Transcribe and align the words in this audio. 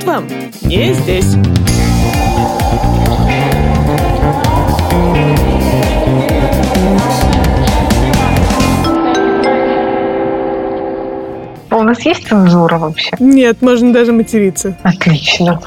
тут 0.00 0.04
вам, 0.04 0.28
не 0.62 0.92
здесь. 0.94 1.36
У 11.72 11.82
нас 11.82 12.04
есть 12.04 12.28
цензура 12.28 12.78
вообще? 12.78 13.10
Нет, 13.18 13.62
можно 13.62 13.92
даже 13.92 14.12
материться. 14.12 14.76
Отлично. 14.82 15.60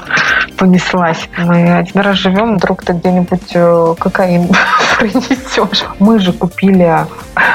Понеслась. 0.56 1.28
Мы 1.38 1.76
один 1.76 2.00
раз 2.00 2.18
живем, 2.18 2.56
вдруг 2.56 2.84
ты 2.84 2.92
где-нибудь 2.92 3.50
э, 3.54 3.94
кокаин 3.98 4.48
принесешь. 4.98 5.84
Мы 5.98 6.18
же 6.18 6.32
купили 6.32 7.06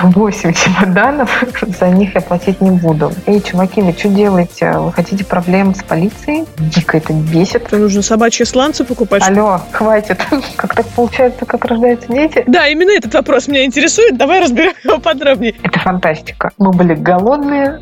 8 0.03 0.53
чемоданов, 0.53 1.43
за 1.79 1.89
них 1.89 2.15
я 2.15 2.21
платить 2.21 2.61
не 2.61 2.71
буду. 2.71 3.11
Эй, 3.25 3.41
чуваки, 3.41 3.81
вы 3.81 3.93
что 3.93 4.09
делаете? 4.09 4.71
Вы 4.77 4.91
хотите 4.91 5.25
проблем 5.25 5.75
с 5.75 5.83
полицией? 5.83 6.45
Дико 6.57 6.97
это 6.97 7.13
бесит. 7.13 7.63
Это 7.67 7.77
нужно 7.77 8.01
собачьи 8.01 8.45
сланцы 8.45 8.83
покупать. 8.83 9.23
Алло, 9.27 9.61
хватит. 9.71 10.19
Как 10.55 10.75
так 10.75 10.87
получается, 10.87 11.45
как 11.45 11.65
рождаются 11.65 12.11
дети? 12.11 12.43
Да, 12.47 12.67
именно 12.67 12.91
этот 12.91 13.13
вопрос 13.13 13.47
меня 13.47 13.65
интересует. 13.65 14.17
Давай 14.17 14.41
разберем 14.41 14.73
его 14.83 14.99
подробнее. 14.99 15.55
Это 15.63 15.79
фантастика. 15.79 16.51
Мы 16.57 16.71
были 16.71 16.93
голодные, 16.93 17.79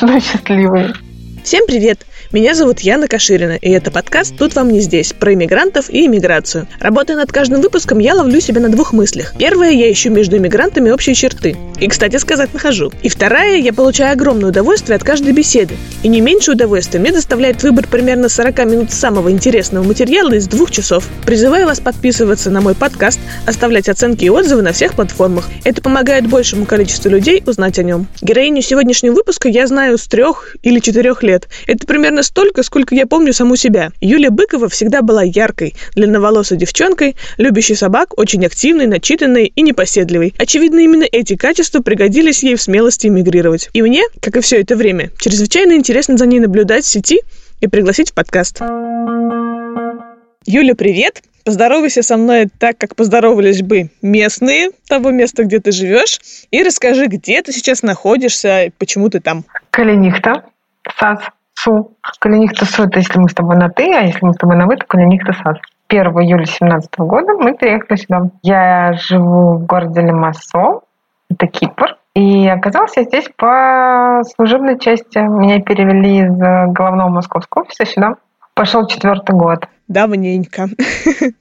но 0.00 0.20
счастливые. 0.20 0.94
Всем 1.44 1.66
привет! 1.66 2.04
Меня 2.30 2.54
зовут 2.54 2.80
Яна 2.80 3.08
Каширина, 3.08 3.56
и 3.56 3.70
это 3.70 3.90
подкаст 3.90 4.36
«Тут 4.36 4.54
вам 4.54 4.70
не 4.70 4.80
здесь» 4.80 5.14
про 5.14 5.32
иммигрантов 5.32 5.88
и 5.88 6.04
иммиграцию. 6.04 6.68
Работая 6.78 7.16
над 7.16 7.32
каждым 7.32 7.62
выпуском, 7.62 8.00
я 8.00 8.14
ловлю 8.14 8.38
себя 8.42 8.60
на 8.60 8.68
двух 8.68 8.92
мыслях. 8.92 9.32
Первая, 9.38 9.70
я 9.70 9.90
ищу 9.90 10.10
между 10.10 10.36
иммигрантами 10.36 10.90
общие 10.90 11.14
черты. 11.14 11.56
И, 11.80 11.88
кстати 11.88 12.16
сказать, 12.16 12.52
нахожу. 12.52 12.92
И 13.02 13.08
вторая, 13.08 13.56
я 13.56 13.72
получаю 13.72 14.12
огромное 14.12 14.50
удовольствие 14.50 14.96
от 14.96 15.04
каждой 15.04 15.32
беседы. 15.32 15.74
И 16.02 16.08
не 16.08 16.20
меньше 16.20 16.52
удовольствия 16.52 17.00
мне 17.00 17.12
доставляет 17.12 17.62
выбор 17.62 17.86
примерно 17.86 18.28
40 18.28 18.58
минут 18.66 18.92
самого 18.92 19.30
интересного 19.30 19.86
материала 19.86 20.34
из 20.34 20.48
двух 20.48 20.70
часов. 20.70 21.08
Призываю 21.24 21.64
вас 21.64 21.80
подписываться 21.80 22.50
на 22.50 22.60
мой 22.60 22.74
подкаст, 22.74 23.20
оставлять 23.46 23.88
оценки 23.88 24.26
и 24.26 24.28
отзывы 24.28 24.60
на 24.60 24.72
всех 24.72 24.92
платформах. 24.96 25.48
Это 25.64 25.80
помогает 25.80 26.26
большему 26.26 26.66
количеству 26.66 27.08
людей 27.08 27.42
узнать 27.46 27.78
о 27.78 27.82
нем. 27.84 28.06
Героиню 28.20 28.60
сегодняшнего 28.60 29.14
выпуска 29.14 29.48
я 29.48 29.66
знаю 29.66 29.96
с 29.96 30.06
трех 30.06 30.56
или 30.62 30.78
четырех 30.80 31.22
лет. 31.22 31.48
Это 31.66 31.86
примерно 31.86 32.17
примерно 32.18 32.22
столько, 32.22 32.62
сколько 32.62 32.94
я 32.94 33.06
помню 33.06 33.32
саму 33.32 33.56
себя. 33.56 33.90
Юлия 34.00 34.30
Быкова 34.30 34.68
всегда 34.68 35.02
была 35.02 35.22
яркой, 35.22 35.74
длинноволосой 35.94 36.58
девчонкой, 36.58 37.16
любящей 37.36 37.76
собак, 37.76 38.18
очень 38.18 38.44
активной, 38.44 38.86
начитанной 38.86 39.52
и 39.54 39.62
непоседливой. 39.62 40.34
Очевидно, 40.38 40.80
именно 40.80 41.04
эти 41.04 41.36
качества 41.36 41.80
пригодились 41.80 42.42
ей 42.42 42.56
в 42.56 42.62
смелости 42.62 43.06
эмигрировать. 43.06 43.70
И 43.72 43.82
мне, 43.82 44.02
как 44.20 44.36
и 44.36 44.40
все 44.40 44.60
это 44.60 44.76
время, 44.76 45.10
чрезвычайно 45.18 45.74
интересно 45.74 46.16
за 46.16 46.26
ней 46.26 46.40
наблюдать 46.40 46.84
в 46.84 46.88
сети 46.88 47.20
и 47.60 47.68
пригласить 47.68 48.10
в 48.10 48.14
подкаст. 48.14 48.60
Юля, 50.46 50.74
привет! 50.74 51.22
Поздоровайся 51.44 52.02
со 52.02 52.16
мной 52.16 52.48
так, 52.58 52.76
как 52.78 52.94
поздоровались 52.94 53.62
бы 53.62 53.90
местные 54.02 54.70
того 54.88 55.10
места, 55.10 55.44
где 55.44 55.60
ты 55.60 55.72
живешь, 55.72 56.20
и 56.50 56.62
расскажи, 56.62 57.06
где 57.06 57.40
ты 57.42 57.52
сейчас 57.52 57.82
находишься 57.82 58.64
и 58.64 58.70
почему 58.70 59.08
ты 59.08 59.20
там. 59.20 59.44
Калинихта, 59.70 60.44
САС, 60.98 61.20
СУ. 61.62 61.92
Калинихта 62.20 62.64
СУ– 62.64 62.82
это 62.84 62.98
если 62.98 63.18
мы 63.18 63.28
с 63.28 63.34
тобой 63.34 63.56
на 63.56 63.68
«ты», 63.68 63.92
а 63.94 64.00
если 64.00 64.24
мы 64.24 64.32
с 64.32 64.36
тобой 64.36 64.56
на 64.56 64.66
«вы», 64.66 64.76
то 64.76 64.86
Калинихта 64.86 65.32
САС. 65.32 65.58
1 65.88 66.02
июля 66.04 66.44
2017 66.44 66.98
года 66.98 67.32
мы 67.34 67.54
приехали 67.54 67.96
сюда. 67.96 68.30
Я 68.42 68.92
живу 68.92 69.54
в 69.54 69.66
городе 69.66 70.02
Лимассол, 70.02 70.82
это 71.30 71.46
Кипр. 71.46 71.96
И 72.14 72.46
оказалась 72.48 72.96
я 72.96 73.04
здесь 73.04 73.28
по 73.36 74.22
служебной 74.36 74.78
части. 74.78 75.18
Меня 75.18 75.60
перевели 75.60 76.18
из 76.18 76.36
головного 76.72 77.08
московского 77.08 77.62
офиса 77.62 77.86
сюда. 77.86 78.14
Пошел 78.54 78.86
четвертый 78.86 79.34
год. 79.34 79.66
Давненько. 79.88 80.68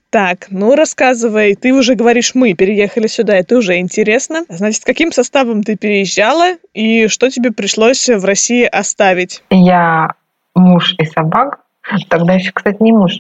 Так, 0.10 0.48
ну 0.50 0.74
рассказывай. 0.74 1.54
Ты 1.56 1.74
уже 1.74 1.96
говоришь, 1.96 2.34
мы 2.34 2.54
переехали 2.54 3.08
сюда, 3.08 3.36
это 3.36 3.58
уже 3.58 3.78
интересно. 3.78 4.46
Значит, 4.48 4.86
каким 4.86 5.12
составом 5.12 5.64
ты 5.64 5.76
переезжала 5.76 6.56
и 6.74 7.10
что 7.10 7.30
тебе 7.30 7.52
пришлось 7.52 8.08
в 8.08 8.24
России 8.24 8.64
оставить? 8.64 9.44
Я 9.50 10.14
муж 10.56 10.96
и 10.98 11.06
собак. 11.06 11.60
Тогда 12.10 12.34
еще, 12.34 12.52
кстати, 12.54 12.82
не 12.82 12.94
муж. 12.94 13.20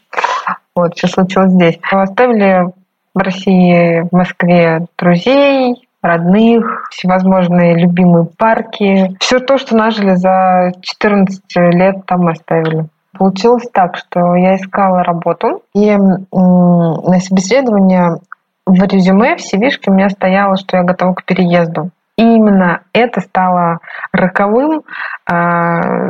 Вот, 0.75 0.97
что 0.97 1.07
случилось 1.07 1.51
здесь. 1.51 1.77
Оставили 1.91 2.71
в 3.13 3.19
России, 3.19 4.07
в 4.09 4.15
Москве 4.15 4.87
друзей, 4.97 5.75
родных, 6.01 6.87
всевозможные 6.91 7.77
любимые 7.77 8.25
парки. 8.25 9.15
Все 9.19 9.39
то, 9.39 9.57
что 9.57 9.75
нажили 9.75 10.15
за 10.15 10.71
14 10.81 11.43
лет, 11.73 12.05
там 12.05 12.27
оставили. 12.27 12.87
Получилось 13.17 13.67
так, 13.73 13.97
что 13.97 14.35
я 14.35 14.55
искала 14.55 15.03
работу, 15.03 15.61
и 15.73 15.95
на 15.95 17.19
собеседование 17.19 18.19
в 18.65 18.83
резюме, 18.83 19.37
в 19.37 19.39
cv 19.39 19.69
у 19.87 19.93
меня 19.93 20.09
стояло, 20.09 20.57
что 20.57 20.77
я 20.77 20.83
готова 20.83 21.13
к 21.13 21.25
переезду. 21.25 21.91
И 22.17 22.23
именно 22.23 22.81
это 22.93 23.21
стало 23.21 23.77
роковым 24.11 24.81
э, 25.29 26.09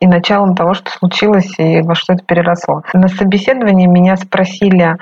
и 0.00 0.06
началом 0.06 0.56
того, 0.56 0.74
что 0.74 0.90
случилось 0.90 1.54
и 1.58 1.80
во 1.80 1.94
что 1.94 2.14
это 2.14 2.24
переросло. 2.24 2.82
На 2.92 3.06
собеседовании 3.06 3.86
меня 3.86 4.16
спросили, 4.16 4.96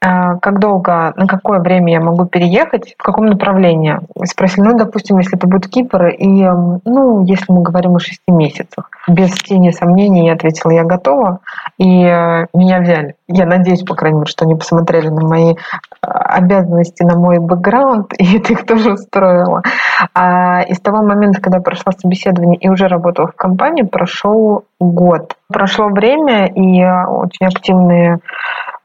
как 0.00 0.60
долго, 0.60 1.12
на 1.16 1.26
какое 1.26 1.58
время 1.58 1.92
я 1.92 2.00
могу 2.00 2.24
переехать, 2.24 2.94
в 2.96 3.02
каком 3.02 3.26
направлении? 3.26 3.98
Спросили, 4.24 4.64
ну, 4.64 4.78
допустим, 4.78 5.18
если 5.18 5.36
это 5.36 5.48
будет 5.48 5.68
Кипр, 5.68 6.06
и, 6.06 6.48
ну, 6.84 7.24
если 7.24 7.52
мы 7.52 7.62
говорим 7.62 7.96
о 7.96 7.98
шести 7.98 8.30
месяцах. 8.30 8.90
Без 9.08 9.32
тени 9.32 9.70
сомнений 9.70 10.26
я 10.26 10.34
ответила, 10.34 10.70
я 10.70 10.84
готова, 10.84 11.40
и 11.78 12.04
э, 12.04 12.46
меня 12.54 12.80
взяли. 12.80 13.16
Я 13.26 13.46
надеюсь, 13.46 13.82
по 13.82 13.94
крайней 13.94 14.18
мере, 14.18 14.30
что 14.30 14.44
они 14.44 14.54
посмотрели 14.54 15.08
на 15.08 15.26
мои 15.26 15.54
а, 16.00 16.36
обязанности, 16.36 17.02
на 17.02 17.16
мой 17.16 17.38
бэкграунд, 17.38 18.12
и 18.18 18.38
это 18.38 18.52
их 18.52 18.66
тоже 18.66 18.92
устроило. 18.92 19.62
А 20.14 20.62
из 20.62 20.80
того 20.80 21.02
момента, 21.02 21.40
когда 21.40 21.58
я 21.58 21.62
прошла 21.62 21.92
собеседование 21.92 22.58
и 22.58 22.68
уже 22.68 22.86
работала 22.86 23.28
в 23.28 23.36
компании, 23.36 23.82
прошел 23.82 24.64
год. 24.78 25.36
Прошло 25.52 25.88
время, 25.88 26.46
и 26.46 26.82
очень 26.84 27.46
активные 27.46 28.16
э, 28.16 28.18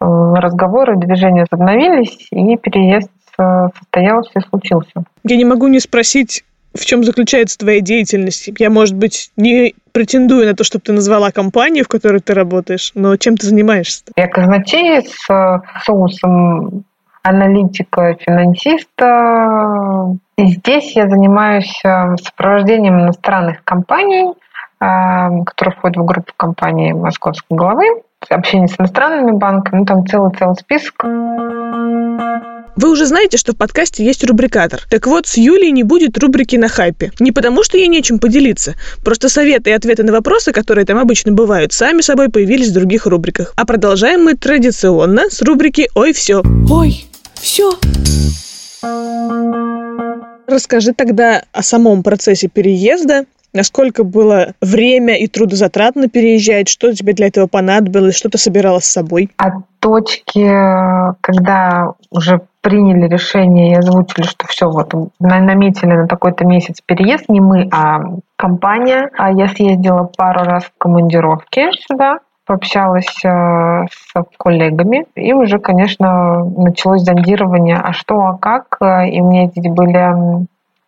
разговоры, 0.03 0.97
движения 0.97 1.45
возобновились, 1.49 2.27
и 2.31 2.57
переезд 2.57 3.09
э, 3.37 3.67
состоялся 3.77 4.31
и 4.35 4.41
случился. 4.49 5.03
Я 5.23 5.37
не 5.37 5.45
могу 5.45 5.67
не 5.67 5.79
спросить, 5.79 6.43
в 6.73 6.85
чем 6.85 7.03
заключается 7.03 7.57
твоя 7.57 7.81
деятельность? 7.81 8.49
Я, 8.57 8.69
может 8.69 8.95
быть, 8.95 9.31
не 9.37 9.75
претендую 9.91 10.47
на 10.47 10.55
то, 10.55 10.63
чтобы 10.63 10.83
ты 10.83 10.91
назвала 10.91 11.31
компанию, 11.31 11.85
в 11.85 11.87
которой 11.87 12.19
ты 12.19 12.33
работаешь, 12.33 12.91
но 12.95 13.15
чем 13.17 13.37
ты 13.37 13.47
занимаешься? 13.47 14.03
Я 14.15 14.27
казначей 14.27 15.01
с 15.01 15.29
э, 15.29 15.61
соусом 15.83 16.83
аналитика, 17.23 18.17
финансиста. 18.19 20.17
И 20.35 20.47
здесь 20.47 20.93
я 20.95 21.07
занимаюсь 21.07 21.81
сопровождением 22.21 22.99
иностранных 22.99 23.63
компаний 23.63 24.33
который 25.45 25.73
входит 25.73 25.97
в 25.97 26.05
группу 26.05 26.33
компании 26.35 26.91
Московской 26.91 27.57
главы, 27.57 27.85
общение 28.29 28.67
с 28.67 28.79
иностранными 28.79 29.31
банками, 29.31 29.79
ну 29.79 29.85
там 29.85 30.07
целый-целый 30.07 30.55
список. 30.55 31.05
Вы 32.75 32.89
уже 32.89 33.05
знаете, 33.05 33.37
что 33.37 33.53
в 33.53 33.57
подкасте 33.57 34.03
есть 34.03 34.23
рубрикатор. 34.23 34.81
Так 34.89 35.05
вот, 35.05 35.27
с 35.27 35.37
Юлей 35.37 35.71
не 35.71 35.83
будет 35.83 36.17
рубрики 36.17 36.55
на 36.55 36.67
хайпе. 36.67 37.11
Не 37.19 37.31
потому, 37.31 37.63
что 37.63 37.77
ей 37.77 37.87
нечем 37.87 38.19
поделиться. 38.19 38.75
Просто 39.03 39.29
советы 39.29 39.69
и 39.69 39.73
ответы 39.73 40.03
на 40.03 40.11
вопросы, 40.11 40.51
которые 40.51 40.85
там 40.85 40.97
обычно 40.97 41.31
бывают, 41.31 41.71
сами 41.71 42.01
собой 42.01 42.29
появились 42.29 42.69
в 42.69 42.73
других 42.73 43.05
рубриках. 43.05 43.53
А 43.55 43.65
продолжаем 43.65 44.23
мы 44.23 44.33
традиционно 44.33 45.29
с 45.29 45.41
рубрики 45.41 45.89
«Ой, 45.93 46.13
все». 46.13 46.41
Ой, 46.69 47.05
все. 47.35 47.77
Расскажи 50.47 50.93
тогда 50.93 51.43
о 51.51 51.63
самом 51.63 52.03
процессе 52.03 52.47
переезда 52.47 53.25
Насколько 53.53 54.03
было 54.03 54.53
время 54.61 55.15
и 55.15 55.27
трудозатратно 55.27 56.09
переезжать? 56.09 56.67
Что 56.67 56.91
тебе 56.91 57.13
для 57.13 57.27
этого 57.27 57.47
понадобилось? 57.47 58.15
Что 58.15 58.29
ты 58.29 58.37
собирала 58.39 58.79
с 58.79 58.85
собой? 58.85 59.29
От 59.37 59.53
точки, 59.79 60.49
когда 61.21 61.93
уже 62.09 62.41
приняли 62.61 63.07
решение 63.07 63.73
и 63.73 63.75
озвучили, 63.75 64.23
что 64.25 64.47
все, 64.47 64.69
вот 64.69 64.93
наметили 65.19 65.93
на 65.93 66.07
такой-то 66.07 66.45
месяц 66.45 66.79
переезд, 66.83 67.25
не 67.29 67.41
мы, 67.41 67.67
а 67.71 67.99
компания. 68.37 69.09
А 69.17 69.31
я 69.31 69.47
съездила 69.49 70.09
пару 70.17 70.45
раз 70.45 70.63
в 70.63 70.71
командировке 70.77 71.71
сюда, 71.73 72.19
пообщалась 72.45 73.23
э, 73.23 73.85
с 73.91 74.23
коллегами, 74.37 75.05
и 75.15 75.33
уже, 75.33 75.59
конечно, 75.59 76.43
началось 76.45 77.01
зондирование, 77.01 77.77
а 77.77 77.93
что, 77.93 78.19
а 78.21 78.37
как. 78.37 78.77
И 78.81 79.21
у 79.21 79.29
меня 79.29 79.47
здесь 79.47 79.71
были 79.71 80.47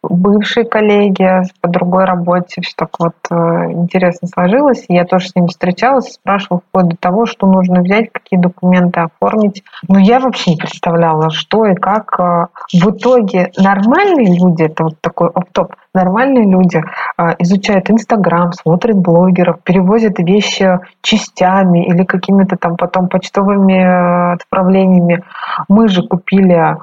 бывшие 0.09 0.65
коллеги 0.65 1.43
по 1.61 1.67
другой 1.67 2.05
работе. 2.05 2.61
Все 2.61 2.73
так 2.75 2.89
вот 2.99 3.15
э, 3.29 3.35
интересно 3.71 4.27
сложилось. 4.27 4.85
Я 4.87 5.05
тоже 5.05 5.29
с 5.29 5.35
ними 5.35 5.47
встречалась, 5.47 6.13
спрашивала 6.13 6.61
вплоть 6.67 6.89
до 6.89 6.97
того, 6.97 7.25
что 7.25 7.47
нужно 7.47 7.81
взять, 7.81 8.11
какие 8.11 8.39
документы 8.39 9.01
оформить. 9.01 9.63
Но 9.87 9.99
я 9.99 10.19
вообще 10.19 10.51
не 10.51 10.57
представляла, 10.57 11.29
что 11.29 11.65
и 11.65 11.75
как. 11.75 12.19
Э, 12.19 12.47
в 12.73 12.91
итоге 12.91 13.51
нормальные 13.57 14.37
люди, 14.39 14.63
это 14.63 14.83
вот 14.83 14.95
такой 15.01 15.29
оп-топ, 15.29 15.75
нормальные 15.93 16.49
люди 16.49 16.81
э, 17.17 17.23
изучают 17.39 17.89
Инстаграм, 17.89 18.51
смотрят 18.53 18.97
блогеров, 18.97 19.61
перевозят 19.63 20.19
вещи 20.19 20.79
частями 21.01 21.85
или 21.85 22.03
какими-то 22.03 22.57
там 22.57 22.75
потом 22.77 23.07
почтовыми 23.07 24.33
отправлениями. 24.33 25.23
Мы 25.67 25.87
же 25.87 26.03
купили 26.03 26.77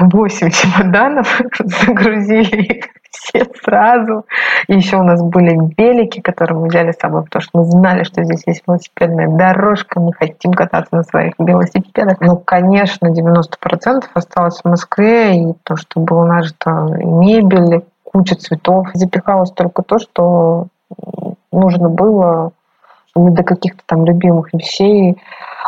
8 0.00 0.50
чемоданов, 0.50 1.40
загрузили 1.58 2.82
все 3.10 3.44
сразу. 3.62 4.26
И 4.68 4.74
еще 4.74 4.96
у 4.96 5.02
нас 5.02 5.22
были 5.22 5.56
велики, 5.76 6.20
которые 6.20 6.58
мы 6.58 6.68
взяли 6.68 6.92
с 6.92 6.98
собой, 6.98 7.24
потому 7.24 7.42
что 7.42 7.58
мы 7.58 7.64
знали, 7.64 8.02
что 8.02 8.22
здесь 8.24 8.42
есть 8.46 8.62
велосипедная 8.66 9.28
дорожка, 9.28 10.00
мы 10.00 10.12
хотим 10.12 10.52
кататься 10.52 10.94
на 10.94 11.02
своих 11.04 11.34
велосипедах. 11.38 12.20
Ну, 12.20 12.36
конечно, 12.36 13.08
90% 13.08 14.04
осталось 14.12 14.60
в 14.60 14.68
Москве, 14.68 15.42
и 15.42 15.54
то, 15.62 15.76
что 15.76 16.00
было 16.00 16.24
нажито 16.24 16.70
мебель, 16.70 17.84
куча 18.04 18.36
цветов. 18.36 18.88
Запихалось 18.94 19.50
только 19.52 19.82
то, 19.82 19.98
что 19.98 20.66
нужно 21.50 21.88
было 21.88 22.52
не 23.16 23.30
до 23.30 23.42
каких-то 23.44 23.82
там 23.86 24.04
любимых 24.04 24.52
вещей. 24.52 25.20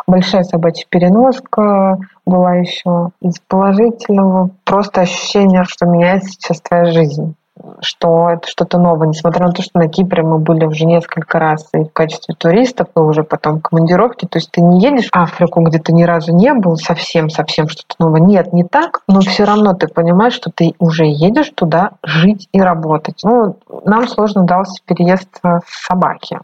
Большая 0.07 0.43
собачья 0.45 0.87
переноска 0.89 1.99
была 2.25 2.55
еще. 2.55 3.11
Из 3.21 3.39
положительного 3.41 4.51
просто 4.65 5.03
ощущение, 5.03 5.65
что 5.65 5.87
меняется 5.87 6.31
сейчас 6.31 6.61
твоя 6.61 6.87
жизнь 6.87 7.35
что 7.81 8.31
это 8.31 8.47
что-то 8.49 8.79
новое, 8.79 9.09
несмотря 9.09 9.47
на 9.47 9.53
то, 9.53 9.63
что 9.63 9.79
на 9.79 9.89
Кипре 9.89 10.23
мы 10.23 10.39
были 10.39 10.65
уже 10.67 10.85
несколько 10.85 11.39
раз 11.39 11.69
и 11.73 11.85
в 11.85 11.93
качестве 11.93 12.35
туристов, 12.35 12.89
и 12.95 13.01
уже 13.01 13.23
потом 13.23 13.61
командировки, 13.61 14.27
то 14.27 14.39
есть 14.39 14.51
ты 14.51 14.61
не 14.61 14.81
едешь 14.81 15.09
в 15.11 15.17
Африку, 15.17 15.61
где 15.63 15.79
ты 15.79 15.93
ни 15.93 16.03
разу 16.03 16.35
не 16.35 16.53
был, 16.53 16.77
совсем-совсем 16.77 17.69
что-то 17.69 17.95
новое. 17.99 18.21
Нет, 18.21 18.53
не 18.53 18.65
так, 18.65 19.03
но 19.09 19.21
все 19.21 19.45
равно 19.45 19.73
ты 19.75 19.89
понимаешь, 19.89 20.35
что 20.35 20.51
ты 20.55 20.75
уже 20.79 21.07
едешь 21.07 21.51
туда 21.55 21.93
жить 22.03 22.49
и 22.53 22.61
работать. 22.61 23.21
Ну, 23.25 23.57
нам 23.85 24.07
сложно 24.09 24.45
дался 24.45 24.83
переезд 24.85 25.29
с 25.43 25.87
собаки 25.87 26.39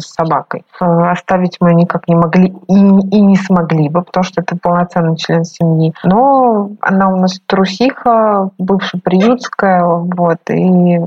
с 0.00 0.12
собакой. 0.12 0.64
Э, 0.80 0.84
оставить 1.10 1.58
мы 1.60 1.74
никак 1.74 2.08
не 2.08 2.14
могли 2.14 2.48
и, 2.68 2.74
и 2.74 3.20
не 3.20 3.36
смогли 3.36 3.88
бы, 3.88 4.02
потому 4.02 4.24
что 4.24 4.40
это 4.40 4.56
полноценный 4.56 5.16
член 5.16 5.44
семьи. 5.44 5.92
Но 6.04 6.70
она 6.80 7.08
у 7.08 7.16
нас 7.16 7.40
трусиха, 7.46 8.50
бывшая 8.58 9.00
приютская, 9.00 9.84
вот, 9.84 10.38
и, 10.50 10.98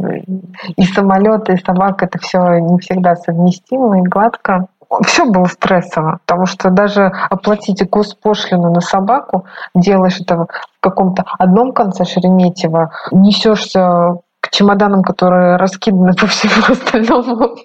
и 0.76 0.84
самолет, 0.84 1.50
и 1.50 1.58
собака 1.58 2.06
это 2.06 2.20
все 2.20 2.60
не 2.60 2.78
всегда 2.80 3.16
совместимо 3.16 4.00
и 4.00 4.02
гладко 4.02 4.68
все 5.02 5.26
было 5.26 5.46
стрессово, 5.46 6.20
потому 6.26 6.46
что 6.46 6.70
даже 6.70 7.12
оплатить 7.30 7.88
госпошлину 7.90 8.72
на 8.72 8.82
собаку, 8.82 9.46
делаешь 9.74 10.20
это 10.20 10.46
в 10.46 10.48
каком-то 10.80 11.26
одном 11.40 11.74
конце 11.74 12.06
Шереметьево, 12.06 12.92
несешься 13.12 14.18
к 14.44 14.50
чемоданам, 14.50 15.04
которые 15.04 15.56
раскиданы 15.56 16.14
по 16.14 16.28
всему 16.28 16.66
остальному, 16.68 17.56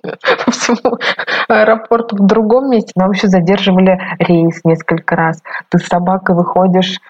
по 0.45 0.51
всему 0.53 0.99
аэропорту 1.49 2.17
в 2.17 2.25
другом 2.25 2.71
месте. 2.71 2.93
Нам 2.95 3.11
еще 3.11 3.27
задерживали 3.27 4.01
рейс 4.21 4.61
несколько 4.63 5.17
раз. 5.17 5.43
Ты 5.71 5.79
с 5.79 5.87
собакой 5.87 6.37
выходишь 6.37 7.01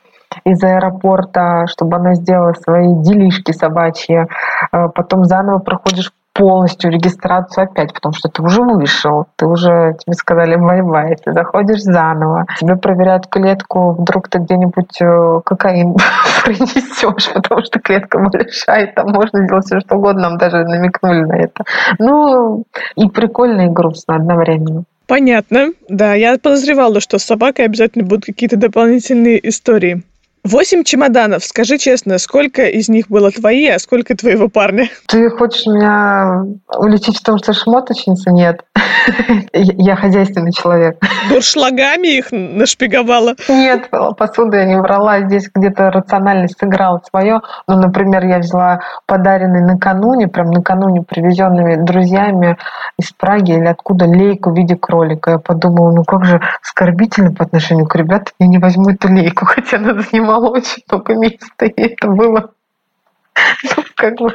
из 0.44 0.62
аэропорта, 0.62 1.66
чтобы 1.66 1.96
она 1.96 2.14
сделала 2.14 2.54
свои 2.54 2.88
делишки 3.02 3.52
собачьи. 3.52 4.26
Э, 4.72 4.88
потом 4.94 5.24
заново 5.24 5.58
проходишь 5.58 6.12
полностью 6.38 6.92
регистрацию 6.92 7.64
опять, 7.64 7.92
потому 7.92 8.14
что 8.14 8.28
ты 8.28 8.40
уже 8.42 8.62
вышел, 8.62 9.26
ты 9.34 9.46
уже, 9.46 9.96
тебе 9.98 10.14
сказали 10.14 10.54
bye-bye, 10.54 11.16
ты 11.16 11.32
заходишь 11.32 11.82
заново, 11.82 12.46
тебе 12.60 12.76
проверяют 12.76 13.26
клетку, 13.26 13.96
вдруг 13.98 14.28
ты 14.28 14.38
где-нибудь 14.38 15.02
э, 15.02 15.40
кокаин 15.44 15.96
принесешь, 16.44 17.32
потому 17.34 17.64
что 17.64 17.80
клетка 17.80 18.20
большая, 18.20 18.92
там 18.94 19.10
можно 19.10 19.44
сделать 19.44 19.64
все 19.64 19.80
что 19.80 19.96
угодно, 19.96 20.30
нам 20.30 20.38
даже 20.38 20.58
намекнули 20.58 21.24
на 21.24 21.36
это. 21.38 21.64
Ну, 21.98 22.62
и 22.94 23.08
прикольно, 23.08 23.62
и 23.62 23.68
грустно 23.68 24.14
одновременно. 24.14 24.84
Понятно. 25.08 25.70
Да, 25.88 26.14
я 26.14 26.38
подозревала, 26.38 27.00
что 27.00 27.18
с 27.18 27.24
собакой 27.24 27.64
обязательно 27.64 28.04
будут 28.04 28.26
какие-то 28.26 28.56
дополнительные 28.56 29.48
истории. 29.48 30.04
Восемь 30.48 30.82
чемоданов. 30.82 31.44
Скажи 31.44 31.76
честно, 31.76 32.16
сколько 32.16 32.64
из 32.64 32.88
них 32.88 33.08
было 33.08 33.30
твои, 33.30 33.68
а 33.68 33.78
сколько 33.78 34.16
твоего 34.16 34.48
парня? 34.48 34.88
Ты 35.06 35.28
хочешь 35.28 35.66
меня 35.66 36.42
уличить 36.74 37.18
в 37.18 37.22
том, 37.22 37.36
что 37.36 37.52
шмоточница? 37.52 38.30
Нет. 38.30 38.62
Я 39.52 39.96
хозяйственный 39.96 40.52
человек. 40.52 40.96
Дуршлагами 41.28 42.16
их 42.16 42.28
нашпиговала? 42.30 43.34
Нет, 43.48 43.90
посуду 44.16 44.56
я 44.56 44.64
не 44.64 44.80
брала. 44.80 45.20
Здесь 45.20 45.50
где-то 45.54 45.90
рациональность 45.90 46.58
сыграла 46.58 47.02
свое. 47.08 47.40
Ну, 47.66 47.76
например, 47.76 48.24
я 48.24 48.38
взяла 48.38 48.80
подаренный 49.06 49.62
накануне, 49.62 50.28
прям 50.28 50.50
накануне 50.50 51.02
привезенными 51.02 51.76
друзьями 51.76 52.56
из 52.98 53.12
Праги 53.12 53.52
или 53.52 53.66
откуда 53.66 54.06
лейку 54.06 54.50
в 54.50 54.56
виде 54.56 54.76
кролика. 54.76 55.32
Я 55.32 55.38
подумала, 55.38 55.92
ну 55.92 56.04
как 56.04 56.24
же 56.24 56.40
оскорбительно 56.62 57.32
по 57.32 57.44
отношению 57.44 57.86
к 57.86 57.94
ребятам, 57.96 58.32
я 58.38 58.46
не 58.46 58.58
возьму 58.58 58.90
эту 58.90 59.08
лейку, 59.08 59.44
хотя 59.46 59.76
она 59.76 60.00
занимала 60.00 60.37
очень 60.40 60.82
много 60.90 61.14
места, 61.14 61.66
и 61.66 61.80
это 61.80 62.08
было 62.08 62.50
ну, 63.62 63.82
как 63.96 64.16
бы 64.18 64.34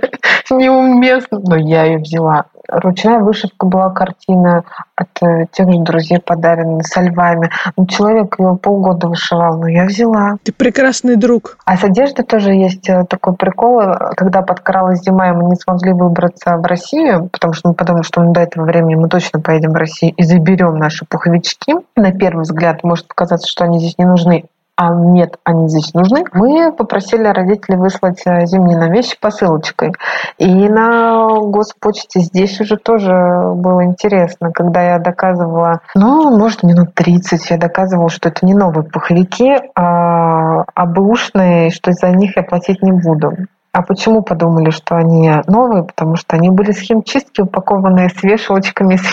неуместно, 0.49 1.39
но 1.39 1.55
я 1.55 1.83
ее 1.85 1.99
взяла. 1.99 2.45
Ручная 2.69 3.19
вышивка 3.19 3.65
была 3.65 3.89
картина 3.89 4.63
от 4.95 5.09
э, 5.21 5.47
тех 5.51 5.69
же 5.69 5.79
друзей, 5.79 6.19
подаренная 6.19 6.81
со 6.81 7.01
львами. 7.01 7.49
Ну, 7.75 7.85
человек 7.87 8.35
ее 8.39 8.55
полгода 8.55 9.07
вышивал, 9.07 9.57
но 9.57 9.67
я 9.67 9.85
взяла. 9.85 10.37
Ты 10.43 10.53
прекрасный 10.53 11.17
друг. 11.17 11.57
А 11.65 11.77
с 11.77 11.83
одеждой 11.83 12.23
тоже 12.23 12.53
есть 12.53 12.89
э, 12.89 13.05
такой 13.09 13.35
прикол. 13.35 13.81
Когда 14.15 14.41
подкралась 14.41 15.01
зима, 15.01 15.29
и 15.29 15.31
мы 15.33 15.49
не 15.49 15.55
смогли 15.55 15.91
выбраться 15.91 16.55
в 16.57 16.65
Россию, 16.65 17.29
потому 17.31 17.53
что 17.53 17.69
мы 17.69 17.75
подумали, 17.75 18.03
что 18.03 18.21
ну, 18.21 18.31
до 18.31 18.41
этого 18.41 18.63
времени 18.63 18.95
мы 18.95 19.09
точно 19.09 19.41
поедем 19.41 19.71
в 19.71 19.75
Россию 19.75 20.13
и 20.15 20.23
заберем 20.23 20.77
наши 20.77 21.05
пуховички. 21.05 21.73
На 21.97 22.13
первый 22.13 22.43
взгляд 22.43 22.83
может 22.83 23.07
показаться, 23.09 23.47
что 23.47 23.65
они 23.65 23.79
здесь 23.79 23.97
не 23.97 24.05
нужны 24.05 24.45
а 24.75 24.93
нет, 24.93 25.37
они 25.43 25.69
здесь 25.69 25.93
нужны, 25.93 26.23
мы 26.33 26.73
попросили 26.73 27.27
родителей 27.27 27.77
выслать 27.77 28.23
э, 28.25 28.45
зимние 28.47 28.77
на 28.77 28.89
вещи 28.89 29.15
посылочкой. 29.19 29.93
И 30.39 30.67
на 30.67 31.27
госпочте 31.41 32.21
здесь 32.21 32.59
уже 32.59 32.77
тоже 32.77 33.11
было 33.55 33.85
интересно, 33.85 34.51
когда 34.51 34.81
я 34.81 34.99
доказывала, 34.99 35.81
ну, 35.93 36.35
может, 36.35 36.63
минут 36.63 36.95
30 36.95 37.51
я 37.51 37.57
доказывала, 37.57 38.09
что 38.09 38.29
это 38.29 38.45
не 38.45 38.55
новые 38.55 38.83
пухляки, 38.83 39.59
а, 39.75 40.63
а 40.73 40.85
бэушные, 40.87 41.69
что 41.69 41.91
за 41.91 42.09
них 42.09 42.35
я 42.35 42.43
платить 42.43 42.81
не 42.81 42.91
буду. 42.91 43.33
А 43.73 43.81
почему 43.81 44.21
подумали, 44.21 44.69
что 44.69 44.95
они 44.95 45.31
новые? 45.47 45.83
Потому 45.83 46.15
что 46.15 46.35
они 46.35 46.49
были 46.49 46.71
с 46.71 46.79
химчистки 46.79 47.41
упакованные 47.41 48.09
с 48.09 48.23
вешалочками, 48.23 48.95
с 48.95 49.11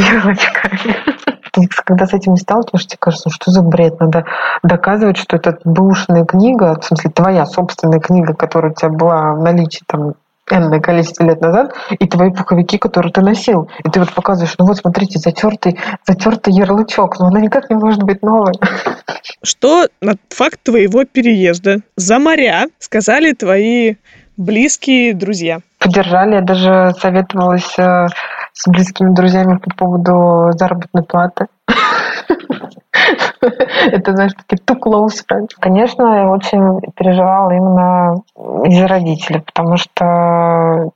елочками. 1.56 1.86
когда 1.86 2.06
с 2.06 2.14
этим 2.14 2.32
не 2.32 2.38
сталкиваешься, 2.38 2.88
тебе 2.88 2.98
кажется, 3.00 3.28
ну 3.28 3.32
что 3.32 3.50
за 3.50 3.62
бред? 3.62 4.00
Надо 4.00 4.24
доказывать, 4.62 5.16
что 5.16 5.36
это 5.36 5.58
бэушная 5.64 6.24
книга, 6.24 6.78
в 6.80 6.84
смысле 6.84 7.10
твоя 7.10 7.46
собственная 7.46 8.00
книга, 8.00 8.34
которая 8.34 8.72
у 8.72 8.74
тебя 8.74 8.90
была 8.90 9.34
в 9.34 9.42
наличии 9.42 9.82
там 9.86 10.14
энное 10.50 10.80
количество 10.80 11.24
лет 11.24 11.40
назад, 11.40 11.74
и 11.90 12.08
твои 12.08 12.30
пуховики, 12.30 12.78
которые 12.78 13.12
ты 13.12 13.20
носил. 13.20 13.68
И 13.84 13.90
ты 13.90 14.00
вот 14.00 14.12
показываешь, 14.12 14.54
ну 14.58 14.66
вот 14.66 14.78
смотрите, 14.78 15.18
затертый, 15.18 15.78
затертый 16.06 16.52
ярлычок, 16.52 17.18
но 17.18 17.26
она 17.26 17.40
никак 17.40 17.70
не 17.70 17.76
может 17.76 18.02
быть 18.02 18.22
новой. 18.22 18.54
Что 19.42 19.86
на 20.00 20.14
факт 20.28 20.60
твоего 20.62 21.04
переезда 21.04 21.80
за 21.96 22.18
моря 22.18 22.66
сказали 22.78 23.32
твои 23.32 23.94
близкие 24.36 25.14
друзья? 25.14 25.60
Поддержали, 25.78 26.34
я 26.34 26.40
даже 26.42 26.92
советовалась 27.00 27.78
э, 27.78 28.06
с 28.60 28.68
близкими 28.68 29.14
друзьями 29.14 29.56
по 29.56 29.70
поводу 29.74 30.52
заработной 30.52 31.02
платы. 31.02 31.46
Это, 33.86 34.12
знаешь, 34.12 34.32
такие 34.34 34.62
too 34.62 34.78
close 34.78 35.24
friends. 35.26 35.48
Конечно, 35.58 36.02
я 36.02 36.28
очень 36.28 36.80
переживала 36.94 37.50
именно 37.52 38.16
из-за 38.66 38.86
родителей, 38.86 39.40
потому 39.40 39.78
что 39.78 40.90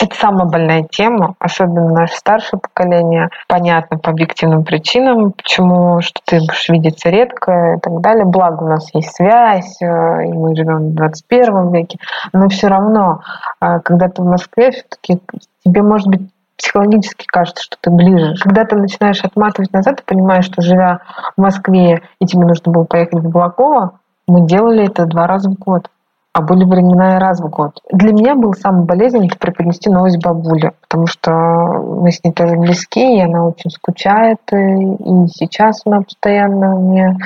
это 0.00 0.14
самая 0.14 0.46
больная 0.46 0.84
тема, 0.84 1.34
особенно 1.40 1.88
наше 1.88 2.14
старшее 2.14 2.60
поколение. 2.60 3.30
Понятно 3.48 3.98
по 3.98 4.10
объективным 4.10 4.62
причинам, 4.62 5.32
почему, 5.32 6.00
что 6.00 6.20
ты 6.24 6.38
будешь 6.38 6.68
видеться 6.68 7.10
редко 7.10 7.74
и 7.76 7.80
так 7.80 8.00
далее. 8.00 8.26
Благо 8.26 8.62
у 8.62 8.68
нас 8.68 8.94
есть 8.94 9.16
связь, 9.16 9.82
э, 9.82 9.84
и 9.84 10.32
мы 10.32 10.54
живем 10.54 10.90
в 10.90 10.94
21 10.94 11.72
веке. 11.72 11.98
Но 12.32 12.48
все 12.48 12.68
равно, 12.68 13.22
э, 13.60 13.80
когда 13.80 14.08
ты 14.08 14.22
в 14.22 14.26
Москве, 14.26 14.70
все-таки 14.70 15.20
тебе, 15.64 15.82
может 15.82 16.06
быть, 16.06 16.22
психологически 16.58 17.24
кажется, 17.26 17.62
что 17.62 17.76
ты 17.80 17.90
ближе. 17.90 18.34
Когда 18.42 18.64
ты 18.64 18.76
начинаешь 18.76 19.24
отматывать 19.24 19.72
назад, 19.72 19.96
ты 19.96 20.02
понимаешь, 20.04 20.44
что 20.44 20.60
живя 20.60 21.00
в 21.36 21.40
Москве, 21.40 22.02
и 22.20 22.26
тебе 22.26 22.44
нужно 22.44 22.72
было 22.72 22.84
поехать 22.84 23.20
в 23.20 23.30
Балаково, 23.30 24.00
мы 24.26 24.46
делали 24.46 24.86
это 24.86 25.06
два 25.06 25.26
раза 25.26 25.50
в 25.50 25.54
год. 25.54 25.88
а 26.34 26.42
были 26.42 26.64
времена 26.64 27.16
и 27.16 27.18
раз 27.18 27.40
в 27.40 27.48
год. 27.48 27.80
Для 27.90 28.12
меня 28.12 28.36
был 28.36 28.52
самый 28.52 28.84
болезненный 28.84 29.26
это 29.26 29.38
преподнести 29.38 29.90
новость 29.90 30.22
бабуле, 30.22 30.72
потому 30.82 31.06
что 31.06 31.32
мы 31.32 32.12
с 32.12 32.22
ней 32.22 32.32
тоже 32.32 32.54
близки, 32.54 33.16
и 33.16 33.20
она 33.20 33.46
очень 33.46 33.70
скучает, 33.70 34.38
и, 34.52 34.56
и 34.56 35.28
сейчас 35.28 35.82
она 35.84 36.02
постоянно 36.02 36.76
мне 36.76 37.16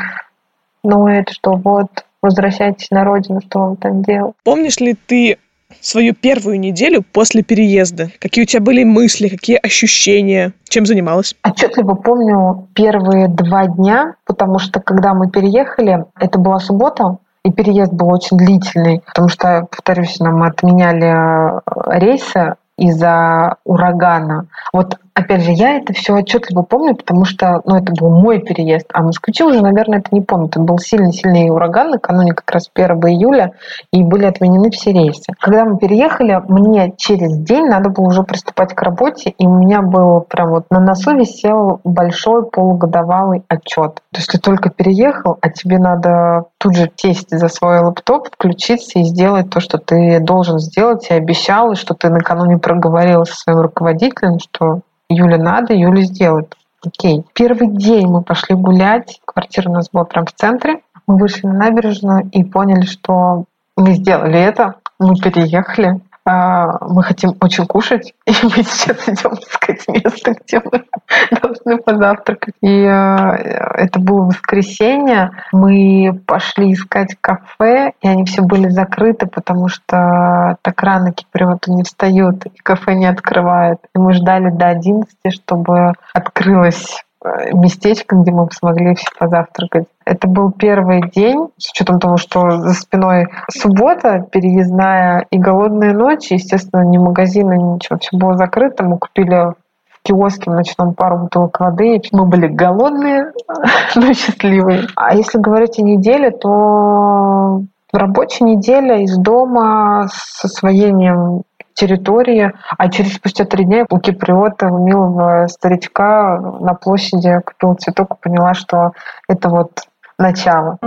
ноет, 0.83 1.29
что 1.31 1.57
вот, 1.57 1.89
возвращайтесь 2.23 2.91
на 2.91 3.05
родину, 3.05 3.41
что 3.43 3.59
вам 3.59 3.77
там 3.77 4.03
делать. 4.03 4.35
Помнишь 4.45 4.79
ли 4.79 4.95
ты 4.95 5.39
свою 5.81 6.14
первую 6.14 6.61
неделю 6.61 7.02
после 7.02 7.43
переезда? 7.43 8.09
Какие 8.21 8.45
у 8.45 8.47
тебя 8.47 8.62
были 8.62 8.85
мысли, 8.85 9.29
какие 9.29 9.57
ощущения? 9.57 10.52
Чем 10.69 10.87
занималась? 10.87 11.35
Отчетливо 11.45 11.95
помню 11.95 12.69
первые 12.75 13.29
два 13.29 13.67
дня, 13.67 14.14
потому 14.26 14.59
что 14.59 14.81
когда 14.81 15.14
мы 15.14 15.31
переехали, 15.31 16.05
это 16.19 16.38
была 16.38 16.59
суббота, 16.59 17.19
и 17.45 17.50
переезд 17.50 17.93
был 17.93 18.09
очень 18.09 18.37
длительный, 18.37 19.02
потому 19.07 19.29
что, 19.29 19.67
повторюсь, 19.71 20.21
нам 20.21 20.43
отменяли 20.43 21.61
рейсы 21.99 22.55
из-за 22.79 23.57
урагана. 23.64 24.47
Вот 24.73 24.99
опять 25.14 25.42
же, 25.42 25.52
я 25.52 25.76
это 25.76 25.92
все 25.92 26.14
отчетливо 26.14 26.62
помню, 26.62 26.95
потому 26.95 27.25
что, 27.25 27.61
ну, 27.64 27.76
это 27.76 27.92
был 27.92 28.11
мой 28.11 28.40
переезд, 28.40 28.87
а 28.92 29.02
москвичи 29.02 29.45
уже, 29.45 29.61
наверное, 29.61 29.99
это 29.99 30.09
не 30.12 30.21
помнят. 30.21 30.50
Это 30.52 30.61
был 30.61 30.78
сильный-сильный 30.78 31.50
ураган 31.50 31.90
накануне 31.90 32.33
как 32.33 32.50
раз 32.50 32.71
1 32.73 32.90
июля, 33.09 33.52
и 33.92 34.02
были 34.02 34.25
отменены 34.25 34.71
все 34.71 34.92
рейсы. 34.92 35.33
Когда 35.40 35.64
мы 35.64 35.78
переехали, 35.78 36.40
мне 36.49 36.95
через 36.97 37.37
день 37.38 37.66
надо 37.66 37.90
было 37.90 38.07
уже 38.07 38.23
приступать 38.23 38.75
к 38.75 38.83
работе, 38.83 39.31
и 39.31 39.47
у 39.47 39.54
меня 39.54 39.83
был 39.83 40.21
прям 40.23 40.50
вот 40.50 40.66
на 40.71 40.81
носу 40.81 41.16
висел 41.16 41.81
большой 41.85 42.47
полугодовалый 42.47 43.42
отчет. 43.49 43.97
То 44.12 44.19
есть 44.19 44.31
ты 44.31 44.38
только 44.38 44.71
переехал, 44.71 45.38
а 45.40 45.50
тебе 45.50 45.78
надо 45.78 46.45
тут 46.59 46.76
же 46.76 46.90
сесть 46.97 47.31
за 47.31 47.49
свой 47.49 47.81
лаптоп, 47.81 48.28
включиться 48.33 48.99
и 48.99 49.04
сделать 49.04 49.50
то, 49.50 49.61
что 49.61 49.78
ты 49.78 50.21
должен 50.21 50.59
сделать, 50.59 51.11
и 51.11 51.14
обещал, 51.14 51.73
и 51.73 51.76
что 51.76 51.95
ты 51.95 52.09
накануне 52.09 52.59
проговорил 52.59 53.25
со 53.25 53.35
своим 53.35 53.61
руководителем, 53.61 54.38
что 54.38 54.81
Юля 55.12 55.38
надо, 55.38 55.75
Юля 55.75 56.02
сделает. 56.02 56.57
Окей. 56.85 57.25
Первый 57.35 57.69
день 57.69 58.07
мы 58.07 58.23
пошли 58.23 58.57
гулять. 58.57 59.21
Квартира 59.25 59.71
у 59.71 59.73
нас 59.73 59.88
была 59.90 60.04
прям 60.04 60.26
в 60.26 60.33
центре. 60.33 60.81
Мы 61.07 61.16
вышли 61.16 61.47
на 61.47 61.54
набережную 61.54 62.28
и 62.33 62.42
поняли, 62.45 62.87
что 62.87 63.45
мы 63.76 63.92
сделали 63.92 64.38
это. 64.38 64.76
Мы 64.99 65.14
переехали. 65.16 66.00
А, 66.25 66.79
мы 66.87 67.02
хотим 67.02 67.33
очень 67.41 67.67
кушать, 67.67 68.14
и 68.26 68.33
мы 68.43 68.62
сейчас 68.62 69.09
идем 69.09 69.33
искать 69.35 69.87
место, 69.88 70.35
где 70.35 70.61
мы 70.61 70.85
должны 71.43 71.79
позавтракать. 71.79 72.55
И 72.61 72.85
а, 72.87 73.35
это 73.35 73.99
было 73.99 74.26
воскресенье. 74.26 75.33
Мы 75.52 76.21
пошли 76.26 76.73
искать 76.73 77.17
кафе, 77.21 77.93
и 78.00 78.09
они 78.09 78.25
все 78.25 78.43
были 78.43 78.69
закрыты, 78.69 79.26
потому 79.26 79.69
что 79.69 80.57
так 80.62 80.81
рано 80.83 81.12
киприоты 81.12 81.73
не 81.73 81.83
встают, 81.83 82.47
и 82.47 82.50
кафе 82.62 82.95
не 82.95 83.07
открывает. 83.07 83.79
И 83.95 83.99
мы 83.99 84.12
ждали 84.12 84.50
до 84.50 84.69
11, 84.69 85.09
чтобы 85.31 85.93
открылось 86.14 87.02
Э, 87.25 87.52
местечко, 87.52 88.17
где 88.17 88.33
мы 88.33 88.49
смогли 88.50 88.95
все 88.97 89.07
позавтракать. 89.17 89.87
Это 90.05 90.26
был 90.26 90.50
первый 90.50 91.09
день, 91.11 91.49
с 91.57 91.71
учетом 91.71 92.00
того, 92.00 92.17
что 92.17 92.50
за 92.50 92.73
спиной 92.73 93.29
суббота, 93.49 94.26
переездная 94.31 95.26
и 95.31 95.38
голодные 95.38 95.93
ночи, 95.93 96.33
естественно, 96.33 96.83
ни 96.83 96.99
магазины, 96.99 97.55
ничего, 97.55 97.99
все 98.00 98.17
было 98.17 98.37
закрыто. 98.37 98.83
Мы 98.83 98.99
купили 98.99 99.37
в 99.37 100.02
киоске 100.02 100.50
в 100.50 100.55
ночном 100.55 100.95
пару 100.95 101.19
бутылок 101.19 101.61
воды. 101.61 102.00
Мы 102.11 102.26
были 102.26 102.49
голодные, 102.49 103.33
но 103.95 104.12
счастливые. 104.12 104.88
А 104.97 105.14
если 105.14 105.38
говорить 105.38 105.79
о 105.79 105.83
неделе, 105.83 106.33
то 106.33 107.62
рабочая 107.93 108.47
неделя 108.47 109.00
из 109.00 109.17
дома 109.17 110.09
с 110.11 110.45
освоением 110.45 111.43
территории, 111.75 112.52
а 112.79 112.91
через 112.91 113.14
спустя 113.14 113.45
три 113.45 113.64
дня 113.64 113.87
у 113.91 113.99
киприота, 113.99 114.69
у 114.69 114.87
милого 114.87 115.47
старичка 115.49 116.38
на 116.61 116.75
площади 116.75 117.41
купил 117.45 117.75
цветок 117.75 118.12
и 118.12 118.23
поняла, 118.23 118.55
что 118.55 118.93
это 119.29 119.49
вот 119.49 119.83
начало. 120.19 120.79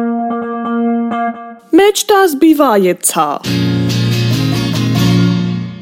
Мечта 1.71 2.27
сбивается. 2.27 3.39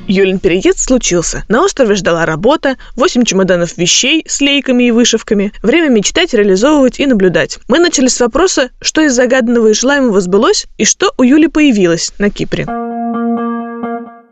Юлин 0.07 0.39
переезд 0.39 0.79
случился. 0.79 1.43
На 1.47 1.63
острове 1.63 1.95
ждала 1.95 2.25
работа, 2.25 2.75
8 2.95 3.23
чемоданов 3.23 3.77
вещей 3.77 4.23
с 4.27 4.41
лейками 4.41 4.83
и 4.83 4.91
вышивками. 4.91 5.53
Время 5.63 5.89
мечтать, 5.89 6.33
реализовывать 6.33 6.99
и 6.99 7.05
наблюдать. 7.05 7.59
Мы 7.67 7.79
начали 7.79 8.07
с 8.07 8.19
вопроса, 8.19 8.69
что 8.81 9.01
из 9.01 9.13
загаданного 9.13 9.69
и 9.69 9.73
желаемого 9.73 10.19
сбылось, 10.21 10.67
и 10.77 10.85
что 10.85 11.13
у 11.17 11.23
Юли 11.23 11.47
появилось 11.47 12.13
на 12.19 12.29
Кипре. 12.29 12.65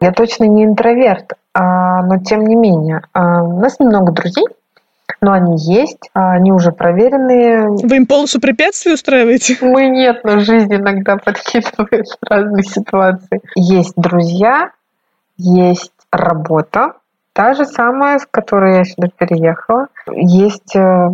Я 0.02 0.12
точно 0.12 0.46
не 0.46 0.66
интроверт, 0.66 1.34
а, 1.54 2.02
но 2.02 2.18
тем 2.18 2.46
не 2.46 2.56
менее. 2.56 3.04
А, 3.14 3.44
у 3.44 3.60
нас 3.60 3.80
немного 3.80 4.12
друзей, 4.12 4.48
но 5.22 5.32
они 5.32 5.56
есть, 5.58 6.10
а, 6.16 6.32
они 6.32 6.52
уже 6.52 6.72
проверенные. 6.72 7.68
Вы 7.70 7.98
им 7.98 8.08
полосу 8.08 8.42
препятствий 8.42 8.94
устраиваете? 8.94 9.58
Мы 9.62 9.90
нет, 9.90 10.24
но 10.24 10.40
жизнь 10.40 10.74
иногда 10.74 11.18
подкидывает 11.18 12.08
разные 12.28 12.64
ситуации. 12.64 13.42
Есть 13.56 13.94
друзья, 13.96 14.72
есть 15.38 15.94
работа, 16.12 16.94
та 17.34 17.54
же 17.54 17.66
самая, 17.66 18.18
с 18.18 18.26
которой 18.30 18.78
я 18.78 18.84
сюда 18.84 19.08
переехала. 19.16 19.88
Есть 20.12 20.76
э, 20.76 21.10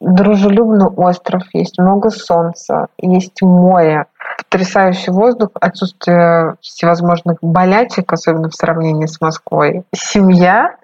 дружелюбный 0.00 0.88
остров, 0.88 1.42
есть 1.52 1.78
много 1.78 2.10
солнца, 2.10 2.88
есть 2.98 3.42
море, 3.42 4.06
потрясающий 4.38 5.10
воздух, 5.10 5.50
отсутствие 5.54 6.56
всевозможных 6.60 7.38
болячек, 7.42 8.12
особенно 8.12 8.48
в 8.48 8.54
сравнении 8.54 9.06
с 9.06 9.20
Москвой, 9.20 9.84
семья. 9.94 10.76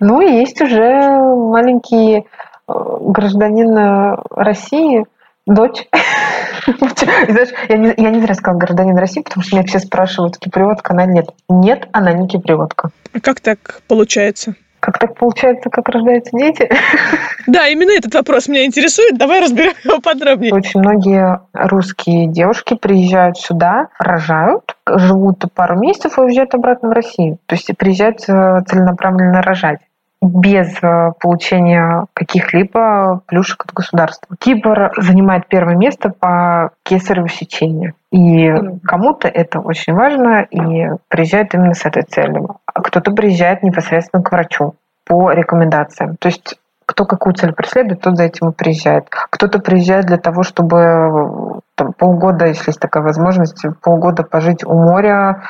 Ну 0.00 0.21
и 0.21 0.40
есть 0.40 0.61
уже 0.61 1.00
маленький 1.12 2.17
э, 2.17 2.23
гражданин 2.67 4.17
России, 4.31 5.05
дочь. 5.47 5.87
Знаешь, 6.67 7.50
я 7.69 7.76
не, 7.76 7.95
я 7.97 8.11
не 8.11 8.21
зря 8.21 8.35
сказала 8.35 8.59
гражданин 8.59 8.97
России, 8.97 9.23
потому 9.23 9.45
что 9.45 9.57
меня 9.57 9.67
все 9.67 9.78
спрашивают, 9.78 10.38
киприотка 10.38 10.93
она 10.93 11.07
нет. 11.07 11.31
Нет, 11.49 11.88
она 11.93 12.12
не 12.12 12.26
киприотка. 12.26 12.90
А 13.12 13.21
как 13.21 13.40
так 13.40 13.81
получается? 13.87 14.55
Как 14.88 14.99
так 14.99 15.16
получается, 15.16 15.68
как 15.68 15.87
рождаются 15.90 16.30
дети? 16.35 16.66
Да, 17.47 17.66
именно 17.68 17.90
этот 17.92 18.14
вопрос 18.14 18.47
меня 18.47 18.66
интересует. 18.66 19.16
Давай 19.16 19.40
разберем 19.40 19.73
его 19.83 20.00
подробнее. 20.00 20.52
Очень 20.52 20.80
многие 20.80 21.40
русские 21.54 22.26
девушки 22.26 22.75
приезжают 22.75 23.38
сюда, 23.38 23.88
рожают, 23.99 24.76
живут 24.87 25.45
пару 25.54 25.78
месяцев 25.78 26.18
и 26.18 26.21
уезжают 26.23 26.54
обратно 26.54 26.90
в 26.90 26.92
Россию. 26.92 27.38
То 27.47 27.54
есть 27.54 27.71
приезжают 27.78 28.21
э, 28.28 28.61
целенаправленно 28.66 29.40
рожать 29.40 29.80
без 30.21 30.77
э, 30.83 31.13
получения 31.21 32.07
каких-либо 32.13 33.23
плюшек 33.27 33.65
от 33.65 33.73
государства. 33.73 34.37
Кипр 34.39 34.93
занимает 34.97 35.47
первое 35.49 35.77
место 35.77 36.11
по 36.11 36.71
кесареву 36.83 37.29
сечению. 37.29 37.95
И 38.11 38.53
кому-то 38.85 39.29
это 39.29 39.61
очень 39.61 39.95
важно, 39.95 40.43
и 40.43 40.89
приезжают 41.09 41.55
именно 41.55 41.75
с 41.75 41.85
этой 41.85 42.03
целью. 42.03 42.57
А 42.67 42.83
кто-то 42.83 43.13
приезжает 43.13 43.63
непосредственно 43.63 44.23
к 44.23 44.33
врачу 44.33 44.75
по 45.07 45.31
рекомендациям. 45.31 46.17
То 46.17 46.29
есть 46.29 46.59
кто 46.85 47.05
какую 47.05 47.35
цель 47.35 47.53
преследует, 47.53 48.01
тот 48.01 48.17
за 48.17 48.25
этим 48.25 48.49
и 48.49 48.53
приезжает. 48.53 49.09
Кто-то 49.11 49.59
приезжает 49.59 50.07
для 50.07 50.17
того, 50.17 50.43
чтобы 50.43 51.61
там, 51.75 51.93
полгода, 51.93 52.47
если 52.47 52.71
есть 52.71 52.81
такая 52.81 53.03
возможность, 53.03 53.63
полгода 53.83 54.23
пожить 54.23 54.65
у 54.65 54.73
моря, 54.73 55.43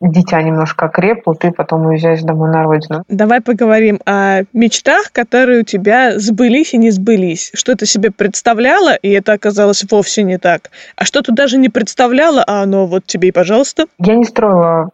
дитя 0.00 0.42
немножко 0.42 0.86
окрепло, 0.86 1.34
ты 1.34 1.50
потом 1.50 1.86
уезжаешь 1.86 2.22
домой 2.22 2.50
на 2.50 2.62
родину. 2.62 3.04
Давай 3.08 3.40
поговорим 3.40 4.00
о 4.06 4.42
мечтах, 4.52 5.12
которые 5.12 5.60
у 5.60 5.64
тебя 5.64 6.18
сбылись 6.18 6.74
и 6.74 6.78
не 6.78 6.90
сбылись. 6.90 7.50
Что 7.54 7.74
ты 7.76 7.86
себе 7.86 8.10
представляла, 8.10 8.94
и 8.94 9.10
это 9.10 9.32
оказалось 9.32 9.84
вовсе 9.90 10.22
не 10.22 10.38
так. 10.38 10.70
А 10.96 11.04
что 11.04 11.22
ты 11.22 11.32
даже 11.32 11.58
не 11.58 11.68
представляла, 11.68 12.44
а 12.46 12.62
оно 12.62 12.86
вот 12.86 13.06
тебе 13.06 13.28
и 13.28 13.32
пожалуйста. 13.32 13.86
Я 13.98 14.14
не 14.14 14.24
строила 14.24 14.90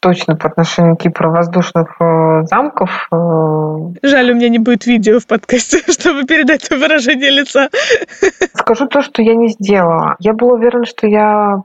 точно 0.00 0.36
по 0.36 0.48
отношению 0.48 0.96
к 0.96 1.02
Кипру 1.02 1.30
воздушных 1.30 1.94
э, 2.00 2.42
замков. 2.50 3.08
Э... 3.12 3.16
Жаль, 4.02 4.32
у 4.32 4.34
меня 4.34 4.48
не 4.48 4.58
будет 4.58 4.84
видео 4.84 5.20
в 5.20 5.26
подкасте, 5.26 5.78
чтобы 5.92 6.24
передать 6.24 6.68
выражение 6.70 7.30
лица. 7.30 7.70
Скажу 8.54 8.88
то, 8.88 9.00
что 9.00 9.22
я 9.22 9.36
не 9.36 9.48
сделала. 9.48 10.16
Я 10.18 10.34
была 10.34 10.54
уверена, 10.54 10.84
что 10.84 11.06
я 11.06 11.62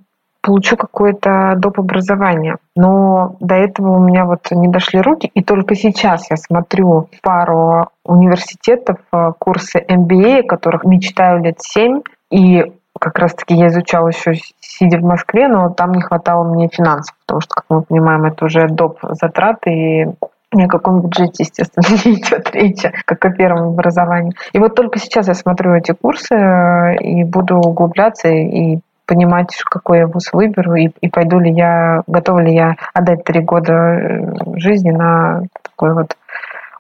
получу 0.48 0.78
какое-то 0.78 1.56
доп. 1.58 1.80
образование. 1.80 2.56
Но 2.76 3.36
до 3.42 3.56
этого 3.56 3.98
у 3.98 4.00
меня 4.00 4.26
вот 4.26 4.50
не 4.52 4.70
дошли 4.70 5.02
руки, 5.02 5.30
и 5.34 5.44
только 5.44 5.76
сейчас 5.76 6.32
я 6.32 6.38
смотрю 6.38 7.10
пару 7.22 7.90
университетов, 8.06 8.98
э, 9.12 9.34
курсы 9.38 9.80
MBA, 9.80 10.44
которых 10.44 10.86
мечтаю 10.86 11.44
лет 11.44 11.58
семь, 11.60 12.02
и 12.32 12.64
как 13.00 13.20
раз-таки 13.20 13.54
я 13.56 13.68
изучала 13.68 14.08
еще 14.08 14.34
сидя 14.60 14.98
в 15.00 15.04
Москве, 15.04 15.50
но 15.50 15.70
там 15.70 15.92
не 15.92 16.02
хватало 16.02 16.46
мне 16.46 16.70
финансов, 16.70 17.16
потому 17.26 17.42
что, 17.42 17.56
как 17.56 17.66
мы 17.70 17.82
понимаем, 17.82 18.24
это 18.24 18.46
уже 18.46 18.68
доп. 18.70 19.00
затраты, 19.02 19.70
и 19.70 20.06
ни 20.54 20.64
о 20.64 20.68
каком 20.68 21.02
бюджете, 21.02 21.44
естественно, 21.44 21.84
не 22.06 22.14
идет 22.20 22.50
речи, 22.56 22.92
как 23.06 23.24
о 23.26 23.32
первом 23.32 23.70
образовании. 23.70 24.34
И 24.54 24.60
вот 24.60 24.76
только 24.76 24.98
сейчас 24.98 25.28
я 25.28 25.34
смотрю 25.34 25.76
эти 25.76 25.92
курсы 25.92 26.34
э, 26.34 26.96
и 27.02 27.24
буду 27.26 27.58
углубляться 27.58 28.30
и 28.30 28.80
понимать, 29.08 29.56
какой 29.66 30.00
я 30.00 30.08
вуз 30.08 30.32
выберу 30.34 30.76
и, 30.76 30.90
и 31.02 31.10
пойду 31.10 31.40
ли 31.40 31.52
я, 31.52 32.04
готова 32.06 32.40
ли 32.40 32.54
я 32.54 32.76
отдать 32.94 33.24
три 33.24 33.42
года 33.42 33.74
э, 33.74 34.34
жизни 34.58 34.92
на 34.92 35.44
такой 35.64 35.94
вот 35.94 36.16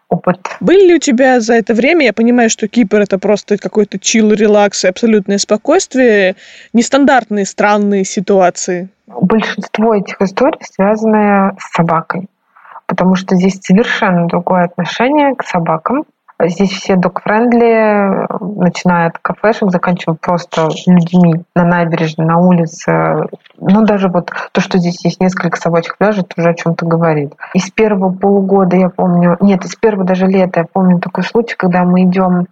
опыт. 0.10 0.40
Были 0.60 0.88
ли 0.88 0.96
у 0.96 1.00
тебя 1.00 1.40
за 1.40 1.56
это 1.56 1.74
время, 1.74 2.06
я 2.06 2.14
понимаю, 2.14 2.50
что 2.50 2.68
Кипр 2.68 2.98
это 2.98 3.18
просто 3.18 3.58
какой-то 3.58 4.00
чил, 4.00 4.32
релакс 4.32 4.86
и 4.86 4.88
абсолютное 4.88 5.38
спокойствие, 5.38 6.36
нестандартные, 6.74 7.46
странные 7.46 8.06
ситуации? 8.06 8.90
Большинство 9.08 9.96
этих 9.96 10.22
историй 10.22 10.60
связаны 10.62 11.56
с 11.60 11.76
собакой, 11.76 12.28
потому 12.86 13.16
что 13.16 13.36
здесь 13.36 13.60
совершенно 13.62 14.28
другое 14.28 14.66
отношение 14.66 15.36
к 15.36 15.44
собакам. 15.44 16.06
Здесь 16.40 16.72
все 16.72 16.96
док-френдли, 16.96 18.28
начиная 18.60 19.08
от 19.08 19.18
кафешек, 19.18 19.72
заканчивая 19.72 20.18
просто 20.22 20.70
людьми 20.86 21.44
на 21.56 21.66
набережной, 21.66 22.28
на 22.28 22.38
улице. 22.38 23.28
Ну, 23.58 23.84
даже 23.84 24.10
вот 24.10 24.32
то, 24.52 24.62
что 24.62 24.78
здесь 24.78 25.04
есть 25.04 25.20
несколько 25.20 25.58
собачьих 25.58 25.98
пляжей, 25.98 26.24
это 26.24 26.40
уже 26.40 26.50
о 26.52 26.54
чем-то 26.54 26.86
говорит. 26.86 27.34
Из 27.56 27.72
первого 27.72 28.14
полугода 28.14 28.78
я 28.78 28.90
помню, 28.90 29.38
нет, 29.42 29.66
из 29.66 29.76
первого 29.76 30.06
даже 30.06 30.28
лета 30.28 30.60
я 30.60 30.66
помню 30.72 31.00
такой 31.00 31.24
случай, 31.24 31.56
когда 31.58 31.84
мы 31.84 32.04
идем 32.04 32.46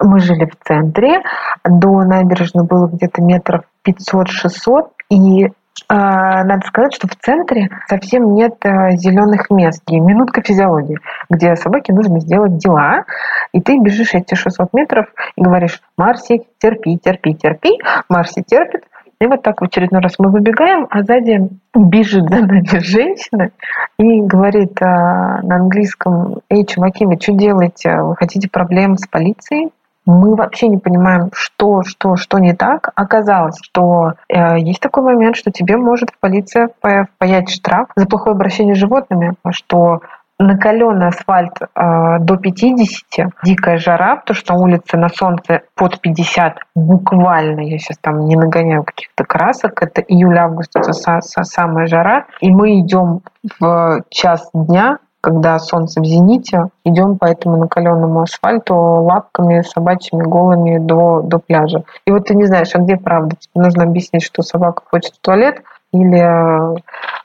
мы 0.00 0.18
жили 0.18 0.46
в 0.46 0.56
центре, 0.66 1.22
до 1.64 2.02
набережной 2.02 2.66
было 2.66 2.88
где-то 2.88 3.22
метров 3.22 3.62
500-600, 3.86 4.88
и 5.10 5.48
надо 5.88 6.66
сказать, 6.66 6.94
что 6.94 7.08
в 7.08 7.16
центре 7.16 7.68
совсем 7.88 8.34
нет 8.34 8.54
э, 8.64 8.96
зеленых 8.96 9.50
мест. 9.50 9.82
И 9.88 9.98
минутка 9.98 10.40
физиологии, 10.42 10.98
где 11.28 11.56
собаке 11.56 11.92
нужно 11.92 12.20
сделать 12.20 12.56
дела, 12.58 13.04
и 13.52 13.60
ты 13.60 13.78
бежишь 13.78 14.14
эти 14.14 14.34
600 14.34 14.72
метров 14.72 15.06
и 15.36 15.42
говоришь, 15.42 15.80
Марси, 15.96 16.42
терпи, 16.58 16.98
терпи, 16.98 17.34
терпи. 17.34 17.78
Марси 18.08 18.42
терпит. 18.46 18.84
И 19.20 19.26
вот 19.26 19.42
так 19.42 19.60
в 19.60 19.64
очередной 19.64 20.00
раз 20.00 20.14
мы 20.18 20.30
выбегаем, 20.30 20.86
а 20.90 21.02
сзади 21.02 21.48
бежит 21.74 22.28
за 22.28 22.40
нами 22.40 22.62
женщина 22.80 23.50
и 23.98 24.20
говорит 24.20 24.80
а, 24.82 25.40
на 25.42 25.56
английском, 25.56 26.40
эй, 26.50 26.66
чуваки, 26.66 27.06
вы 27.06 27.16
что 27.20 27.32
делаете? 27.32 27.96
Вы 28.02 28.16
хотите 28.16 28.48
проблем 28.50 28.96
с 28.96 29.06
полицией? 29.06 29.70
Мы 30.06 30.34
вообще 30.34 30.68
не 30.68 30.78
понимаем, 30.78 31.30
что, 31.32 31.82
что, 31.82 32.16
что 32.16 32.38
не 32.38 32.54
так. 32.54 32.90
Оказалось, 32.94 33.58
что 33.62 34.14
э, 34.28 34.58
есть 34.58 34.80
такой 34.80 35.02
момент, 35.02 35.36
что 35.36 35.50
тебе 35.50 35.76
может 35.76 36.10
полиция 36.20 36.68
паять 37.18 37.50
штраф 37.50 37.88
за 37.96 38.06
плохое 38.06 38.34
обращение 38.34 38.74
с 38.74 38.78
животными, 38.78 39.34
что 39.50 40.00
накаленный 40.38 41.08
асфальт 41.08 41.52
э, 41.62 42.18
до 42.20 42.36
50, 42.36 43.30
дикая 43.44 43.78
жара, 43.78 44.16
потому 44.16 44.36
что 44.36 44.54
на 44.54 44.80
на 45.04 45.08
солнце 45.08 45.62
под 45.74 46.00
50, 46.00 46.58
буквально, 46.74 47.60
я 47.60 47.78
сейчас 47.78 47.98
там 47.98 48.26
не 48.26 48.36
нагоняю 48.36 48.82
каких-то 48.82 49.24
красок, 49.24 49.82
это 49.82 50.00
июль-август, 50.00 50.74
это 50.74 50.90
са- 50.90 51.20
са- 51.20 51.44
самая 51.44 51.86
жара, 51.86 52.26
и 52.40 52.50
мы 52.50 52.80
идем 52.80 53.20
в 53.60 54.02
час 54.10 54.50
дня, 54.52 54.98
когда 55.24 55.58
солнце 55.58 56.02
в 56.02 56.04
зените, 56.04 56.68
идем 56.84 57.16
по 57.16 57.24
этому 57.24 57.56
накаленному 57.56 58.20
асфальту 58.20 58.74
лапками 58.74 59.62
собачьими 59.62 60.22
голыми 60.22 60.76
до, 60.76 61.22
до 61.22 61.38
пляжа. 61.38 61.84
И 62.06 62.10
вот 62.10 62.26
ты 62.26 62.34
не 62.34 62.44
знаешь, 62.44 62.74
а 62.74 62.78
где 62.78 62.98
правда? 62.98 63.34
Тебе 63.36 63.64
нужно 63.64 63.84
объяснить, 63.84 64.22
что 64.22 64.42
собака 64.42 64.82
хочет 64.90 65.14
в 65.14 65.20
туалет 65.22 65.62
или 65.94 66.82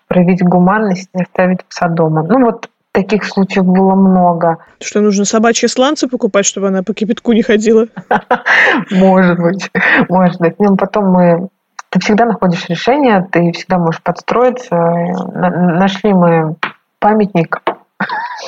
проявить 0.07 0.41
гуманность 0.41 1.09
и 1.13 1.21
оставить 1.21 1.65
пса 1.65 1.89
дома. 1.89 2.23
Ну 2.23 2.45
вот 2.45 2.69
таких 2.93 3.25
случаев 3.25 3.65
было 3.65 3.95
много. 3.95 4.59
Что 4.79 5.01
нужно 5.01 5.25
собачьи 5.25 5.67
сланцы 5.67 6.07
покупать, 6.07 6.45
чтобы 6.45 6.69
она 6.69 6.83
по 6.83 6.93
кипятку 6.93 7.33
не 7.33 7.41
ходила? 7.41 7.87
Может 8.91 9.39
быть, 9.39 9.69
может 10.07 10.39
быть. 10.39 10.55
Ну, 10.57 10.77
потом 10.77 11.11
мы 11.11 11.49
ты 11.89 11.99
всегда 11.99 12.23
находишь 12.23 12.69
решение, 12.69 13.27
ты 13.29 13.51
всегда 13.51 13.77
можешь 13.77 14.01
подстроиться. 14.01 14.75
Нашли 14.75 16.13
мы 16.13 16.55
памятник 16.99 17.61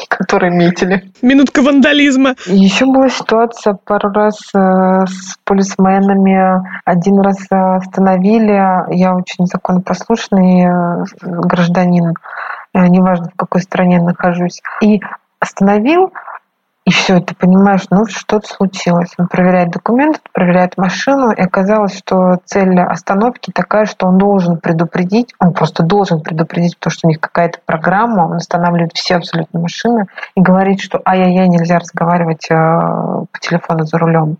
которые 0.10 0.52
метили. 0.52 1.12
Минутка 1.22 1.62
вандализма. 1.62 2.36
Еще 2.46 2.86
была 2.86 3.10
ситуация 3.10 3.74
пару 3.74 4.12
раз 4.12 4.38
э, 4.54 5.06
с 5.06 5.38
полисменами. 5.44 6.64
Один 6.86 7.20
раз 7.20 7.38
э, 7.52 7.56
остановили. 7.56 8.54
Я 8.96 9.16
очень 9.16 9.46
законопослушный 9.46 10.66
э, 10.66 11.06
гражданин, 11.22 12.14
неважно 12.74 13.30
в 13.34 13.36
какой 13.36 13.62
стране 13.62 14.02
нахожусь. 14.02 14.62
И 14.82 15.02
остановил, 15.40 16.14
и 16.84 16.90
все, 16.90 17.20
ты 17.20 17.36
понимаешь, 17.36 17.86
ну 17.92 18.06
что-то 18.08 18.48
случилось. 18.48 19.14
Он 19.20 19.28
проверяет 19.28 19.70
документы, 19.70 20.20
проверяет 20.34 20.78
машину, 20.78 21.32
и 21.32 21.40
оказалось, 21.40 21.96
что 21.96 22.40
цель 22.46 22.80
остановки 22.80 23.52
такая, 23.52 23.86
что 23.86 24.08
он 24.08 24.18
должен 24.18 24.58
предупредить, 24.58 25.34
он 25.40 25.54
просто 25.54 25.84
должен 25.84 26.22
предупредить, 26.22 26.78
потому 26.78 26.92
что 26.92 27.08
у 27.08 27.10
них 27.10 27.20
какая-то 27.20 27.60
программа, 27.66 28.26
он 28.26 28.34
останавливает 28.34 28.94
все 28.96 29.18
абсолютно 29.18 29.60
машины 29.60 30.08
и 30.36 30.42
говорит, 30.42 30.82
что 30.82 31.00
ай-яй-яй, 31.06 31.48
нельзя 31.50 31.78
разговаривать 31.78 32.48
э, 32.50 32.56
по 32.56 33.40
телефону 33.40 33.86
за 33.86 34.00
рулем. 34.00 34.38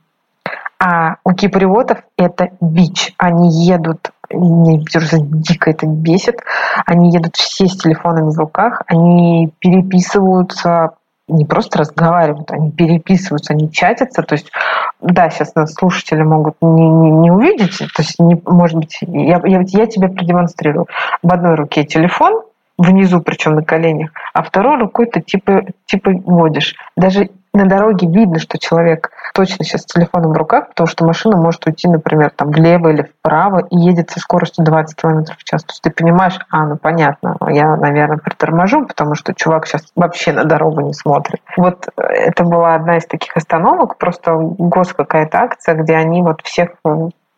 А 0.80 1.18
у 1.24 1.34
кипривотов 1.34 2.00
это 2.18 2.50
бич. 2.60 3.14
Они 3.18 3.52
едут 3.66 4.10
мне 4.34 4.82
дико 4.82 5.70
это 5.70 5.86
бесит. 5.86 6.40
Они 6.86 7.12
едут 7.12 7.36
все 7.36 7.68
с 7.68 7.78
телефонами 7.78 8.32
в 8.32 8.40
руках, 8.40 8.82
они 8.88 9.52
переписываются 9.60 10.92
не 11.28 11.46
просто 11.46 11.80
разговаривают, 11.80 12.52
они 12.52 12.72
переписываются, 12.72 13.54
они 13.54 13.72
чатятся. 13.72 14.24
То 14.24 14.34
есть, 14.34 14.52
да, 15.00 15.30
сейчас 15.30 15.56
нас 15.56 15.74
слушатели 15.74 16.22
могут 16.22 16.56
не, 16.62 16.90
не, 16.90 17.12
не 17.12 17.32
увидеть, 17.32 17.78
то 17.78 18.02
есть, 18.02 18.20
не, 18.20 18.42
может 18.46 18.78
быть, 18.78 18.98
я, 19.02 19.42
я, 19.46 19.62
я 19.66 19.86
тебе 19.86 20.10
продемонстрирую. 20.10 20.88
В 21.24 21.32
одной 21.32 21.56
руке 21.56 21.84
телефон, 21.84 22.42
внизу, 22.82 23.22
причем 23.22 23.56
на 23.56 23.64
коленях, 23.64 24.12
а 24.34 24.44
второй 24.44 24.78
рукой 24.80 25.06
ты 25.08 25.22
типа, 25.22 25.64
типа 25.86 26.12
водишь. 26.26 26.76
Даже 26.96 27.30
на 27.54 27.66
дороге 27.66 28.08
видно, 28.08 28.40
что 28.40 28.58
человек 28.58 29.12
точно 29.34 29.66
сейчас 29.66 29.82
с 29.82 29.86
телефоном 29.86 30.32
в 30.32 30.38
руках, 30.38 30.70
потому 30.70 30.88
что 30.88 31.06
машина 31.06 31.36
может 31.36 31.66
уйти, 31.66 31.88
например, 31.88 32.32
там 32.34 32.50
влево 32.50 32.90
или 32.90 33.04
вправо 33.04 33.68
и 33.70 33.78
едет 33.78 34.10
со 34.10 34.20
скоростью 34.20 34.64
20 34.64 34.96
км 34.96 35.36
в 35.38 35.44
час. 35.44 35.64
То 35.64 35.72
есть 35.72 35.82
ты 35.82 35.92
понимаешь, 35.92 36.40
а, 36.50 36.66
ну 36.66 36.78
понятно, 36.78 37.36
я, 37.50 37.76
наверное, 37.76 38.18
приторможу, 38.18 38.86
потому 38.86 39.16
что 39.16 39.34
чувак 39.34 39.68
сейчас 39.68 39.92
вообще 39.96 40.32
на 40.32 40.46
дорогу 40.46 40.82
не 40.82 40.94
смотрит. 40.94 41.42
Вот 41.58 41.90
это 41.98 42.44
была 42.46 42.76
одна 42.76 42.98
из 42.98 43.06
таких 43.06 43.36
остановок, 43.36 43.98
просто 43.98 44.34
гос 44.34 44.94
какая-то 44.94 45.40
акция, 45.40 45.76
где 45.76 45.96
они 45.96 46.24
вот 46.24 46.42
всех 46.44 46.70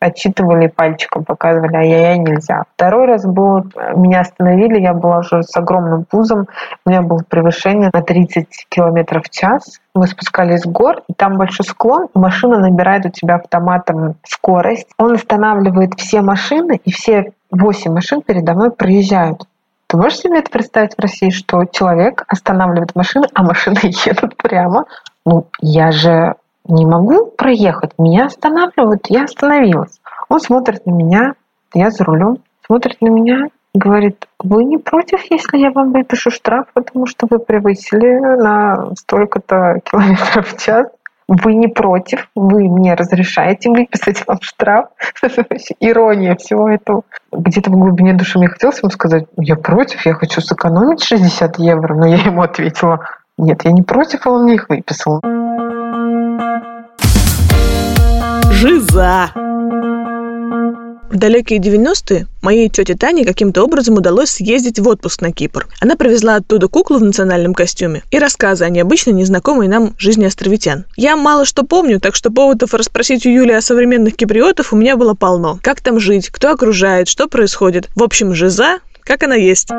отчитывали 0.04 0.68
пальчиком, 0.68 1.24
показывали, 1.24 1.76
ай-яй-яй, 1.76 2.20
нельзя. 2.20 2.64
Второй 2.76 3.08
раз 3.08 3.26
был, 3.26 3.64
меня 3.96 4.22
остановили, 4.22 4.82
я 4.82 4.94
была 4.94 5.20
уже 5.20 5.44
с 5.44 5.56
огромным 5.56 6.06
пузом, 6.06 6.48
у 6.86 6.90
меня 6.90 7.02
было 7.02 7.22
превышение 7.28 7.90
на 7.94 8.02
30 8.02 8.48
километров 8.70 9.26
в 9.26 9.30
час. 9.30 9.80
Мы 9.96 10.08
спускались 10.08 10.62
с 10.62 10.66
гор, 10.66 11.02
и 11.08 11.14
там 11.14 11.38
большой 11.38 11.66
склон, 11.66 12.08
машина 12.14 12.60
набирает 12.60 13.06
у 13.06 13.10
тебя 13.10 13.36
автоматом 13.36 14.16
скорость. 14.24 14.88
Он 14.98 15.14
останавливает 15.14 15.94
все 15.96 16.22
машины, 16.22 16.82
и 16.84 16.92
все 16.92 17.32
8 17.52 17.92
машин 17.92 18.22
передо 18.22 18.54
мной 18.54 18.72
проезжают. 18.72 19.44
Ты 19.88 19.98
можешь 19.98 20.20
себе 20.20 20.40
это 20.40 20.50
представить 20.50 20.96
в 20.96 21.00
России, 21.00 21.30
что 21.30 21.66
человек 21.66 22.24
останавливает 22.28 22.96
машину, 22.96 23.26
а 23.34 23.44
машины 23.44 23.78
едут 24.06 24.36
прямо? 24.38 24.86
Ну, 25.26 25.48
я 25.62 25.92
же 25.92 26.36
не 26.68 26.86
могу 26.86 27.28
проехать, 27.28 27.92
меня 27.98 28.26
останавливают, 28.26 29.08
я 29.10 29.24
остановилась. 29.24 30.00
Он 30.30 30.40
смотрит 30.40 30.86
на 30.86 30.92
меня, 30.92 31.34
я 31.74 31.90
за 31.90 32.04
рулем, 32.04 32.38
смотрит 32.66 33.02
на 33.02 33.10
меня 33.10 33.48
и 33.74 33.80
говорит, 33.80 34.28
вы 34.40 34.64
не 34.64 34.78
против, 34.78 35.20
если 35.30 35.58
я 35.58 35.72
вам 35.72 35.92
выпишу 35.92 36.32
штраф, 36.32 36.68
потому 36.74 37.06
что 37.06 37.28
вы 37.30 37.40
превысили 37.40 38.20
на 38.42 38.96
столько-то 38.96 39.80
километров 39.84 40.48
в 40.54 40.64
час? 40.64 40.88
Вы 41.28 41.56
не 41.56 41.68
против, 41.68 42.30
вы 42.36 42.68
мне 42.70 42.96
разрешаете 42.96 43.70
выписать 43.70 44.28
вам 44.28 44.40
штраф. 44.42 44.90
Ирония 45.80 46.36
всего 46.36 46.70
этого. 46.70 47.04
Где-то 47.32 47.72
в 47.72 47.76
глубине 47.76 48.14
души 48.14 48.38
мне 48.38 48.50
хотелось 48.50 48.82
ему 48.82 48.92
сказать, 48.92 49.26
я 49.38 49.56
против, 49.56 50.06
я 50.06 50.14
хочу 50.14 50.42
сэкономить 50.42 51.04
60 51.04 51.60
евро, 51.60 51.96
но 51.96 52.06
я 52.06 52.18
ему 52.18 52.42
ответила, 52.42 53.00
нет, 53.38 53.64
я 53.64 53.72
не 53.72 53.82
против, 53.82 54.28
а 54.28 54.32
он 54.32 54.44
мне 54.44 54.56
их 54.56 54.70
выписал. 54.70 55.22
Жиза! 58.64 59.30
В 61.12 61.18
далекие 61.18 61.60
90-е 61.60 62.28
моей 62.42 62.70
тете 62.70 62.96
Тане 62.96 63.26
каким-то 63.26 63.62
образом 63.62 63.96
удалось 63.96 64.30
съездить 64.30 64.80
в 64.80 64.88
отпуск 64.88 65.22
на 65.22 65.34
Кипр. 65.34 65.68
Она 65.82 65.98
привезла 65.98 66.36
оттуда 66.36 66.70
куклу 66.70 66.98
в 66.98 67.04
национальном 67.04 67.54
костюме 67.54 68.04
и 68.10 68.20
рассказы 68.20 68.64
о 68.64 68.70
необычно 68.70 69.12
незнакомой 69.12 69.68
нам 69.68 69.96
жизни 69.98 70.24
островитян. 70.24 70.86
Я 70.96 71.18
мало 71.18 71.44
что 71.44 71.64
помню, 71.64 72.00
так 72.00 72.16
что 72.16 72.32
поводов 72.32 72.74
расспросить 72.74 73.26
у 73.26 73.30
Юли 73.30 73.52
о 73.52 73.62
современных 73.62 74.16
киприотов 74.16 74.72
у 74.72 74.78
меня 74.78 74.96
было 74.96 75.14
полно. 75.14 75.60
Как 75.62 75.82
там 75.82 76.00
жить, 76.00 76.30
кто 76.30 76.52
окружает, 76.52 77.10
что 77.10 77.28
происходит. 77.28 77.90
В 77.98 78.04
общем, 78.04 78.34
жиза, 78.34 78.78
как 79.02 79.24
она 79.24 79.36
есть. 79.36 79.72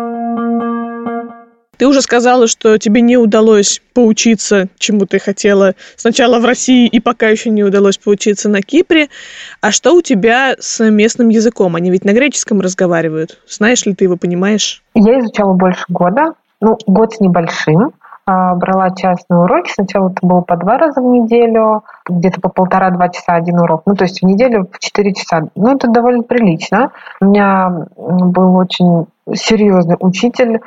Ты 1.77 1.87
уже 1.87 2.03
сказала, 2.03 2.47
что 2.47 2.79
тебе 2.79 3.01
не 3.01 3.17
удалось 3.17 3.83
поучиться, 3.93 4.69
чему 4.79 5.07
ты 5.07 5.19
хотела 5.19 5.75
сначала 5.97 6.39
в 6.39 6.45
России 6.45 6.87
и 6.87 7.01
пока 7.01 7.29
еще 7.29 7.51
не 7.51 7.65
удалось 7.65 7.99
поучиться 7.99 8.49
на 8.49 8.63
Кипре. 8.63 9.09
А 9.61 9.71
что 9.71 9.95
у 9.95 10.03
тебя 10.03 10.57
с 10.59 10.85
местным 10.89 11.29
языком? 11.29 11.77
Они 11.77 11.91
ведь 11.91 12.05
на 12.05 12.13
греческом 12.13 12.61
разговаривают. 12.61 13.39
Знаешь 13.49 13.85
ли 13.87 13.95
ты 13.95 14.05
его, 14.05 14.17
понимаешь? 14.17 14.83
Я 14.95 15.19
изучала 15.21 15.55
больше 15.55 15.85
года. 15.89 16.35
Ну, 16.61 16.79
год 16.87 17.15
с 17.15 17.21
небольшим. 17.21 17.93
А, 18.27 18.55
брала 18.55 18.91
частные 18.91 19.41
уроки. 19.41 19.71
Сначала 19.71 20.11
это 20.11 20.27
было 20.27 20.41
по 20.41 20.57
два 20.57 20.79
раза 20.79 21.01
в 21.01 21.05
неделю, 21.05 21.85
где-то 22.09 22.41
по 22.41 22.49
полтора-два 22.49 23.11
часа 23.11 23.35
один 23.35 23.59
урок. 23.61 23.83
Ну, 23.85 23.95
то 23.95 24.05
есть 24.05 24.23
в 24.23 24.25
неделю 24.25 24.65
по 24.65 24.79
четыре 24.79 25.13
часа. 25.13 25.49
Ну, 25.55 25.75
это 25.75 25.89
довольно 25.89 26.23
прилично. 26.23 26.91
У 27.21 27.27
меня 27.27 27.87
был 27.97 28.57
очень 28.57 29.07
серьезный 29.33 29.97
учитель, 30.01 30.61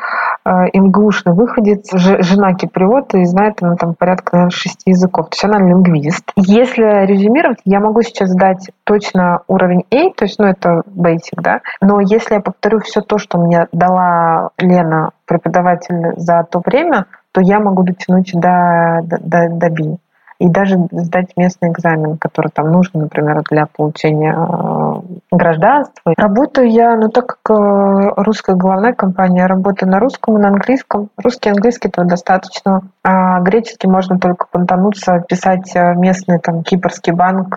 имглушный 0.45 1.33
выходец, 1.33 1.91
жена 1.93 2.55
киприота 2.55 3.19
и 3.19 3.25
знает 3.25 3.61
она 3.61 3.75
там 3.75 3.93
порядка, 3.93 4.29
наверное, 4.35 4.51
шести 4.51 4.89
языков. 4.89 5.29
То 5.29 5.33
есть 5.33 5.43
она 5.43 5.59
лингвист. 5.59 6.31
Если 6.35 7.05
резюмировать, 7.05 7.59
я 7.65 7.79
могу 7.79 8.01
сейчас 8.01 8.33
дать 8.33 8.71
точно 8.83 9.41
уровень 9.47 9.83
A, 9.91 10.11
то 10.11 10.25
есть, 10.25 10.39
ну, 10.39 10.45
это 10.45 10.81
basic, 10.87 11.39
да, 11.39 11.61
но 11.81 11.99
если 11.99 12.35
я 12.35 12.41
повторю 12.41 12.79
все 12.79 13.01
то, 13.01 13.19
что 13.19 13.37
мне 13.37 13.67
дала 13.71 14.49
Лена, 14.57 15.11
преподаватель, 15.27 16.13
за 16.15 16.43
то 16.49 16.61
время, 16.65 17.05
то 17.37 17.41
я 17.41 17.59
могу 17.59 17.83
дотянуть 17.83 18.31
до, 18.33 19.01
до, 19.03 19.49
до 19.49 19.69
B. 19.69 19.97
И 20.39 20.49
даже 20.49 20.77
сдать 20.91 21.37
местный 21.37 21.69
экзамен, 21.69 22.17
который 22.17 22.49
там 22.49 22.71
нужен, 22.71 23.01
например, 23.01 23.43
для 23.49 23.67
получения 23.67 24.35
э, 24.35 25.01
гражданства. 25.31 26.13
Работаю 26.17 26.67
я, 26.67 26.95
ну 26.95 27.09
так 27.09 27.37
как 27.43 27.55
э, 27.55 28.09
русская 28.17 28.55
головная 28.55 28.93
компания, 28.93 29.45
работаю 29.45 29.91
на 29.91 29.99
русском 29.99 30.37
и 30.37 30.41
на 30.41 30.47
английском. 30.47 31.09
Русский 31.17 31.49
и 31.49 31.51
английский 31.51 31.89
этого 31.89 32.07
достаточно. 32.07 32.81
А 33.03 33.39
греческий 33.41 33.87
можно 33.87 34.17
только 34.17 34.47
понтануться, 34.51 35.23
писать 35.27 35.75
э, 35.75 35.93
местный 35.93 36.39
там 36.39 36.63
кипрский 36.63 37.13
банк, 37.13 37.55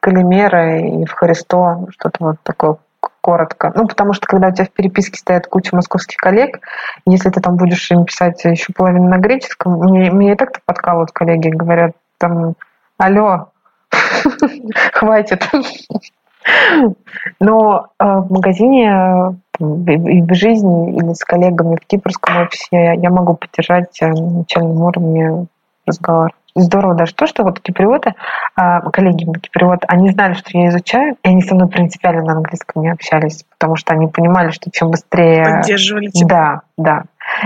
Калимера 0.00 0.80
и 0.80 1.04
в 1.04 1.12
Христо, 1.12 1.86
что-то 1.90 2.24
вот 2.24 2.36
такое 2.42 2.76
коротко. 3.26 3.72
Ну, 3.74 3.88
потому 3.88 4.12
что 4.12 4.28
когда 4.28 4.48
у 4.48 4.52
тебя 4.52 4.66
в 4.66 4.70
переписке 4.70 5.18
стоят 5.18 5.48
куча 5.48 5.74
московских 5.74 6.16
коллег, 6.16 6.60
если 7.06 7.28
ты 7.30 7.40
там 7.40 7.56
будешь 7.56 7.90
им 7.90 8.04
писать 8.04 8.44
еще 8.44 8.72
половину 8.72 9.08
на 9.08 9.18
греческом, 9.18 9.72
мне, 9.80 10.12
мне 10.12 10.32
и 10.32 10.36
так-то 10.36 10.60
подкалывают 10.64 11.10
коллеги, 11.10 11.48
говорят 11.48 11.96
там, 12.18 12.54
алло, 12.98 13.48
хватит. 14.92 15.50
Но 17.40 17.88
э, 17.98 18.04
в 18.04 18.30
магазине 18.30 19.40
и 19.58 20.22
в 20.22 20.34
жизни 20.34 20.96
или 20.96 21.12
с 21.12 21.24
коллегами 21.24 21.74
в 21.74 21.84
кипрском 21.84 22.42
офисе 22.42 22.94
я 22.94 23.10
могу 23.10 23.34
поддержать 23.34 24.00
э, 24.00 24.06
на 24.06 24.38
начальном 24.38 24.80
уровне 24.82 25.46
разговор 25.84 26.30
здорово 26.60 26.94
даже 26.94 27.14
то, 27.14 27.26
что 27.26 27.42
вот 27.42 27.60
киприоты, 27.60 28.14
а, 28.54 28.80
коллеги 28.90 29.26
киприоты, 29.40 29.86
они 29.88 30.10
знали, 30.10 30.34
что 30.34 30.50
я 30.58 30.68
изучаю, 30.68 31.16
и 31.22 31.28
они 31.28 31.42
со 31.42 31.54
мной 31.54 31.68
принципиально 31.68 32.22
на 32.22 32.32
английском 32.32 32.82
не 32.82 32.90
общались, 32.90 33.44
потому 33.58 33.76
что 33.76 33.94
они 33.94 34.08
понимали, 34.08 34.50
что 34.50 34.70
чем 34.70 34.90
быстрее... 34.90 35.44
Поддерживали 35.44 36.08
тебя. 36.08 36.26
Да, 36.28 36.62
да. 36.76 37.02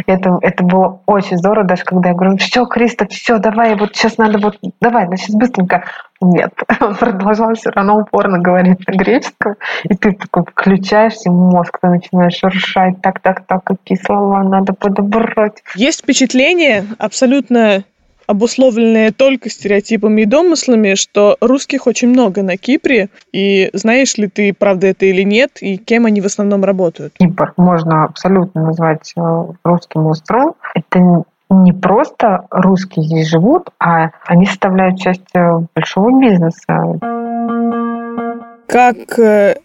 Это, 0.07 0.39
это 0.43 0.63
было 0.63 1.01
очень 1.07 1.39
здорово, 1.39 1.67
даже 1.67 1.85
когда 1.85 2.11
я 2.11 2.15
говорю, 2.15 2.37
все, 2.37 2.65
Криста, 2.67 3.07
все, 3.09 3.39
давай, 3.39 3.75
вот 3.77 3.97
сейчас 3.97 4.19
надо 4.19 4.39
вот, 4.39 4.59
давай, 4.81 5.07
значит, 5.07 5.35
быстренько. 5.35 5.85
Нет, 6.21 6.53
он 6.81 6.95
продолжал 6.95 7.55
все 7.55 7.71
равно 7.71 7.99
упорно 7.99 8.39
говорить 8.39 8.87
на 8.87 8.93
греческом, 8.93 9.55
и 9.85 9.95
ты 9.95 10.13
такой 10.13 10.45
включаешься, 10.45 11.31
мозг, 11.31 11.79
ты 11.81 11.89
начинаешь 11.89 12.37
шуршать, 12.37 13.01
так, 13.01 13.21
так, 13.21 13.47
так, 13.47 13.65
какие 13.65 13.99
слова 13.99 14.43
надо 14.43 14.75
подобрать. 14.75 15.63
Есть 15.75 16.03
впечатление 16.03 16.85
абсолютно 16.99 17.85
обусловленные 18.31 19.11
только 19.11 19.51
стереотипами 19.51 20.23
и 20.23 20.25
домыслами, 20.25 20.95
что 20.95 21.37
русских 21.41 21.89
очень 21.89 22.11
много 22.11 22.45
на 22.45 22.57
Кипре. 22.57 23.09
И 23.33 23.71
знаешь 23.73 24.17
ли 24.19 24.29
ты, 24.29 24.55
правда 24.55 24.87
это 24.87 25.07
или 25.07 25.23
нет, 25.23 25.59
и 25.61 25.77
кем 25.77 26.07
они 26.07 26.21
в 26.21 26.27
основном 26.27 26.63
работают? 26.65 27.15
Кипр 27.19 27.55
можно 27.57 28.05
абсолютно 28.05 28.67
назвать 28.67 29.13
э, 29.17 29.21
русским 29.65 30.07
островом. 30.07 30.55
Это 30.77 31.25
не 31.51 31.73
просто 31.73 32.47
русские 32.51 33.05
здесь 33.05 33.29
живут, 33.29 33.71
а 33.81 34.11
они 34.27 34.47
составляют 34.47 35.01
часть 35.01 35.35
э, 35.35 35.59
большого 35.75 36.21
бизнеса. 36.21 37.01
Как 38.69 39.19
э, 39.19 39.57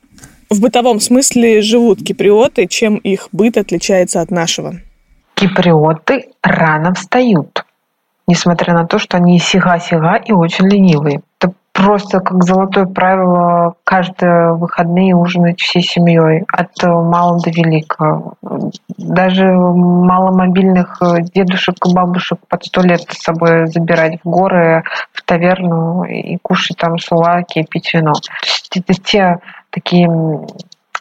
в 0.49 0.59
бытовом 0.59 0.99
смысле 0.99 1.61
живут 1.61 1.99
киприоты, 1.99 2.65
чем 2.65 2.95
их 2.95 3.29
быт 3.31 3.57
отличается 3.57 4.21
от 4.21 4.31
нашего? 4.31 4.73
Киприоты 5.35 6.29
рано 6.41 6.95
встают 6.95 7.64
несмотря 8.27 8.73
на 8.73 8.85
то, 8.85 8.99
что 8.99 9.17
они 9.17 9.39
сига-сига 9.39 10.15
и 10.15 10.31
очень 10.31 10.67
ленивые. 10.67 11.21
Это 11.39 11.53
просто 11.73 12.21
как 12.21 12.43
золотое 12.43 12.85
правило 12.85 13.75
каждые 13.83 14.53
выходные 14.53 15.13
ужинать 15.13 15.59
всей 15.59 15.81
семьей, 15.81 16.45
от 16.47 16.71
мала 16.83 17.39
до 17.41 17.49
велика. 17.49 18.21
Даже 18.97 19.45
маломобильных 19.45 21.01
дедушек 21.33 21.75
и 21.85 21.93
бабушек 21.93 22.39
под 22.47 22.65
сто 22.65 22.81
лет 22.81 23.01
с 23.09 23.21
собой 23.21 23.67
забирать 23.67 24.19
в 24.23 24.29
горы, 24.29 24.83
в 25.11 25.21
таверну 25.23 26.03
и 26.03 26.37
кушать 26.41 26.77
там 26.77 26.97
сулаки 26.97 27.59
и 27.59 27.65
пить 27.65 27.93
вино. 27.93 28.13
Это 28.73 28.93
те 28.93 29.39
такие 29.69 30.09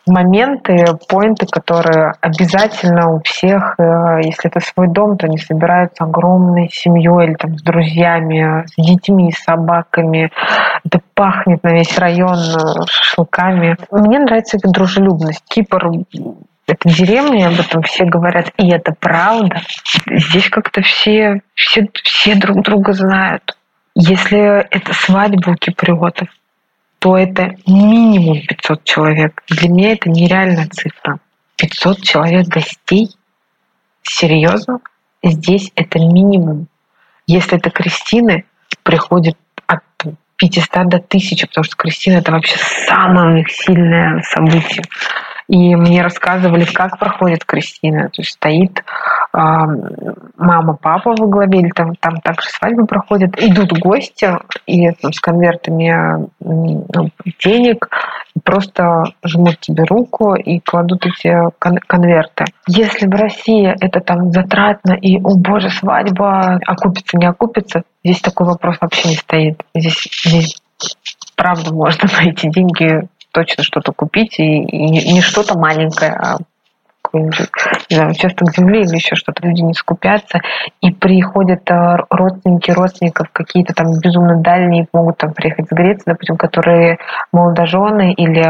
моменты, 0.07 0.85
поинты, 1.09 1.47
которые 1.47 2.15
обязательно 2.21 3.15
у 3.15 3.23
всех, 3.23 3.75
э, 3.79 4.21
если 4.23 4.51
это 4.51 4.61
свой 4.61 4.89
дом, 4.89 5.17
то 5.17 5.27
они 5.27 5.39
собираются 5.39 6.05
огромной 6.05 6.69
семьей 6.71 7.29
или 7.29 7.35
там 7.35 7.57
с 7.59 7.63
друзьями, 7.63 8.67
с 8.67 8.75
детьми, 8.77 9.33
с 9.33 9.43
собаками. 9.43 10.31
Это 10.85 11.01
пахнет 11.15 11.63
на 11.63 11.73
весь 11.73 11.97
район 11.99 12.37
э, 12.37 12.87
шашлыками. 12.89 13.77
Мне 13.91 14.19
нравится 14.19 14.59
эта 14.59 14.69
дружелюбность. 14.69 15.43
Кипр 15.49 15.91
это 16.67 16.89
деревня, 16.89 17.49
об 17.49 17.61
этом 17.61 17.83
все 17.83 18.05
говорят, 18.05 18.51
и 18.57 18.71
это 18.71 18.95
правда. 18.99 19.61
Здесь 20.07 20.49
как-то 20.49 20.81
все, 20.81 21.43
все, 21.55 21.89
все 22.03 22.35
друг 22.37 22.63
друга 22.63 22.93
знают. 22.95 23.57
Если 23.95 24.67
это 24.71 24.93
свадьба 24.93 25.51
у 25.51 25.55
киприотов, 25.57 26.29
то 27.05 27.19
это 27.19 27.55
минимум 27.67 28.41
500 28.49 28.85
человек. 28.85 29.43
Для 29.49 29.69
меня 29.69 29.93
это 29.93 30.09
нереальная 30.09 30.67
цифра. 30.69 31.19
500 31.57 32.01
человек 32.01 32.47
гостей? 32.47 33.11
Серьезно? 34.03 34.79
Здесь 35.23 35.71
это 35.75 35.99
минимум. 35.99 36.67
Если 37.27 37.59
это 37.59 37.69
крестины, 37.69 38.47
приходит 38.85 39.37
от 39.67 39.83
500 40.37 40.89
до 40.89 40.97
1000, 40.97 41.47
потому 41.47 41.65
что 41.65 41.77
крестина 41.77 42.21
это 42.21 42.33
вообще 42.33 42.57
самое 42.87 43.33
у 43.33 43.37
них 43.37 43.51
сильное 43.51 44.23
событие. 44.23 44.83
И 45.47 45.77
мне 45.77 46.01
рассказывали, 46.01 46.65
как 46.65 46.99
проходит 46.99 47.45
крестина. 47.45 48.09
То 48.09 48.23
есть 48.23 48.31
стоит 48.31 48.83
мама, 49.35 50.79
папа 50.81 51.15
во 51.19 51.27
главе, 51.27 51.61
или 51.61 51.71
там, 51.71 51.95
там 51.97 52.21
также 52.21 52.49
свадьбы 52.51 52.87
проходят, 52.87 53.37
идут 53.41 53.73
гости 53.81 54.31
и 54.67 54.93
там, 54.93 55.13
с 55.13 55.21
конвертами 55.21 56.29
ну, 56.41 57.11
денег, 57.43 57.89
просто 58.45 59.03
жмут 59.25 59.59
тебе 59.61 59.85
руку 59.85 60.35
и 60.35 60.61
кладут 60.61 61.05
эти 61.07 61.35
кон- 61.59 61.81
конверты. 61.87 62.45
Если 62.69 63.07
в 63.07 63.15
России 63.15 63.75
это 63.81 64.01
там 64.01 64.31
затратно 64.31 64.93
и, 64.93 65.19
о 65.19 65.37
боже, 65.37 65.71
свадьба, 65.71 66.61
окупится, 66.67 67.17
не 67.17 67.27
окупится, 67.27 67.83
здесь 68.05 68.21
такой 68.21 68.47
вопрос 68.47 68.77
вообще 68.81 69.09
не 69.09 69.17
стоит. 69.17 69.63
Здесь, 69.75 70.09
здесь 70.25 70.63
правда 71.35 71.75
можно 71.75 72.09
на 72.19 72.31
эти 72.31 72.49
деньги 72.51 73.09
точно 73.33 73.65
что-то 73.65 73.93
купить, 73.93 74.39
и, 74.39 74.63
и 74.63 75.13
не 75.13 75.21
что-то 75.21 75.59
маленькое, 75.59 76.13
а 76.13 76.37
какой-нибудь, 77.15 77.51
не 77.91 77.97
знаю, 77.97 78.11
участок 78.11 78.51
земли 78.53 78.81
или 78.81 78.95
еще 78.97 79.15
что-то, 79.15 79.47
люди 79.47 79.63
не 79.63 79.75
скупятся, 79.75 80.41
и 80.81 80.91
приходят 80.91 81.71
э, 81.71 81.97
родственники 82.11 82.71
родственников 82.71 83.29
какие-то 83.33 83.75
там 83.75 83.87
безумно 84.03 84.41
дальние, 84.41 84.89
могут 84.93 85.19
там 85.19 85.33
приехать 85.33 85.69
с 85.69 85.73
Греции, 85.73 86.05
допустим, 86.07 86.37
которые 86.37 86.99
молодожены 87.33 88.13
или 88.13 88.43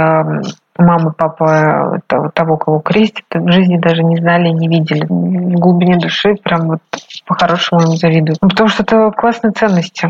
мама, 0.78 1.12
папа 1.16 2.00
э, 2.10 2.28
того, 2.34 2.56
кого 2.56 2.80
крестят, 2.80 3.24
в 3.32 3.52
жизни 3.52 3.78
даже 3.78 4.02
не 4.02 4.16
знали, 4.16 4.48
не 4.48 4.68
видели. 4.68 5.04
В 5.04 5.60
глубине 5.60 5.98
души 5.98 6.34
прям 6.42 6.68
вот 6.68 6.80
по-хорошему 7.26 7.82
им 7.82 7.96
завидую. 7.96 8.36
Ну, 8.40 8.48
потому 8.48 8.68
что 8.68 8.82
это 8.82 9.10
классные 9.10 9.52
ценности. 9.52 10.08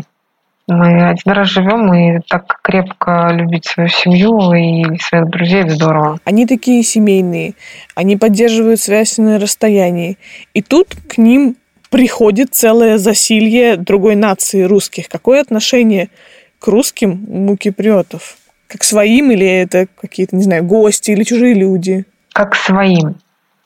Мы 0.67 1.09
один 1.09 1.31
раз 1.31 1.49
живем 1.49 1.93
и 1.93 2.19
так 2.27 2.59
крепко 2.63 3.29
любить 3.31 3.65
свою 3.65 3.87
семью 3.87 4.51
и 4.53 4.97
своих 4.99 5.29
друзей 5.29 5.61
это 5.61 5.75
здорово. 5.75 6.17
Они 6.25 6.47
такие 6.47 6.81
семейные, 6.81 7.53
они 7.93 8.17
поддерживают 8.17 8.79
связь 8.79 9.19
на 9.19 9.37
расстоянии. 9.37 10.17
И 10.55 10.63
тут 10.63 10.95
к 11.07 11.19
ним 11.19 11.55
приходит 11.91 12.55
целое 12.55 12.97
засилье 12.97 13.77
другой 13.77 14.15
нации 14.15 14.63
русских. 14.63 15.07
Какое 15.07 15.39
отношение 15.39 16.09
к 16.57 16.67
русским 16.67 17.47
у 17.47 17.55
киприотов? 17.57 18.37
Как 18.67 18.83
своим 18.83 19.29
или 19.29 19.45
это 19.45 19.85
какие-то, 20.01 20.35
не 20.35 20.43
знаю, 20.43 20.63
гости 20.63 21.11
или 21.11 21.23
чужие 21.23 21.53
люди? 21.53 22.05
Как 22.33 22.55
своим. 22.55 23.17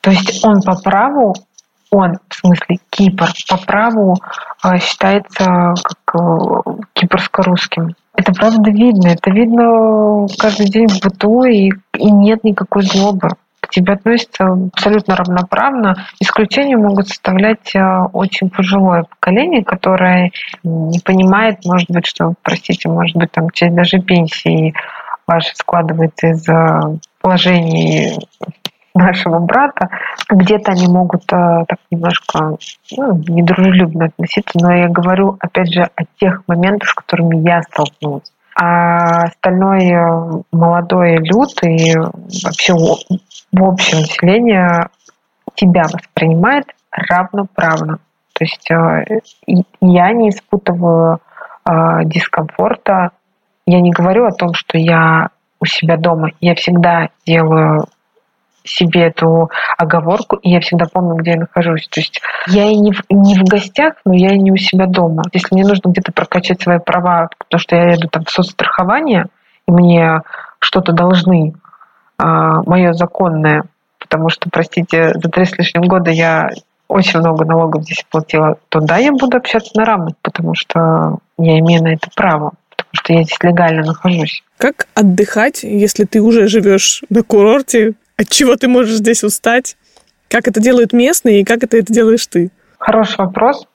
То 0.01 0.11
есть 0.11 0.43
он 0.43 0.61
по 0.61 0.75
праву 0.81 1.33
он, 1.91 2.17
в 2.27 2.35
смысле 2.35 2.77
Кипр, 2.89 3.29
по 3.49 3.57
праву 3.57 4.15
а, 4.61 4.77
считается 4.77 5.73
как 5.83 6.21
э, 6.21 6.71
кипрско-русским. 6.93 7.95
Это 8.15 8.33
правда 8.33 8.69
видно. 8.69 9.07
Это 9.07 9.31
видно 9.31 10.27
каждый 10.37 10.67
день 10.67 10.87
в 10.87 11.01
быту, 11.01 11.43
и, 11.45 11.71
и 11.97 12.11
нет 12.11 12.43
никакой 12.43 12.83
злобы. 12.83 13.29
К 13.61 13.69
тебе 13.69 13.93
относятся 13.93 14.45
абсолютно 14.73 15.15
равноправно. 15.15 15.95
Исключения 16.19 16.77
могут 16.77 17.07
составлять 17.07 17.75
э, 17.75 17.81
очень 18.13 18.49
пожилое 18.49 19.03
поколение, 19.03 19.63
которое 19.63 20.31
не 20.63 20.99
понимает, 20.99 21.65
может 21.65 21.89
быть, 21.89 22.05
что, 22.05 22.33
простите, 22.43 22.89
может 22.89 23.15
быть, 23.15 23.31
там 23.31 23.49
часть 23.51 23.75
даже 23.75 23.99
пенсии 23.99 24.73
вашей 25.25 25.55
складывается 25.55 26.27
из 26.27 26.45
положений 27.21 28.17
нашего 28.93 29.39
брата, 29.39 29.89
где-то 30.29 30.71
они 30.71 30.87
могут 30.87 31.23
э, 31.31 31.65
так 31.67 31.79
немножко 31.91 32.57
ну, 32.97 33.17
недружелюбно 33.27 34.05
относиться, 34.05 34.57
но 34.61 34.73
я 34.73 34.87
говорю, 34.87 35.37
опять 35.39 35.73
же, 35.73 35.89
о 35.95 36.03
тех 36.19 36.43
моментах, 36.47 36.89
с 36.89 36.93
которыми 36.93 37.37
я 37.47 37.61
столкнулась. 37.63 38.31
А 38.55 39.25
остальной 39.25 39.85
э, 39.85 40.41
молодой 40.51 41.17
люд 41.17 41.51
и 41.63 41.95
вообще 41.97 42.73
в 42.73 43.63
общем 43.63 43.99
население 43.99 44.89
тебя 45.55 45.83
воспринимает 45.83 46.65
равноправно. 46.91 47.99
То 48.33 48.43
есть 48.43 48.71
э, 48.71 49.21
я 49.81 50.11
не 50.11 50.29
испытываю 50.29 51.19
дискомфорта. 52.05 53.11
Я 53.67 53.79
не 53.81 53.91
говорю 53.91 54.25
о 54.25 54.31
том, 54.31 54.55
что 54.55 54.79
я 54.79 55.29
у 55.59 55.65
себя 55.65 55.97
дома. 55.97 56.31
Я 56.41 56.55
всегда 56.55 57.09
делаю 57.27 57.85
себе 58.63 59.07
эту 59.07 59.49
оговорку, 59.77 60.35
и 60.37 60.49
я 60.49 60.59
всегда 60.59 60.85
помню, 60.91 61.15
где 61.15 61.31
я 61.31 61.37
нахожусь. 61.37 61.87
То 61.87 61.99
есть 61.99 62.21
я 62.47 62.65
и 62.65 62.75
не 62.75 62.91
в, 62.91 63.01
не 63.09 63.35
в 63.35 63.43
гостях, 63.43 63.95
но 64.05 64.13
я 64.13 64.33
и 64.33 64.39
не 64.39 64.51
у 64.51 64.57
себя 64.57 64.85
дома. 64.85 65.23
Если 65.33 65.53
мне 65.53 65.65
нужно 65.65 65.89
где-то 65.89 66.11
прокачать 66.11 66.61
свои 66.61 66.79
права, 66.79 67.29
потому 67.37 67.59
что 67.59 67.75
я 67.75 67.93
еду 67.93 68.07
там 68.07 68.25
в 68.25 68.29
соцстрахование, 68.29 69.25
и 69.67 69.71
мне 69.71 70.21
что-то 70.59 70.91
должны, 70.91 71.53
а, 72.17 72.61
мое 72.63 72.93
законное, 72.93 73.63
потому 73.99 74.29
что, 74.29 74.49
простите, 74.49 75.13
за 75.13 75.29
три 75.29 75.45
с 75.45 75.57
лишним 75.57 75.83
года 75.83 76.11
я 76.11 76.49
очень 76.89 77.19
много 77.19 77.45
налогов 77.45 77.83
здесь 77.83 78.03
платила, 78.09 78.57
то 78.69 78.79
да, 78.79 78.97
я 78.97 79.11
буду 79.11 79.37
общаться 79.37 79.71
на 79.75 79.85
равных, 79.85 80.15
потому 80.21 80.53
что 80.55 81.19
я 81.37 81.59
имею 81.59 81.83
на 81.83 81.93
это 81.93 82.09
право, 82.15 82.53
потому 82.69 82.89
что 82.93 83.13
я 83.13 83.23
здесь 83.23 83.37
легально 83.41 83.85
нахожусь. 83.85 84.43
Как 84.57 84.87
отдыхать, 84.95 85.63
если 85.63 86.05
ты 86.05 86.21
уже 86.21 86.47
живешь 86.47 87.03
на 87.09 87.23
курорте, 87.23 87.93
от 88.19 88.29
чего 88.29 88.57
ты 88.57 88.67
можешь 88.67 88.97
здесь 88.97 89.23
устать? 89.23 89.77
Как 90.29 90.47
это 90.47 90.59
делают 90.59 90.91
местные 90.91 91.41
и 91.41 91.45
как 91.45 91.63
это, 91.63 91.77
это 91.77 91.91
делаешь 91.93 92.27
ты? 92.27 92.51
Хороший 92.77 93.17
вопрос, 93.17 93.65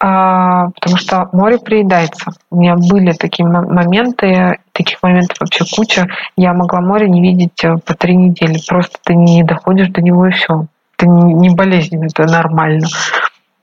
а, 0.00 0.70
потому 0.70 0.96
что 0.96 1.28
море 1.32 1.58
приедается. 1.58 2.32
У 2.50 2.60
меня 2.60 2.74
были 2.74 3.12
такие 3.12 3.46
моменты, 3.46 4.58
таких 4.72 5.00
моментов 5.02 5.38
вообще 5.40 5.64
куча. 5.72 6.08
Я 6.36 6.52
могла 6.52 6.80
море 6.80 7.08
не 7.08 7.22
видеть 7.22 7.64
э, 7.64 7.76
по 7.78 7.94
три 7.94 8.16
недели. 8.16 8.58
Просто 8.68 8.98
ты 9.04 9.14
не 9.14 9.44
доходишь 9.44 9.88
до 9.88 10.02
него 10.02 10.26
и 10.26 10.32
все. 10.32 10.66
Это 10.98 11.06
не 11.08 11.54
болезненно, 11.54 12.06
это 12.06 12.24
нормально. 12.24 12.88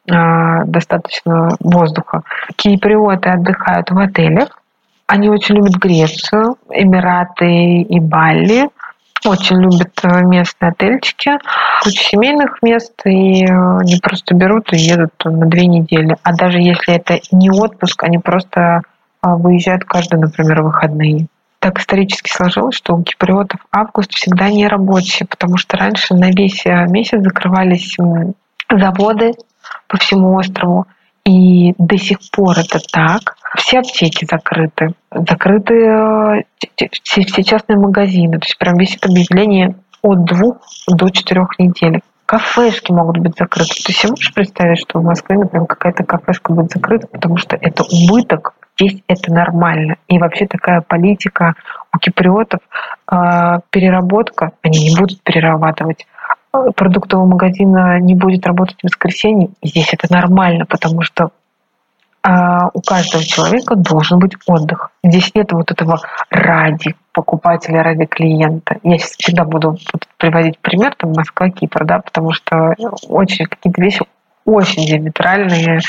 А, 0.09 0.63
достаточно 0.63 1.49
воздуха. 1.59 2.23
Киприоты 2.55 3.29
отдыхают 3.29 3.91
в 3.91 3.99
отелях. 3.99 4.62
Они 5.05 5.29
очень 5.29 5.55
любят 5.55 5.75
Грецию, 5.75 6.57
Эмираты 6.69 7.81
и 7.81 7.99
Бали 7.99 8.69
очень 9.25 9.62
любят 9.62 9.91
э, 10.03 10.21
местные 10.23 10.71
отельчики, 10.71 11.31
куча 11.83 12.03
семейных 12.03 12.62
мест, 12.62 12.93
и 13.05 13.45
э, 13.45 13.77
они 13.79 13.99
просто 14.01 14.36
берут 14.36 14.73
и 14.73 14.77
едут 14.77 15.13
на 15.23 15.45
две 15.45 15.65
недели. 15.67 16.15
А 16.23 16.33
даже 16.33 16.59
если 16.59 16.95
это 16.95 17.19
не 17.31 17.49
отпуск, 17.49 18.03
они 18.03 18.19
просто 18.19 18.59
э, 18.59 18.79
выезжают 19.21 19.86
каждый, 19.86 20.19
например, 20.19 20.63
выходные. 20.63 21.27
Так 21.59 21.79
исторически 21.79 22.29
сложилось, 22.29 22.75
что 22.75 22.95
у 22.95 23.03
киприотов 23.03 23.62
август 23.71 24.12
всегда 24.13 24.49
не 24.49 24.67
рабочий, 24.67 25.25
потому 25.25 25.57
что 25.57 25.77
раньше 25.77 26.13
на 26.13 26.29
весь 26.29 26.65
месяц 26.65 27.21
закрывались 27.21 27.95
заводы 28.69 29.31
по 29.88 29.97
всему 29.97 30.36
острову, 30.36 30.88
и 31.23 31.73
до 31.77 31.97
сих 31.97 32.17
пор 32.31 32.59
это 32.59 32.79
так. 32.91 33.38
Все 33.55 33.79
аптеки 33.79 34.25
закрыты. 34.29 34.93
Закрыты 35.11 35.73
э, 35.73 36.43
все, 37.03 37.21
все 37.21 37.43
частные 37.43 37.77
магазины. 37.77 38.39
То 38.39 38.45
есть 38.45 38.57
прям 38.57 38.77
висит 38.77 39.05
объявление 39.05 39.75
от 40.01 40.25
двух 40.25 40.57
до 40.87 41.09
четырех 41.09 41.59
недель. 41.59 42.01
Кафешки 42.25 42.91
могут 42.91 43.19
быть 43.19 43.37
закрыты. 43.37 43.73
Ты 43.85 43.93
себе 43.93 44.11
можешь 44.11 44.33
представить, 44.33 44.79
что 44.79 44.99
в 44.99 45.03
Москве, 45.03 45.37
например, 45.37 45.67
какая-то 45.67 46.03
кафешка 46.03 46.53
будет 46.53 46.71
закрыта, 46.71 47.07
потому 47.07 47.37
что 47.37 47.57
это 47.59 47.83
убыток, 47.83 48.55
здесь 48.79 49.01
это 49.07 49.31
нормально. 49.31 49.97
И 50.07 50.17
вообще 50.17 50.47
такая 50.47 50.81
политика 50.81 51.53
у 51.93 51.99
киприотов, 51.99 52.61
э, 53.11 53.59
переработка, 53.69 54.51
они 54.63 54.89
не 54.89 54.95
будут 54.97 55.21
перерабатывать 55.21 56.07
продуктового 56.75 57.27
магазина 57.27 57.99
не 57.99 58.15
будет 58.15 58.45
работать 58.45 58.77
в 58.81 58.83
воскресенье, 58.83 59.49
здесь 59.63 59.91
это 59.93 60.11
нормально, 60.13 60.65
потому 60.65 61.01
что 61.01 61.31
а, 62.25 62.69
у 62.73 62.81
каждого 62.81 63.23
человека 63.23 63.75
должен 63.75 64.17
быть 64.17 64.33
отдых. 64.47 64.91
Здесь 65.03 65.36
нет 65.36 65.51
вот 65.51 65.71
этого 65.71 65.99
ради 66.29 66.95
покупателя, 67.12 67.83
ради 67.83 68.05
клиента. 68.05 68.77
Я 68.83 68.97
сейчас 68.97 69.15
всегда 69.17 69.43
буду 69.43 69.77
приводить 70.17 70.57
пример, 70.59 70.95
там 70.95 71.12
Москва, 71.12 71.49
Кипр, 71.49 71.83
да, 71.86 71.99
потому 71.99 72.31
что 72.31 72.73
очень 73.09 73.45
какие-то 73.45 73.81
вещи 73.81 74.01
очень 74.45 74.86
диаметральные, 74.86 75.79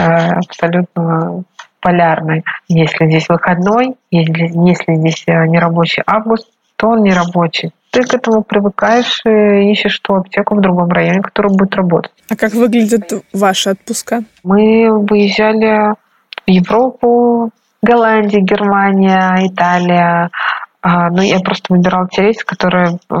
э, 0.00 0.04
абсолютно 0.04 1.44
полярные. 1.80 2.44
Если 2.68 3.06
здесь 3.06 3.28
выходной, 3.28 3.94
если, 4.10 4.50
если 4.68 4.94
здесь 4.94 5.24
э, 5.26 5.46
нерабочий 5.46 6.02
август, 6.06 6.48
то 6.76 6.88
он 6.88 7.02
нерабочий 7.02 7.72
ты 7.94 8.02
к 8.02 8.12
этому 8.12 8.42
привыкаешь 8.42 9.20
и 9.24 9.70
ищешь 9.70 10.00
ту 10.00 10.16
аптеку 10.16 10.56
в 10.56 10.60
другом 10.60 10.88
районе, 10.88 11.22
которая 11.22 11.52
будет 11.54 11.76
работать. 11.76 12.12
А 12.28 12.36
как 12.36 12.52
выглядят 12.52 13.12
ваши 13.32 13.70
отпуска? 13.70 14.24
Мы 14.42 14.90
выезжали 14.90 15.94
в 16.46 16.50
Европу, 16.50 17.50
Голландия, 17.82 18.40
Германия, 18.40 19.46
Италия. 19.46 20.30
А, 20.82 21.08
ну, 21.10 21.22
я 21.22 21.38
просто 21.38 21.72
выбирала 21.72 22.08
те 22.10 22.22
рейсы, 22.22 22.44
которые 22.44 22.98
э, 23.08 23.14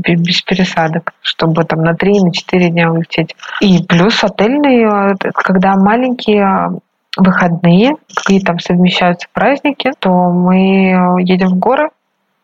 без 0.00 0.40
пересадок, 0.42 1.12
чтобы 1.20 1.64
там 1.64 1.82
на 1.82 1.94
3, 1.94 2.20
на 2.22 2.32
4 2.32 2.70
дня 2.70 2.90
улететь. 2.90 3.34
И 3.60 3.82
плюс 3.82 4.22
отельные, 4.24 4.86
э, 4.86 5.30
когда 5.34 5.74
маленькие 5.74 6.80
выходные, 7.18 7.96
какие 8.14 8.40
там 8.40 8.58
совмещаются 8.60 9.28
праздники, 9.32 9.90
то 9.98 10.10
мы 10.10 11.20
едем 11.22 11.48
в 11.48 11.58
горы, 11.58 11.90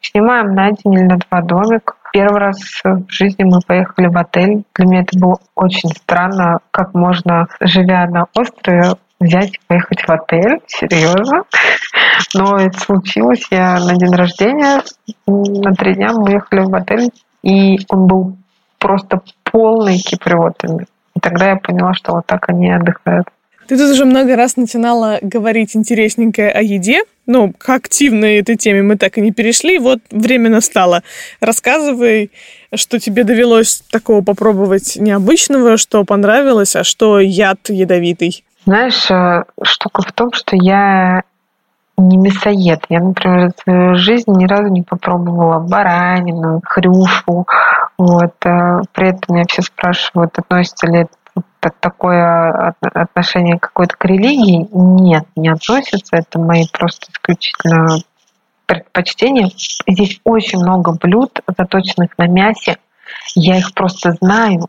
Снимаем 0.03 0.55
на 0.55 0.73
день 0.73 0.95
или 0.95 1.05
на 1.05 1.17
два 1.17 1.41
домик. 1.43 1.97
Первый 2.12 2.41
раз 2.41 2.59
в 2.85 3.05
жизни 3.09 3.45
мы 3.45 3.61
поехали 3.67 4.09
в 4.09 4.19
отель. 4.19 4.65
Для 4.75 4.87
меня 4.87 5.01
это 5.03 5.19
было 5.19 5.38
очень 5.55 5.88
странно, 5.91 6.59
как 6.71 6.93
можно, 6.93 7.47
живя 7.61 8.07
на 8.07 8.27
острове, 8.35 8.97
взять 9.21 9.55
и 9.55 9.61
поехать 9.67 10.03
в 10.03 10.11
отель. 10.11 10.61
Серьезно. 10.67 11.45
Но 12.35 12.57
это 12.57 12.79
случилось. 12.79 13.47
Я 13.51 13.79
на 13.79 13.95
день 13.97 14.15
рождения 14.15 14.83
на 15.27 15.73
три 15.73 15.95
дня 15.95 16.12
мы 16.12 16.25
уехали 16.25 16.61
в 16.61 16.75
отель, 16.75 17.11
и 17.43 17.79
он 17.88 18.07
был 18.07 18.37
просто 18.79 19.21
полный 19.45 19.99
киприотами. 19.99 20.87
И 21.15 21.21
тогда 21.21 21.51
я 21.51 21.57
поняла, 21.57 21.95
что 21.95 22.12
вот 22.12 22.27
так 22.27 22.49
они 22.49 22.71
отдыхают. 22.73 23.29
Ты 23.73 23.79
тут 23.79 23.91
уже 23.93 24.05
много 24.05 24.37
раз 24.37 24.59
начинала 24.59 25.19
говорить 25.23 25.75
интересненькое 25.75 26.51
о 26.51 26.61
еде. 26.61 27.05
Ну, 27.27 27.55
к 27.57 27.71
активной 27.71 28.37
этой 28.37 28.57
теме 28.57 28.83
мы 28.83 28.99
так 28.99 29.17
и 29.17 29.23
не 29.23 29.33
перешли. 29.33 29.79
Вот 29.79 30.01
время 30.11 30.51
настало. 30.51 31.03
Рассказывай, 31.41 32.31
что 32.75 33.01
тебе 33.01 33.25
довелось 33.25 33.83
такого 33.91 34.21
попробовать 34.21 34.97
необычного, 34.97 35.79
что 35.79 36.05
понравилось, 36.05 36.77
а 36.77 36.85
что 36.85 37.19
яд 37.19 37.71
ядовитый. 37.71 38.45
Знаешь, 38.67 39.11
э, 39.11 39.45
штука 39.63 40.03
в 40.03 40.13
том, 40.13 40.35
что 40.35 40.55
я 40.55 41.23
не 41.97 42.19
мясоед. 42.19 42.85
Я, 42.91 43.01
например, 43.01 43.53
в 43.57 43.63
свою 43.63 43.95
жизнь 43.95 44.31
ни 44.37 44.45
разу 44.45 44.67
не 44.67 44.83
попробовала 44.83 45.61
баранину, 45.61 46.61
хрюшу. 46.63 47.47
Вот. 47.97 48.35
Э, 48.45 48.83
при 48.93 49.09
этом 49.09 49.35
меня 49.35 49.47
все 49.49 49.63
спрашивают, 49.63 50.39
относится 50.39 50.89
ли 50.89 50.99
это 50.99 51.15
такое 51.81 52.75
отношение 52.81 53.59
какое-то 53.59 53.97
к 53.97 54.05
религии 54.05 54.68
нет, 54.73 55.25
не 55.37 55.49
относится. 55.49 56.16
Это 56.16 56.38
мои 56.38 56.66
просто 56.73 57.07
исключительно 57.11 57.99
предпочтения. 58.66 59.51
Здесь 59.87 60.21
очень 60.25 60.61
много 60.61 60.92
блюд, 60.92 61.40
заточенных 61.47 62.16
на 62.18 62.27
мясе. 62.27 62.79
Я 63.35 63.59
их 63.59 63.75
просто 63.75 64.12
знаю, 64.21 64.68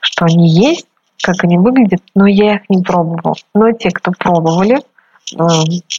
что 0.00 0.24
они 0.24 0.48
есть, 0.48 0.86
как 1.22 1.44
они 1.44 1.58
выглядят, 1.58 2.02
но 2.14 2.26
я 2.26 2.56
их 2.56 2.62
не 2.68 2.82
пробовал. 2.82 3.36
Но 3.54 3.70
те, 3.72 3.90
кто 3.90 4.12
пробовали, 4.12 4.78
э, 4.78 4.80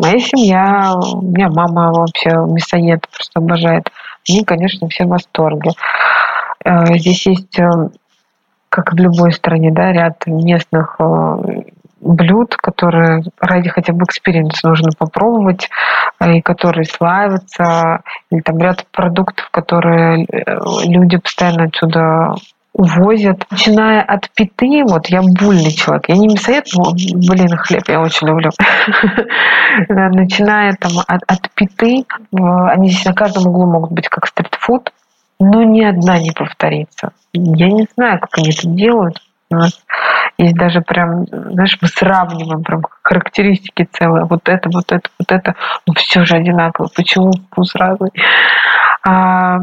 моя 0.02 0.19
семья, 0.19 0.93
у 0.95 1.21
меня 1.21 1.49
мама 1.49 1.91
вообще 1.91 2.30
мясоед, 2.30 3.08
просто 3.10 3.39
обожает. 3.39 3.89
Они, 4.28 4.43
конечно, 4.43 4.88
все 4.89 5.06
в 5.06 5.10
восторге. 5.10 5.71
Э, 6.65 6.97
здесь 6.97 7.26
есть 7.26 7.60
э, 7.60 7.69
как 8.74 8.92
в 8.92 8.96
любой 8.96 9.32
стране, 9.32 9.72
да, 9.72 9.92
ряд 9.92 10.26
местных 10.26 10.96
э, 11.00 11.62
блюд, 12.02 12.56
которые 12.56 13.22
ради 13.40 13.70
хотя 13.70 13.94
бы 13.94 14.04
experience 14.06 14.62
а 14.62 14.67
нужно 14.68 14.90
попробовать, 14.98 15.70
э, 16.20 16.38
и 16.38 16.42
которые 16.42 16.86
славятся, 16.86 18.02
или 18.32 18.42
там 18.42 18.58
ряд 18.58 18.88
продуктов, 18.92 19.48
которые 19.52 20.26
э, 20.26 20.58
люди 20.86 21.18
постоянно 21.18 21.66
отсюда 21.66 22.34
увозят. 22.74 23.46
Начиная 23.52 24.02
от 24.02 24.32
питы, 24.32 24.84
вот 24.88 25.06
я 25.06 25.22
бульный 25.22 25.72
человек, 25.72 26.10
я 26.10 26.18
не 26.18 26.30
мясоед, 26.30 26.66
но, 26.74 26.94
блин, 26.94 27.56
хлеб 27.56 27.84
я 27.88 28.02
очень 28.02 28.28
люблю. 28.28 28.50
Начиная 29.88 30.74
там 30.80 30.94
от, 31.08 31.22
от 31.28 31.52
питы, 31.54 32.06
они 32.32 32.90
здесь 32.90 33.06
на 33.06 33.14
каждом 33.14 33.46
углу 33.46 33.72
могут 33.72 33.92
быть 33.92 34.10
как 34.10 34.26
стритфуд, 34.26 34.92
но 35.39 35.63
ни 35.63 35.84
одна 35.84 36.19
не 36.19 36.32
повторится. 36.32 37.13
Я 37.34 37.67
не 37.67 37.88
знаю, 37.96 38.19
как 38.19 38.38
они 38.38 38.50
это 38.50 38.67
делают. 38.67 39.22
У 39.50 39.56
нас 39.56 39.84
есть 40.38 40.56
даже 40.56 40.82
прям, 40.82 41.26
знаешь, 41.28 41.78
мы 41.82 41.88
сравниваем 41.88 42.63
прям 42.63 42.82
характеристики 43.04 43.88
целые. 43.91 44.26
Вот 44.26 44.50
это, 44.50 44.69
вот 44.69 44.91
это, 44.91 45.10
вот 45.19 45.32
это. 45.32 45.56
Но 45.86 45.93
все 45.93 46.24
же 46.26 46.36
одинаково. 46.36 46.89
Почему 46.96 47.32
вкус 47.32 47.76
разный? 47.76 48.12
А, 49.06 49.60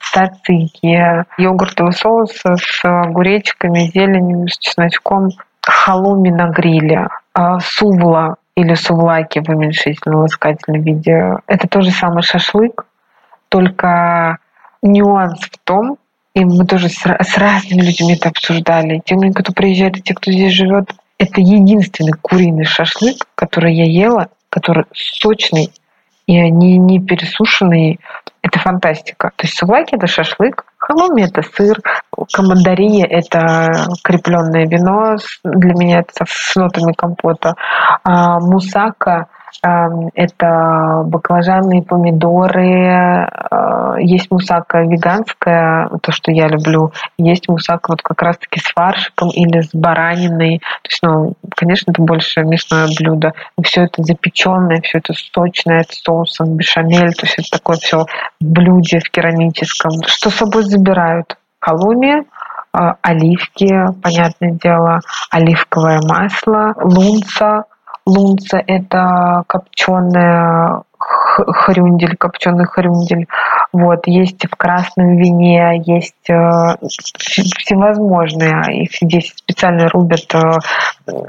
сацики, 0.00 1.24
йогуртовый 1.38 1.92
соус 1.92 2.32
с 2.32 2.84
огуречками, 2.84 3.90
зеленью, 3.94 4.48
с 4.48 4.58
чесночком, 4.58 5.30
халуми 5.62 6.30
на 6.30 6.48
гриле, 6.48 7.08
а, 7.32 7.60
сувла 7.60 8.36
или 8.56 8.74
сувлаки 8.74 9.40
в 9.40 9.48
уменьшительном 9.48 10.20
ласкательном 10.20 10.82
виде. 10.82 11.36
Это 11.46 11.68
тоже 11.68 11.90
самый 11.90 12.22
шашлык, 12.22 12.86
только 13.48 14.38
нюанс 14.82 15.40
в 15.40 15.58
том, 15.64 15.98
и 16.34 16.44
мы 16.44 16.66
тоже 16.66 16.88
с, 16.88 17.00
с 17.00 17.38
разными 17.38 17.80
людьми 17.82 18.14
это 18.14 18.28
обсуждали. 18.28 19.00
Те, 19.04 19.16
кто 19.34 19.52
приезжает, 19.52 19.96
и 19.96 20.02
те, 20.02 20.14
кто 20.14 20.30
здесь 20.30 20.52
живет, 20.52 20.90
это 21.18 21.40
единственный 21.40 22.12
куриный 22.12 22.64
шашлык, 22.64 23.16
который 23.34 23.74
я 23.74 23.84
ела, 23.84 24.28
который 24.50 24.84
сочный 24.92 25.72
и 26.26 26.50
не, 26.50 26.76
не 26.76 27.00
пересушенный. 27.00 28.00
Это 28.42 28.58
фантастика. 28.58 29.32
То 29.36 29.46
есть 29.46 29.58
сувлаки– 29.58 29.94
это 29.96 30.06
шашлык, 30.06 30.66
халуми– 30.76 31.22
это 31.24 31.42
сыр, 31.42 31.80
командария– 32.32 33.06
это 33.10 33.88
крепленное 34.04 34.66
вино, 34.66 35.16
для 35.42 35.72
меня 35.74 36.00
это 36.00 36.24
с 36.28 36.54
нотами 36.54 36.92
компота, 36.92 37.54
а 38.04 38.38
мусака 38.38 39.28
это 39.62 41.02
баклажаны, 41.06 41.82
помидоры, 41.82 43.26
а, 43.50 43.96
есть 43.98 44.30
мусака 44.30 44.82
веганская, 44.82 45.88
то, 46.02 46.12
что 46.12 46.30
я 46.30 46.48
люблю, 46.48 46.92
есть 47.18 47.48
мусака 47.48 47.92
вот 47.92 48.02
как 48.02 48.22
раз-таки 48.22 48.60
с 48.60 48.72
фаршиком 48.72 49.30
или 49.30 49.62
с 49.62 49.70
бараниной. 49.72 50.58
То 50.58 50.88
есть, 50.88 51.02
ну, 51.02 51.34
конечно, 51.56 51.90
это 51.90 52.02
больше 52.02 52.42
мясное 52.42 52.88
блюдо. 52.98 53.32
Все 53.62 53.84
это 53.84 54.02
запеченное, 54.02 54.80
все 54.82 54.98
это 54.98 55.14
сочное, 55.14 55.84
с 55.88 56.02
соусом, 56.02 56.56
бешамель, 56.56 57.14
то 57.14 57.26
есть 57.26 57.38
это 57.38 57.58
такое 57.58 57.76
все 57.76 58.04
в 58.40 58.44
блюде 58.44 59.00
в 59.00 59.10
керамическом. 59.10 59.92
Что 60.06 60.30
с 60.30 60.34
собой 60.34 60.64
забирают? 60.64 61.36
Халуми, 61.58 62.26
а, 62.72 62.96
оливки, 63.02 63.72
понятное 64.02 64.52
дело, 64.52 65.00
оливковое 65.30 66.00
масло, 66.02 66.74
лунца, 66.82 67.64
Лунца– 68.06 68.62
это 68.66 69.42
копченая 69.48 70.82
хрюндель, 70.98 72.16
копченый 72.16 72.64
хрюндель. 72.64 73.26
Вот, 73.72 74.06
есть 74.06 74.46
в 74.46 74.56
красном 74.56 75.16
вине, 75.16 75.82
есть 75.84 76.30
э, 76.30 76.76
всевозможные. 76.88 78.84
Их 78.84 78.90
здесь 79.00 79.34
специально 79.36 79.88
рубят 79.88 80.34
э, 80.34 80.58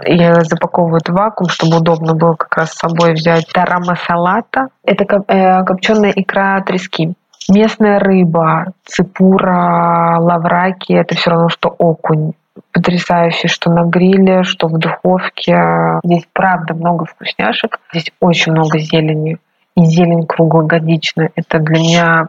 и 0.06 0.34
запаковывают 0.44 1.10
в 1.10 1.14
вакуум, 1.14 1.50
чтобы 1.50 1.78
удобно 1.78 2.14
было 2.14 2.36
как 2.36 2.56
раз 2.58 2.72
с 2.72 2.78
собой 2.78 3.14
взять. 3.14 3.48
Тарама 3.54 3.96
салата– 3.96 4.68
это 4.86 5.04
э, 5.04 5.64
копченая 5.64 6.12
икра 6.16 6.62
трески. 6.62 7.14
Местная 7.50 8.00
рыба, 8.00 8.74
ципура, 8.86 10.18
лавраки– 10.20 10.94
это 10.94 11.16
все 11.16 11.32
равно, 11.32 11.50
что 11.50 11.70
окунь 11.70 12.34
потрясающий, 12.72 13.48
что 13.48 13.72
на 13.72 13.84
гриле, 13.84 14.44
что 14.44 14.68
в 14.68 14.78
духовке. 14.78 16.00
Здесь 16.04 16.28
правда 16.34 16.74
много 16.74 17.06
вкусняшек. 17.06 17.80
Здесь 17.92 18.12
очень 18.20 18.52
много 18.52 18.80
зелени. 18.80 19.38
И 19.76 19.86
зелень 19.86 20.26
круглогодичная. 20.26 21.32
Это 21.36 21.60
для 21.60 21.80
меня 21.80 22.28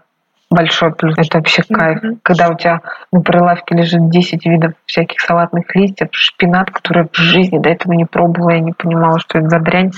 большой 0.51 0.95
плюс. 0.95 1.15
Это 1.19 1.39
вообще 1.39 1.63
кайф. 1.63 2.03
Mm-hmm. 2.03 2.19
Когда 2.23 2.49
у 2.49 2.57
тебя 2.57 2.81
на 3.13 3.21
прилавке 3.21 3.75
лежит 3.75 4.09
10 4.09 4.47
видов 4.47 4.73
всяких 4.87 5.21
салатных 5.21 5.75
листьев, 5.75 6.09
шпинат, 6.13 6.71
который 6.71 7.09
в 7.13 7.17
жизни 7.17 7.59
до 7.59 7.69
этого 7.69 7.93
не 7.93 8.05
пробовала, 8.05 8.51
я 8.51 8.61
не 8.61 8.73
понимала, 8.73 9.19
что 9.19 9.39
это 9.39 9.49
за 9.49 9.59
дрянь. 9.61 9.93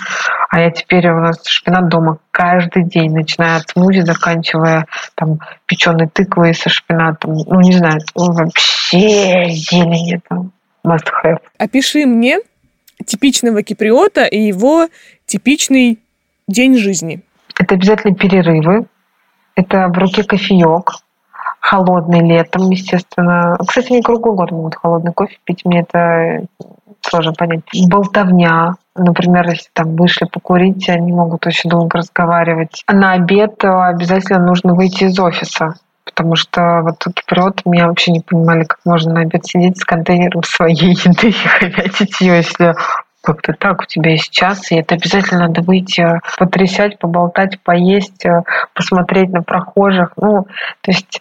А 0.51 0.61
я 0.61 0.71
теперь 0.71 1.09
у 1.11 1.21
нас 1.21 1.47
шпинат 1.47 1.89
дома 1.89 2.19
каждый 2.31 2.85
день, 2.85 3.13
начиная 3.13 3.59
от 3.59 3.69
смузи, 3.69 4.01
заканчивая 4.01 4.87
там 5.15 5.39
печеной 5.67 6.09
тыквой 6.09 6.55
со 6.55 6.69
шпинатом. 6.69 7.35
Ну, 7.47 7.61
не 7.61 7.73
знаю, 7.73 8.01
вообще 8.15 9.51
зелень 9.51 10.17
это 10.17 10.51
must 10.85 11.07
have. 11.25 11.39
Опиши 11.59 12.07
мне 12.07 12.39
типичного 13.07 13.63
киприота 13.63 14.25
и 14.25 14.41
его 14.41 14.89
типичный 15.27 16.01
день 16.49 16.77
жизни. 16.77 17.23
Это 17.59 17.75
обязательно 17.75 18.15
перерывы, 18.15 18.87
это 19.61 19.89
в 19.89 19.99
руке 19.99 20.25
кофеек, 20.25 20.91
холодный 21.61 22.21
летом, 22.21 22.71
естественно. 22.71 23.57
Кстати, 23.67 23.93
не 23.93 24.03
круглый 24.03 24.35
год 24.35 24.51
могут 24.51 24.77
холодный 24.77 25.13
кофе 25.13 25.37
пить, 25.45 25.65
мне 25.65 25.81
это 25.81 26.47
сложно 27.03 27.33
понять. 27.33 27.63
Болтовня, 27.89 28.75
например, 28.97 29.49
если 29.49 29.69
там 29.73 29.97
вышли 29.97 30.27
покурить, 30.27 30.89
они 30.89 31.13
могут 31.13 31.47
очень 31.47 31.71
долго 31.71 31.99
разговаривать. 31.99 32.83
На 32.91 33.13
обед 33.13 33.65
обязательно 33.65 34.41
нужно 34.41 34.75
выйти 34.75 35.05
из 35.05 35.19
офиса 35.19 35.75
потому 36.05 36.35
что 36.35 36.81
вот 36.83 37.05
киприоты 37.15 37.63
меня 37.67 37.87
вообще 37.87 38.11
не 38.11 38.21
понимали, 38.21 38.65
как 38.65 38.81
можно 38.85 39.15
на 39.15 39.21
обед 39.21 39.47
сидеть 39.47 39.79
с 39.79 39.85
контейнером 39.85 40.43
своей 40.43 40.75
еды 41.05 41.29
и 41.29 41.33
хомячить 41.33 42.21
ее, 42.21 42.39
если 42.39 42.75
как-то 43.23 43.53
так, 43.53 43.83
у 43.83 43.85
тебя 43.85 44.13
есть 44.13 44.31
час, 44.31 44.71
и 44.73 44.77
это 44.77 44.95
обязательно 44.95 45.49
надо 45.49 45.63
выйти, 45.63 46.21
потрясать, 46.39 46.99
поболтать, 46.99 47.61
поесть, 47.61 48.25
э, 48.25 48.43
посмотреть 48.75 49.31
на 49.31 49.43
прохожих. 49.43 50.13
Ну, 50.17 50.45
то 50.81 50.91
есть 50.91 51.21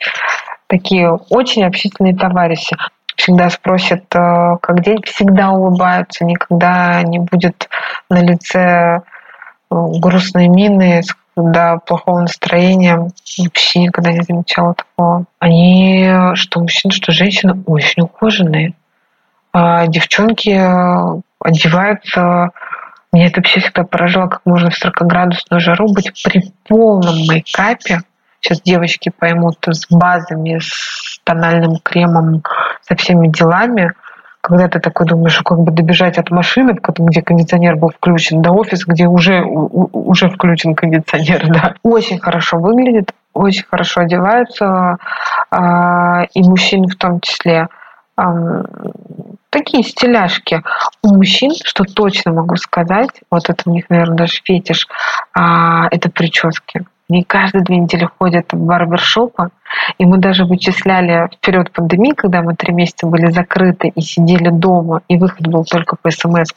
такие 0.68 1.12
очень 1.30 1.66
общительные 1.66 2.16
товарищи. 2.16 2.78
Всегда 3.16 3.50
спросят, 3.50 4.04
э, 4.16 4.58
как 4.62 4.82
день, 4.82 5.02
всегда 5.04 5.50
улыбаются, 5.50 6.24
никогда 6.24 7.02
не 7.04 7.20
будет 7.20 7.70
на 8.10 8.22
лице 8.22 8.60
э, 8.60 9.00
грустной 9.70 10.48
мины, 10.48 11.02
до 11.36 11.80
плохого 11.86 12.22
настроения. 12.22 12.98
Вообще 13.38 13.80
никогда 13.80 14.12
не 14.12 14.24
замечала 14.24 14.74
такого. 14.74 15.26
Они, 15.40 16.12
что 16.34 16.60
мужчины, 16.60 16.92
что 16.92 17.14
женщины, 17.14 17.64
очень 17.66 18.04
ухоженные. 18.04 18.74
А 19.54 19.88
девчонки 19.88 20.52
одеваются 21.40 22.52
меня 23.12 23.28
это 23.28 23.38
вообще 23.38 23.60
всегда 23.60 23.84
поражало, 23.84 24.28
как 24.28 24.42
можно 24.46 24.70
в 24.70 24.86
40-градусную 24.86 25.60
жару 25.60 25.92
быть 25.92 26.12
при 26.24 26.54
полном 26.68 27.16
мейкапе. 27.28 28.02
Сейчас 28.40 28.62
девочки 28.62 29.12
поймут 29.18 29.58
с 29.68 29.88
базами, 29.90 30.60
с 30.60 31.20
тональным 31.24 31.78
кремом, 31.84 32.44
со 32.82 32.96
всеми 32.96 33.28
делами. 33.28 33.94
Когда 34.42 34.70
ты 34.70 34.80
такой 34.80 35.06
думаешь, 35.08 35.42
как 35.44 35.60
бы 35.60 35.72
добежать 35.72 36.18
от 36.18 36.30
машины, 36.30 36.78
где 36.98 37.22
кондиционер 37.22 37.76
был 37.76 37.90
включен, 37.90 38.42
до 38.42 38.52
офиса, 38.52 38.86
где 38.88 39.08
уже, 39.08 39.42
уже 39.44 40.30
включен 40.30 40.76
кондиционер, 40.76 41.48
да. 41.50 41.74
Очень 41.84 42.20
хорошо 42.20 42.58
выглядит, 42.60 43.12
очень 43.34 43.66
хорошо 43.70 44.02
одеваются, 44.02 44.98
а, 45.52 46.24
и 46.34 46.44
мужчины 46.44 46.88
в 46.88 46.96
том 46.96 47.20
числе 47.20 47.68
такие 49.50 49.84
стиляшки. 49.84 50.64
У 51.02 51.16
мужчин, 51.16 51.52
что 51.64 51.84
точно 51.84 52.34
могу 52.34 52.56
сказать, 52.56 53.22
вот 53.32 53.50
это 53.50 53.64
у 53.66 53.74
них, 53.74 53.90
наверное, 53.90 54.18
даже 54.18 54.42
фетиш, 54.44 54.88
а, 55.34 55.88
это 55.92 56.10
прически. 56.10 56.86
Они 57.10 57.24
каждые 57.24 57.64
две 57.64 57.78
недели 57.78 58.08
ходят 58.20 58.54
в 58.54 58.58
барбершопы, 58.58 59.50
и 59.98 60.06
мы 60.06 60.18
даже 60.18 60.46
вычисляли 60.46 61.30
в 61.32 61.40
период 61.40 61.72
пандемии, 61.72 62.12
когда 62.12 62.42
мы 62.42 62.56
три 62.56 62.74
месяца 62.74 63.08
были 63.08 63.32
закрыты 63.32 63.90
и 63.90 64.02
сидели 64.02 64.50
дома, 64.50 65.02
и 65.08 65.18
выход 65.18 65.48
был 65.48 65.64
только 65.64 65.96
по 65.96 66.12
смс 66.12 66.50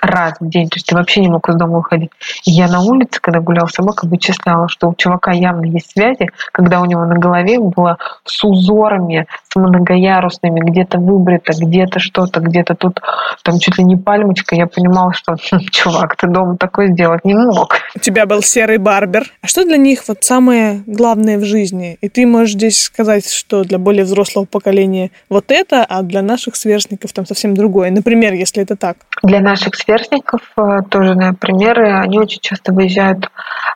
раз 0.00 0.34
в 0.40 0.48
день, 0.48 0.68
то 0.68 0.76
есть 0.76 0.86
ты 0.86 0.94
вообще 0.94 1.20
не 1.20 1.28
мог 1.28 1.48
из 1.48 1.56
дома 1.56 1.78
выходить. 1.78 2.10
И 2.44 2.50
я 2.50 2.68
на 2.68 2.80
улице, 2.80 3.20
когда 3.20 3.40
гулял 3.40 3.68
собака, 3.68 4.06
вычисляла, 4.06 4.68
что 4.68 4.88
у 4.88 4.94
чувака 4.94 5.32
явно 5.32 5.64
есть 5.64 5.90
связи, 5.90 6.28
когда 6.52 6.80
у 6.80 6.84
него 6.84 7.04
на 7.04 7.18
голове 7.18 7.58
было 7.58 7.98
с 8.24 8.44
узорами, 8.44 9.26
с 9.48 9.56
многоярусными, 9.56 10.60
где-то 10.60 10.98
выбрито, 10.98 11.52
где-то 11.58 11.98
что-то, 11.98 12.40
где-то 12.40 12.74
тут 12.74 13.00
там 13.42 13.58
чуть 13.58 13.78
ли 13.78 13.84
не 13.84 13.96
пальмочка, 13.96 14.54
я 14.54 14.66
понимала, 14.66 15.12
что 15.12 15.32
хм, 15.50 15.60
чувак, 15.70 16.16
ты 16.16 16.28
дома 16.28 16.56
такое 16.56 16.88
сделать 16.88 17.24
не 17.24 17.34
мог. 17.34 17.76
У 17.96 17.98
тебя 17.98 18.26
был 18.26 18.42
серый 18.42 18.78
барбер. 18.78 19.24
А 19.42 19.46
что 19.46 19.64
для 19.64 19.76
них 19.76 20.04
вот 20.08 20.18
самое 20.22 20.82
главное 20.86 21.38
в 21.38 21.44
жизни? 21.44 21.98
И 22.00 22.08
ты 22.08 22.26
можешь 22.26 22.54
здесь 22.58 22.82
сказать, 22.82 23.30
что 23.30 23.62
для 23.62 23.78
более 23.78 24.04
взрослого 24.04 24.44
поколения 24.44 25.10
вот 25.28 25.46
это, 25.48 25.84
а 25.84 26.02
для 26.02 26.22
наших 26.22 26.56
сверстников 26.56 27.12
там 27.12 27.24
совсем 27.24 27.54
другое? 27.54 27.90
Например, 27.90 28.32
если 28.34 28.62
это 28.62 28.76
так. 28.76 28.98
Для 29.22 29.40
наших 29.40 29.74
сверстников 29.76 30.40
э, 30.56 30.82
тоже, 30.90 31.14
например, 31.14 31.80
они 31.80 32.18
очень 32.18 32.40
часто 32.40 32.72
выезжают 32.72 33.30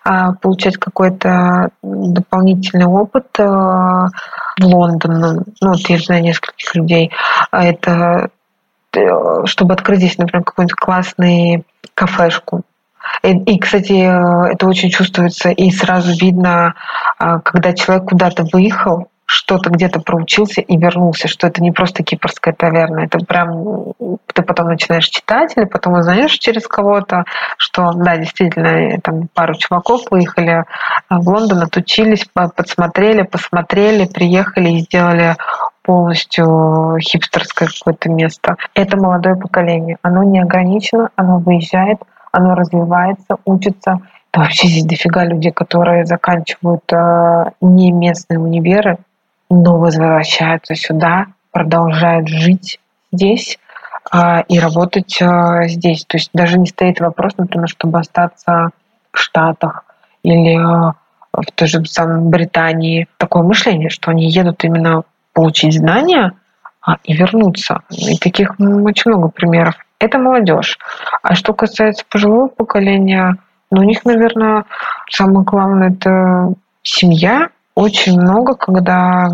а, 0.05 0.33
получать 0.33 0.77
какой-то 0.79 1.71
дополнительный 1.83 2.87
опыт 2.87 3.27
э, 3.39 3.45
в 3.45 4.65
Лондон. 4.65 5.45
Ну, 5.61 5.69
вот 5.69 5.89
я 5.89 5.99
знаю 5.99 6.23
нескольких 6.23 6.75
людей. 6.75 7.13
А 7.51 7.65
это 7.65 8.31
э, 8.95 9.01
чтобы 9.47 9.75
открыть 9.75 10.01
здесь, 10.01 10.19
например, 10.19 10.45
какую-нибудь 10.45 10.75
классную 10.75 11.65
кафешку, 11.95 12.63
и, 13.23 13.37
и, 13.37 13.59
кстати, 13.59 14.53
это 14.53 14.67
очень 14.67 14.91
чувствуется, 14.91 15.51
и 15.51 15.71
сразу 15.71 16.13
видно, 16.13 16.75
а, 17.19 17.41
когда 17.41 17.73
человек 17.73 18.09
куда-то 18.09 18.45
выехал, 18.53 19.09
что-то 19.33 19.71
где-то 19.71 20.01
проучился 20.01 20.61
и 20.61 20.77
вернулся, 20.77 21.27
что 21.27 21.47
это 21.47 21.63
не 21.63 21.71
просто 21.71 22.03
кипрская 22.03 22.53
таверна, 22.53 23.01
это 23.01 23.19
прям 23.25 23.95
ты 24.35 24.43
потом 24.43 24.69
начинаешь 24.69 25.07
читать 25.07 25.55
или 25.57 25.65
потом 25.65 25.95
узнаешь 25.95 26.33
через 26.33 26.67
кого-то, 26.67 27.25
что 27.57 27.93
да, 27.93 28.19
действительно, 28.19 29.01
там 29.01 29.29
пару 29.33 29.55
чуваков 29.55 30.03
выехали 30.11 30.65
в 31.09 31.27
Лондон, 31.29 31.63
отучились, 31.63 32.27
подсмотрели, 32.35 33.23
посмотрели, 33.23 34.07
приехали 34.07 34.71
и 34.71 34.81
сделали 34.81 35.37
полностью 35.83 36.99
хипстерское 37.01 37.69
какое-то 37.69 38.11
место. 38.11 38.57
Это 38.75 38.97
молодое 38.97 39.37
поколение. 39.37 39.97
Оно 40.03 40.23
не 40.23 40.41
ограничено, 40.41 41.09
оно 41.17 41.39
выезжает, 41.39 41.99
оно 42.33 42.55
развивается, 42.55 43.37
учится. 43.45 44.01
Да 44.33 44.41
вообще 44.41 44.67
здесь 44.67 44.85
дофига 44.85 45.25
людей, 45.25 45.53
которые 45.53 46.07
заканчивают 46.07 46.91
э, 46.93 47.51
не 47.61 47.93
местные 47.93 48.41
универы, 48.41 48.99
но 49.51 49.79
возвращаются 49.79 50.75
сюда, 50.75 51.27
продолжают 51.53 52.29
жить 52.29 52.81
здесь 53.13 53.59
э, 54.13 54.43
и 54.49 54.59
работать 54.59 55.21
э, 55.21 55.69
здесь. 55.69 56.07
То 56.07 56.17
есть 56.17 56.31
даже 56.33 56.59
не 56.59 56.67
стоит 56.67 57.01
вопрос, 57.01 57.37
например, 57.37 57.69
чтобы 57.69 57.99
остаться 58.01 58.71
в 59.13 59.19
Штатах 59.19 59.85
или 60.23 60.57
э, 60.57 60.93
в 61.33 61.53
той 61.55 61.69
же 61.69 61.85
самой 61.85 62.23
Британии. 62.23 63.09
Такое 63.19 63.43
мышление, 63.43 63.91
что 63.91 64.11
они 64.11 64.31
едут 64.31 64.65
именно 64.65 65.05
получить 65.35 65.75
знания 65.75 66.33
а, 66.81 66.97
и 67.05 67.15
вернуться. 67.15 67.83
И 67.91 68.17
таких 68.19 68.59
очень 68.59 69.11
много 69.11 69.29
примеров. 69.29 69.77
Это 70.03 70.19
молодежь. 70.19 70.79
А 71.23 71.37
что 71.37 71.55
касается 71.55 72.05
пожилого 72.11 72.49
поколения, 72.49 73.37
ну, 73.71 73.83
у 73.83 73.85
них, 73.85 74.05
наверное, 74.05 74.65
самое 75.09 75.45
главное 75.45 75.91
это 75.91 76.55
семья. 76.83 77.51
Очень 77.77 78.21
много, 78.21 78.57
когда 78.57 79.29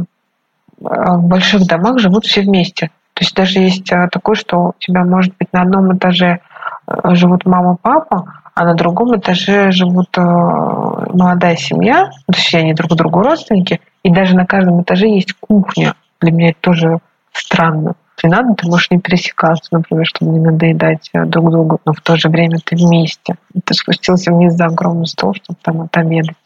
а, 0.84 1.14
в 1.16 1.24
больших 1.24 1.66
домах 1.66 1.98
живут 2.00 2.26
все 2.26 2.42
вместе. 2.42 2.88
То 3.14 3.24
есть 3.24 3.34
даже 3.34 3.60
есть 3.60 3.90
а, 3.90 4.08
такое, 4.08 4.34
что 4.34 4.58
у 4.58 4.74
тебя 4.78 5.04
может 5.04 5.34
быть 5.38 5.50
на 5.54 5.62
одном 5.62 5.96
этаже 5.96 6.40
а, 6.86 7.14
живут 7.14 7.46
мама, 7.46 7.78
папа, 7.80 8.34
а 8.54 8.64
на 8.66 8.74
другом 8.74 9.18
этаже 9.18 9.70
живут 9.70 10.14
молодая 10.18 11.56
семья, 11.56 12.10
то 12.26 12.36
есть 12.36 12.54
они 12.54 12.74
друг 12.74 12.94
другу 12.94 13.22
родственники, 13.22 13.80
и 14.02 14.12
даже 14.12 14.36
на 14.36 14.44
каждом 14.44 14.82
этаже 14.82 15.06
есть 15.06 15.32
кухня. 15.32 15.94
Для 16.20 16.30
меня 16.30 16.50
это 16.50 16.58
тоже 16.60 16.98
странно 17.32 17.94
не 18.24 18.30
надо, 18.30 18.54
ты 18.54 18.66
можешь 18.68 18.90
не 18.90 18.98
пересекаться, 18.98 19.68
например, 19.72 20.06
чтобы 20.06 20.32
не 20.32 20.40
надоедать 20.40 21.10
э, 21.12 21.24
друг 21.24 21.50
другу, 21.50 21.80
но 21.84 21.92
в 21.92 22.00
то 22.00 22.16
же 22.16 22.28
время 22.28 22.58
ты 22.64 22.76
вместе. 22.76 23.36
Ты 23.64 23.74
спустился 23.74 24.32
вниз 24.32 24.54
за 24.54 24.66
огромный 24.66 25.06
стол, 25.06 25.34
чтобы 25.34 25.58
там 25.62 25.82
отобедать. 25.82 26.36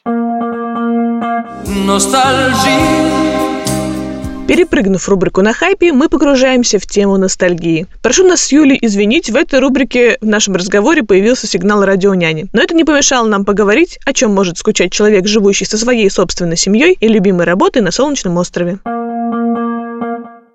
Перепрыгнув 4.49 5.09
рубрику 5.09 5.41
на 5.41 5.53
хайпе, 5.55 5.93
мы 5.93 6.09
погружаемся 6.09 6.79
в 6.79 6.87
тему 6.87 7.17
ностальгии. 7.17 7.87
Прошу 8.03 8.27
нас 8.27 8.43
с 8.43 8.53
Юлей 8.53 8.79
извинить, 8.83 9.31
в 9.31 9.37
этой 9.37 9.61
рубрике 9.61 10.19
в 10.21 10.27
нашем 10.27 10.57
разговоре 10.57 11.03
появился 11.03 11.47
сигнал 11.47 11.85
радионяни. 11.85 12.47
Но 12.53 12.61
это 12.61 12.75
не 12.75 12.85
помешало 12.85 13.27
нам 13.29 13.45
поговорить, 13.45 13.99
о 14.05 14.13
чем 14.13 14.35
может 14.35 14.59
скучать 14.59 14.93
человек, 14.93 15.27
живущий 15.27 15.65
со 15.65 15.79
своей 15.79 16.11
собственной 16.11 16.57
семьей 16.57 16.99
и 17.01 17.09
любимой 17.09 17.47
работой 17.47 17.83
на 17.83 17.93
солнечном 17.93 18.37
острове. 18.37 18.79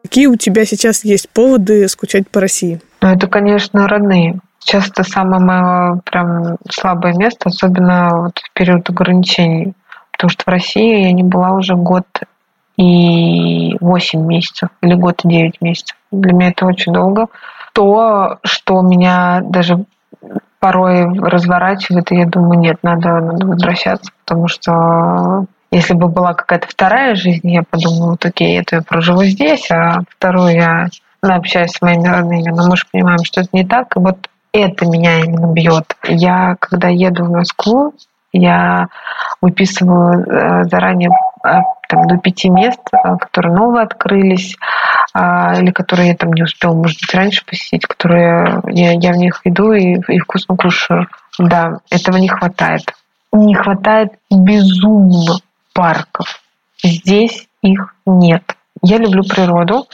Какие 0.07 0.27
у 0.27 0.37
тебя 0.37 0.63
сейчас 0.63 1.03
есть 1.03 1.29
поводы 1.29 1.85
скучать 1.89 2.29
по 2.29 2.39
России? 2.39 2.79
Ну, 3.01 3.09
это, 3.09 3.27
конечно, 3.27 3.89
родные. 3.89 4.39
Сейчас 4.59 4.87
это 4.87 5.03
самое 5.03 5.43
мое 5.43 5.99
прям 6.05 6.55
слабое 6.69 7.13
место, 7.13 7.49
особенно 7.49 8.21
вот 8.21 8.39
в 8.39 8.53
период 8.53 8.89
ограничений. 8.89 9.73
Потому 10.13 10.29
что 10.29 10.43
в 10.45 10.47
России 10.47 11.01
я 11.01 11.11
не 11.11 11.23
была 11.23 11.51
уже 11.51 11.75
год 11.75 12.05
и 12.77 13.75
8 13.81 14.25
месяцев 14.25 14.69
или 14.81 14.93
год 14.93 15.25
и 15.25 15.27
9 15.27 15.59
месяцев. 15.59 15.97
Для 16.13 16.31
меня 16.31 16.49
это 16.51 16.65
очень 16.65 16.93
долго. 16.93 17.27
То, 17.73 18.39
что 18.45 18.81
меня 18.81 19.41
даже 19.43 19.83
порой 20.59 21.03
разворачивает, 21.19 22.13
и 22.13 22.15
я 22.15 22.25
думаю, 22.25 22.59
нет, 22.59 22.77
надо, 22.81 23.19
надо 23.19 23.45
возвращаться, 23.45 24.09
потому 24.23 24.47
что 24.47 25.47
если 25.71 25.93
бы 25.93 26.07
была 26.07 26.33
какая-то 26.33 26.67
вторая 26.67 27.15
жизнь, 27.15 27.49
я 27.51 27.63
подумала, 27.63 28.11
вот 28.11 28.25
окей, 28.25 28.59
это 28.59 28.77
я 28.77 28.81
проживу 28.81 29.23
здесь, 29.23 29.69
а 29.71 30.01
вторую 30.09 30.53
я 30.53 30.87
общаюсь 31.21 31.71
с 31.71 31.81
моими 31.81 32.07
родными. 32.07 32.49
Но 32.49 32.67
мы 32.69 32.77
же 32.77 32.83
понимаем, 32.91 33.23
что 33.23 33.41
это 33.41 33.49
не 33.51 33.65
так. 33.65 33.95
И 33.95 33.99
вот 33.99 34.29
это 34.53 34.85
меня 34.85 35.19
именно 35.19 35.51
бьет. 35.51 35.95
Я, 36.03 36.55
когда 36.59 36.87
еду 36.87 37.25
в 37.25 37.31
Москву, 37.31 37.93
я 38.31 38.87
выписываю 39.41 40.25
э, 40.25 40.63
заранее 40.65 41.09
э, 41.43 41.49
там, 41.89 42.07
до 42.07 42.17
пяти 42.17 42.49
мест, 42.49 42.79
э, 42.91 43.17
которые 43.17 43.55
новые 43.55 43.83
открылись, 43.83 44.55
а, 45.13 45.53
или 45.59 45.71
которые 45.71 46.09
я 46.09 46.15
там 46.15 46.33
не 46.33 46.43
успела, 46.43 46.73
может 46.73 46.99
быть, 47.01 47.13
раньше 47.13 47.45
посетить, 47.45 47.85
которые 47.85 48.61
я, 48.67 48.91
я 48.91 49.11
в 49.11 49.17
них 49.17 49.41
иду 49.45 49.71
и, 49.71 49.99
и 50.07 50.19
вкусно 50.19 50.55
кушаю. 50.55 51.07
Да, 51.39 51.79
этого 51.89 52.17
не 52.17 52.27
хватает. 52.27 52.93
Не 53.31 53.55
хватает 53.55 54.13
безумно 54.29 55.37
парков. 55.77 56.41
Здесь 56.83 57.47
их 57.61 57.93
нет. 58.07 58.41
Я 58.81 58.97
люблю 58.97 59.23
природу, 59.23 59.87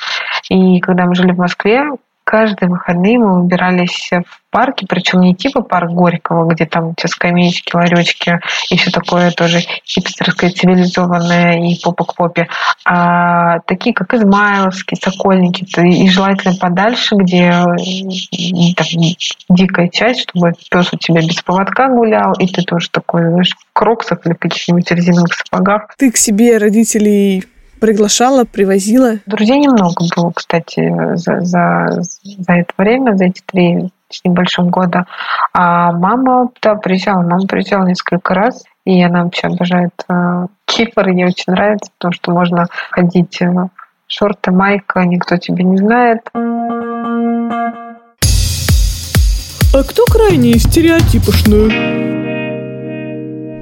и 0.50 0.80
когда 0.80 1.06
мы 1.06 1.14
жили 1.14 1.34
в 1.34 1.38
Москве, 1.38 1.84
каждые 2.24 2.70
выходные 2.70 3.18
мы 3.20 3.42
выбирались 3.42 4.10
в 4.12 4.44
парки, 4.50 4.86
причем 4.88 5.22
не 5.22 5.36
типа 5.36 5.62
парк 5.62 5.92
Горького, 5.92 6.48
где 6.48 6.66
там 6.66 6.94
те 6.96 7.08
скамеечки, 7.08 7.76
ларечки 7.76 8.40
и 8.70 8.78
все 8.78 8.92
такое 8.92 9.32
тоже 9.32 9.62
хипстерское, 9.86 10.52
цивилизованное 10.52 11.60
и 11.70 11.80
попа 11.84 12.06
к 12.06 12.16
попе, 12.16 12.48
а 12.86 13.60
такие, 13.62 13.96
как 13.96 14.14
Измайловский, 14.14 14.98
Сокольники, 15.02 15.66
и 15.82 16.08
желательно 16.08 16.56
подальше, 16.56 17.16
где 17.16 17.52
там, 17.52 18.88
дикая 19.50 19.90
часть, 19.90 20.22
чтобы 20.22 20.54
пес 20.70 20.94
у 20.94 20.98
тебя 20.98 21.22
без 21.22 21.42
поводка 21.42 21.90
гулял, 21.90 22.34
и 22.34 22.48
ты 22.48 22.62
тоже 22.62 22.90
такой, 22.92 23.30
знаешь, 23.30 23.56
в 23.58 23.74
кроксах 23.74 24.26
или 24.26 24.34
каких-нибудь 24.34 24.90
резиновых 24.92 25.34
сапогах. 25.34 25.88
Ты 25.98 26.12
к 26.12 26.18
себе 26.18 26.58
родителей 26.58 27.44
приглашала, 27.84 28.46
привозила? 28.46 29.16
Друзей 29.26 29.60
немного 29.60 30.06
было, 30.16 30.32
кстати, 30.34 30.90
за, 31.16 31.42
за, 31.42 32.02
за 32.02 32.54
это 32.54 32.74
время, 32.78 33.18
за 33.18 33.26
эти 33.26 33.42
три 33.46 33.90
с 34.10 34.24
небольшим 34.24 34.70
года. 34.70 35.06
А 35.54 35.92
мама, 35.92 36.50
да, 36.62 36.76
приезжала. 36.76 37.24
Мама 37.24 37.46
приезжала 37.46 37.86
несколько 37.86 38.34
раз. 38.34 38.64
И 38.86 39.04
она 39.04 39.26
вообще 39.26 39.48
обожает 39.48 39.92
э, 40.08 40.48
Кипр. 40.66 41.10
Ей 41.10 41.26
очень 41.26 41.52
нравится, 41.52 41.92
потому 41.98 42.14
что 42.14 42.32
можно 42.32 42.68
ходить 42.90 43.42
э, 43.42 43.52
шорты, 44.08 44.52
майка, 44.52 45.04
никто 45.04 45.36
тебя 45.36 45.66
не 45.66 45.76
знает. 45.76 46.22
А 49.74 49.84
кто 49.84 50.06
крайне 50.06 50.54
стереотипошную? 50.54 52.13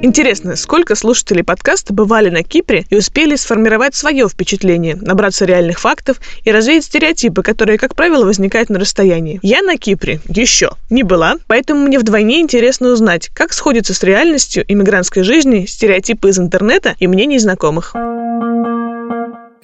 Интересно, 0.04 0.56
сколько 0.56 0.95
слушателей 0.95 1.43
подкаста 1.43 1.93
бывали 1.93 2.32
на 2.32 2.41
Кипре 2.41 2.86
и 2.89 2.95
успели 2.95 3.36
сформировать 3.36 3.93
свое 3.93 4.28
впечатление, 4.28 4.95
набраться 4.95 5.45
реальных 5.45 5.80
фактов 5.80 6.18
и 6.43 6.52
развеять 6.52 6.86
стереотипы, 6.86 7.43
которые, 7.43 7.78
как 7.78 7.93
правило, 7.93 8.26
возникают 8.26 8.72
на 8.72 8.80
расстоянии. 8.80 9.39
Я 9.43 9.62
на 9.62 9.78
Кипре 9.78 10.20
еще 10.28 10.72
не 10.89 11.04
была, 11.04 11.36
поэтому 11.45 11.86
мне 11.86 11.99
вдвойне 11.99 12.41
интересно 12.41 12.89
узнать, 12.89 13.30
как 13.30 13.54
сходятся 13.54 13.93
с 13.93 14.02
реальностью 14.02 14.66
иммигрантской 14.68 15.22
жизни 15.22 15.66
стереотипы 15.68 16.30
из 16.30 16.39
интернета 16.39 16.95
и 16.97 17.06
мнений 17.06 17.38
знакомых. 17.38 17.93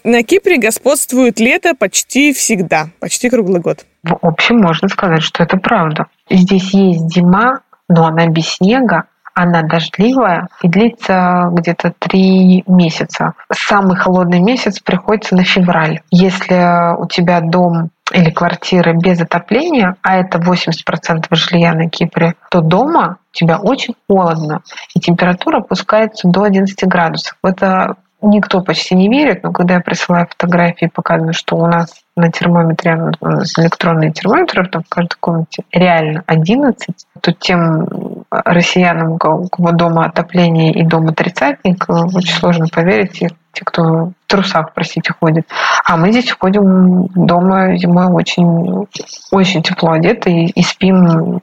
На 0.03 0.21
Кипре 0.21 0.57
господствует 0.59 1.39
лето 1.39 1.73
почти 1.73 2.31
всегда, 2.31 2.91
почти 2.99 3.31
круглый 3.31 3.59
год. 3.59 3.85
В 4.03 4.15
общем, 4.21 4.57
можно 4.57 4.87
сказать, 4.87 5.23
что 5.23 5.41
это 5.41 5.57
правда. 5.57 6.05
Здесь 6.29 6.75
есть 6.75 7.09
зима, 7.11 7.61
но 7.89 8.05
она 8.05 8.27
без 8.27 8.47
снега, 8.47 9.05
она 9.37 9.61
дождливая 9.61 10.47
и 10.63 10.67
длится 10.67 11.49
где-то 11.51 11.93
три 11.99 12.63
месяца. 12.65 13.33
Самый 13.53 13.95
холодный 13.95 14.39
месяц 14.39 14.79
приходится 14.79 15.35
на 15.35 15.43
февраль. 15.43 16.01
Если 16.09 16.97
у 16.99 17.05
тебя 17.05 17.41
дом 17.41 17.91
или 18.11 18.31
квартира 18.31 18.93
без 18.93 19.21
отопления, 19.21 19.95
а 20.01 20.17
это 20.17 20.39
80% 20.39 21.27
жилья 21.31 21.73
на 21.73 21.87
Кипре, 21.87 22.33
то 22.49 22.61
дома 22.61 23.17
тебя 23.31 23.59
очень 23.59 23.93
холодно, 24.09 24.61
и 24.95 24.99
температура 24.99 25.59
опускается 25.59 26.27
до 26.27 26.43
11 26.43 26.87
градусов. 26.87 27.37
Это 27.43 27.95
никто 28.21 28.61
почти 28.61 28.95
не 28.95 29.09
верит, 29.09 29.43
но 29.43 29.51
когда 29.51 29.75
я 29.75 29.79
присылаю 29.79 30.27
фотографии, 30.27 30.89
показываю, 30.93 31.33
что 31.33 31.55
у 31.57 31.67
нас 31.67 31.93
на 32.15 32.31
термометре, 32.31 33.11
у 33.21 33.27
нас 33.27 33.57
электронный 33.59 34.11
термометр 34.11 34.67
там 34.67 34.83
в 34.83 34.89
каждой 34.89 35.17
комнате 35.19 35.63
реально 35.71 36.23
11, 36.25 36.95
то 37.21 37.31
тем 37.31 37.87
россиянам, 38.31 39.13
у 39.13 39.17
кого 39.17 39.71
дома 39.71 40.05
отопление 40.05 40.73
и 40.73 40.83
дома 40.83 41.13
тридцатник, 41.13 41.85
очень 41.87 42.33
сложно 42.33 42.67
поверить, 42.67 43.21
и 43.21 43.27
те, 43.53 43.65
кто 43.65 43.83
в 43.83 44.13
трусах, 44.27 44.73
простите, 44.73 45.13
ходит. 45.19 45.47
А 45.85 45.97
мы 45.97 46.11
здесь 46.11 46.31
ходим 46.31 47.05
дома 47.15 47.77
зимой 47.77 48.07
очень, 48.07 48.87
очень 49.31 49.63
тепло 49.63 49.91
одеты 49.91 50.31
и, 50.31 50.45
и 50.47 50.63
спим 50.63 51.41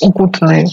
укутанные. 0.00 0.66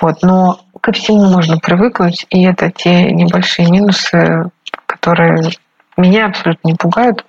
Вот. 0.00 0.22
Но 0.22 0.60
ко 0.80 0.92
всему 0.92 1.26
можно 1.26 1.58
привыкнуть, 1.58 2.26
и 2.30 2.44
это 2.44 2.70
те 2.70 3.10
небольшие 3.10 3.70
минусы, 3.70 4.50
которые 4.86 5.50
меня 5.96 6.26
абсолютно 6.26 6.68
не 6.68 6.74
пугают. 6.74 7.24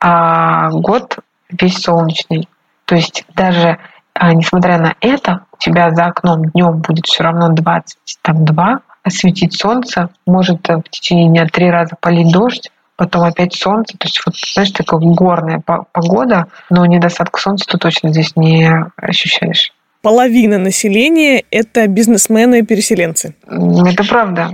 А 0.00 0.70
год 0.70 1.18
весь 1.50 1.78
солнечный. 1.78 2.48
То 2.86 2.96
есть 2.96 3.24
даже 3.34 3.78
а, 4.14 4.34
несмотря 4.34 4.78
на 4.78 4.94
это, 5.00 5.44
у 5.52 5.56
тебя 5.58 5.90
за 5.90 6.06
окном 6.06 6.50
днем 6.50 6.78
будет 6.78 7.06
все 7.06 7.22
равно 7.22 7.50
22, 7.50 8.80
осветить 9.04 9.54
солнце, 9.54 10.10
может 10.26 10.68
в 10.68 10.82
течение 10.90 11.28
дня 11.28 11.46
три 11.46 11.70
раза 11.70 11.96
полить 12.00 12.32
дождь, 12.32 12.70
потом 12.96 13.22
опять 13.22 13.54
солнце. 13.54 13.96
То 13.96 14.06
есть, 14.06 14.20
вот, 14.26 14.34
знаешь, 14.36 14.72
такая 14.72 15.00
горная 15.00 15.60
погода, 15.60 16.48
но 16.68 16.84
недостатка 16.84 17.40
солнца 17.40 17.64
ты 17.68 17.78
точно 17.78 18.10
здесь 18.10 18.34
не 18.36 18.70
ощущаешь 18.96 19.72
половина 20.02 20.58
населения– 20.58 21.44
это 21.50 21.86
бизнесмены 21.86 22.58
и 22.58 22.62
переселенцы. 22.62 23.34
Это 23.46 24.04
правда. 24.04 24.50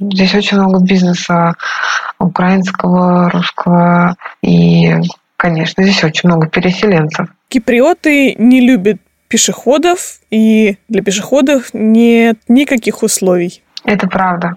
Здесь 0.00 0.34
очень 0.34 0.58
много 0.58 0.84
бизнеса 0.84 1.54
украинского, 2.18 3.30
русского 3.30 4.16
и, 4.42 4.94
конечно, 5.36 5.84
здесь 5.84 6.02
очень 6.02 6.28
много 6.28 6.48
переселенцев. 6.48 7.28
Киприоты 7.48 8.34
не 8.36 8.60
любят 8.60 9.00
пешеходов, 9.28 10.20
и 10.30 10.76
для 10.88 11.02
пешеходов 11.02 11.70
нет 11.72 12.38
никаких 12.48 13.02
условий. 13.02 13.62
Это 13.84 14.06
правда. 14.06 14.56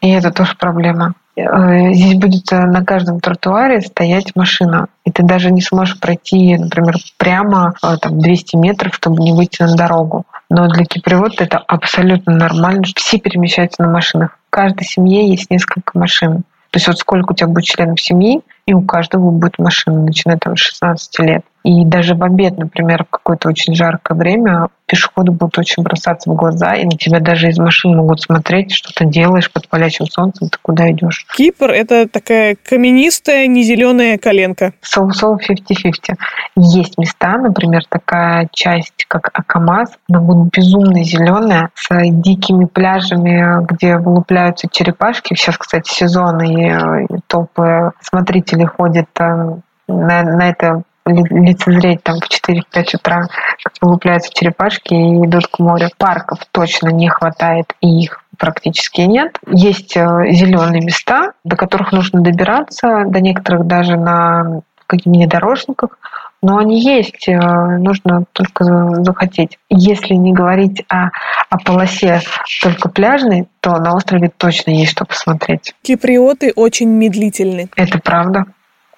И 0.00 0.10
это 0.10 0.30
тоже 0.30 0.54
проблема. 0.58 1.14
Э, 1.36 1.92
здесь 1.92 2.14
будет 2.14 2.50
э, 2.52 2.64
на 2.64 2.84
каждом 2.84 3.20
тротуаре 3.20 3.80
стоять 3.80 4.34
машина. 4.34 4.86
И 5.04 5.10
ты 5.10 5.22
даже 5.22 5.50
не 5.50 5.60
сможешь 5.60 6.00
пройти, 6.00 6.56
например, 6.56 6.96
прямо 7.18 7.74
э, 7.82 7.96
там, 8.00 8.18
200 8.18 8.56
метров, 8.56 8.94
чтобы 8.94 9.22
не 9.22 9.32
выйти 9.32 9.62
на 9.62 9.76
дорогу. 9.76 10.24
Но 10.48 10.68
для 10.68 10.84
кипривода 10.84 11.44
это 11.44 11.58
абсолютно 11.58 12.34
нормально. 12.34 12.84
Все 12.96 13.18
перемещаются 13.18 13.82
на 13.82 13.90
машинах. 13.90 14.38
В 14.48 14.50
каждой 14.50 14.84
семье 14.84 15.28
есть 15.28 15.50
несколько 15.50 15.98
машин. 15.98 16.44
То 16.70 16.78
есть 16.78 16.88
вот 16.88 16.98
сколько 16.98 17.32
у 17.32 17.34
тебя 17.34 17.48
будет 17.48 17.64
членов 17.64 18.00
семьи, 18.00 18.42
и 18.66 18.74
у 18.74 18.82
каждого 18.82 19.30
будет 19.30 19.58
машина, 19.58 20.02
начиная 20.02 20.38
там 20.38 20.56
с 20.56 20.60
16 20.60 21.18
лет. 21.20 21.44
И 21.66 21.84
даже 21.84 22.14
в 22.14 22.22
обед, 22.22 22.56
например, 22.58 23.02
в 23.02 23.10
какое-то 23.10 23.48
очень 23.48 23.74
жаркое 23.74 24.16
время 24.16 24.68
пешеходы 24.86 25.32
будут 25.32 25.58
очень 25.58 25.82
бросаться 25.82 26.30
в 26.30 26.36
глаза, 26.36 26.76
и 26.76 26.84
на 26.84 26.92
тебя 26.92 27.18
даже 27.18 27.48
из 27.48 27.58
машин 27.58 27.96
могут 27.96 28.20
смотреть, 28.20 28.70
что 28.72 28.94
ты 28.94 29.04
делаешь 29.04 29.50
под 29.50 29.66
палящим 29.66 30.06
солнцем, 30.06 30.48
ты 30.48 30.58
куда 30.62 30.88
идешь. 30.92 31.26
Кипр— 31.36 31.70
это 31.72 32.08
такая 32.08 32.56
каменистая, 32.62 33.48
не 33.48 33.64
зеленая 33.64 34.16
коленка. 34.16 34.74
So-so 34.80 35.38
50-50. 35.38 36.14
Есть 36.54 36.98
места, 36.98 37.36
например, 37.36 37.82
такая 37.88 38.48
часть, 38.52 39.04
как 39.08 39.30
Акамаз, 39.32 39.90
она 40.08 40.20
будет 40.20 40.52
безумно 40.52 41.02
зеленая, 41.02 41.70
с 41.74 41.88
дикими 41.90 42.66
пляжами, 42.66 43.66
где 43.66 43.96
вылупляются 43.96 44.68
черепашки. 44.70 45.34
Сейчас, 45.34 45.58
кстати, 45.58 45.92
сезон, 45.92 46.40
и, 46.42 46.68
и 46.70 47.18
толпы 47.26 47.90
смотрителей 48.02 48.66
ходят 48.66 49.08
э, 49.18 49.56
на, 49.88 50.22
на 50.22 50.48
это 50.48 50.84
лицезреть 51.06 52.02
там 52.02 52.16
в 52.20 52.28
4-5 52.28 52.96
утра, 52.96 53.28
как 53.62 53.72
вылупляются 53.80 54.32
черепашки 54.32 54.94
и 54.94 55.26
идут 55.26 55.46
к 55.48 55.58
морю. 55.58 55.88
Парков 55.98 56.40
точно 56.50 56.88
не 56.88 57.08
хватает, 57.08 57.74
и 57.80 58.04
их 58.04 58.22
практически 58.38 59.02
нет. 59.02 59.38
Есть 59.46 59.96
э, 59.96 60.02
зеленые 60.30 60.82
места, 60.82 61.32
до 61.44 61.56
которых 61.56 61.92
нужно 61.92 62.20
добираться, 62.20 63.04
до 63.06 63.20
некоторых 63.20 63.66
даже 63.66 63.96
на 63.96 64.60
каких-нибудь 64.86 65.22
внедорожниках, 65.22 65.98
но 66.42 66.58
они 66.58 66.80
есть, 66.80 67.28
э, 67.28 67.34
нужно 67.34 68.24
только 68.32 68.64
захотеть. 69.02 69.58
Если 69.68 70.14
не 70.14 70.32
говорить 70.32 70.84
о, 70.88 71.10
о 71.50 71.58
полосе 71.58 72.20
только 72.62 72.88
пляжной, 72.88 73.48
то 73.60 73.78
на 73.78 73.94
острове 73.94 74.30
точно 74.36 74.70
есть 74.70 74.92
что 74.92 75.04
посмотреть. 75.04 75.74
Киприоты 75.82 76.52
очень 76.54 76.88
медлительны. 76.88 77.68
Это 77.74 77.98
правда, 77.98 78.44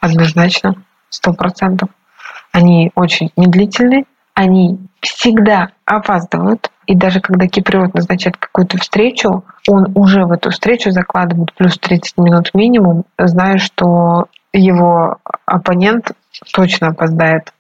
однозначно, 0.00 0.74
сто 1.08 1.32
процентов. 1.32 1.88
Они 2.52 2.90
очень 2.94 3.30
медлительны, 3.36 4.04
они 4.34 4.78
всегда 5.00 5.70
опаздывают. 5.84 6.70
И 6.86 6.94
даже 6.94 7.20
когда 7.20 7.46
киприот 7.48 7.94
назначает 7.94 8.36
какую-то 8.36 8.78
встречу, 8.78 9.44
он 9.68 9.92
уже 9.94 10.24
в 10.24 10.32
эту 10.32 10.50
встречу 10.50 10.90
закладывает 10.90 11.52
плюс 11.54 11.76
30 11.78 12.16
минут 12.18 12.54
минимум, 12.54 13.04
зная, 13.18 13.58
что 13.58 14.26
его 14.52 15.18
оппонент 15.44 16.12
точно 16.54 16.88
опоздает. 16.88 17.52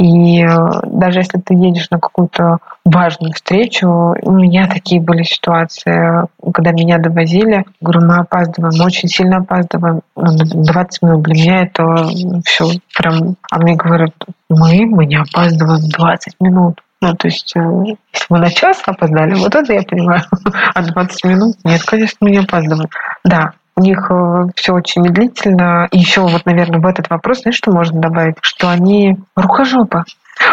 И 0.00 0.46
даже 0.86 1.18
если 1.18 1.38
ты 1.40 1.52
едешь 1.52 1.90
на 1.90 2.00
какую-то 2.00 2.56
важную 2.86 3.34
встречу, 3.34 3.86
у 3.86 4.32
меня 4.32 4.66
такие 4.66 4.98
были 4.98 5.24
ситуации, 5.24 6.26
когда 6.54 6.72
меня 6.72 6.96
довозили, 6.96 7.66
говорю, 7.82 8.06
мы 8.06 8.16
опаздываем, 8.16 8.80
очень 8.82 9.10
сильно 9.10 9.38
опаздываем, 9.38 10.00
20 10.16 11.02
минут 11.02 11.22
для 11.24 11.34
меня 11.34 11.62
это 11.64 12.08
все 12.46 12.70
прям, 12.96 13.36
а 13.50 13.58
мне 13.58 13.76
говорят, 13.76 14.14
мы, 14.48 14.86
мы 14.86 15.04
не 15.04 15.16
опаздываем 15.16 15.86
20 15.86 16.40
минут. 16.40 16.80
Ну, 17.02 17.14
то 17.14 17.28
есть, 17.28 17.54
э, 17.56 17.60
если 17.60 18.26
мы 18.28 18.38
на 18.38 18.50
час 18.50 18.82
опоздали, 18.86 19.34
вот 19.34 19.54
это 19.54 19.72
я 19.72 19.82
понимаю. 19.82 20.22
А 20.74 20.82
20 20.82 21.24
минут? 21.24 21.56
Нет, 21.64 21.82
конечно, 21.82 22.16
мы 22.20 22.30
не 22.30 22.38
опаздываем. 22.38 22.90
Да, 23.24 23.52
у 23.76 23.80
них 23.80 24.10
э, 24.10 24.44
все 24.56 24.72
очень 24.72 25.02
медлительно. 25.02 25.88
И 25.90 25.98
еще 25.98 26.22
вот, 26.22 26.44
наверное, 26.46 26.80
в 26.80 26.86
этот 26.86 27.10
вопрос, 27.10 27.42
знаешь, 27.42 27.56
что 27.56 27.70
можно 27.70 28.00
добавить? 28.00 28.36
Что 28.40 28.68
они 28.70 29.16
рукожопы. 29.36 30.04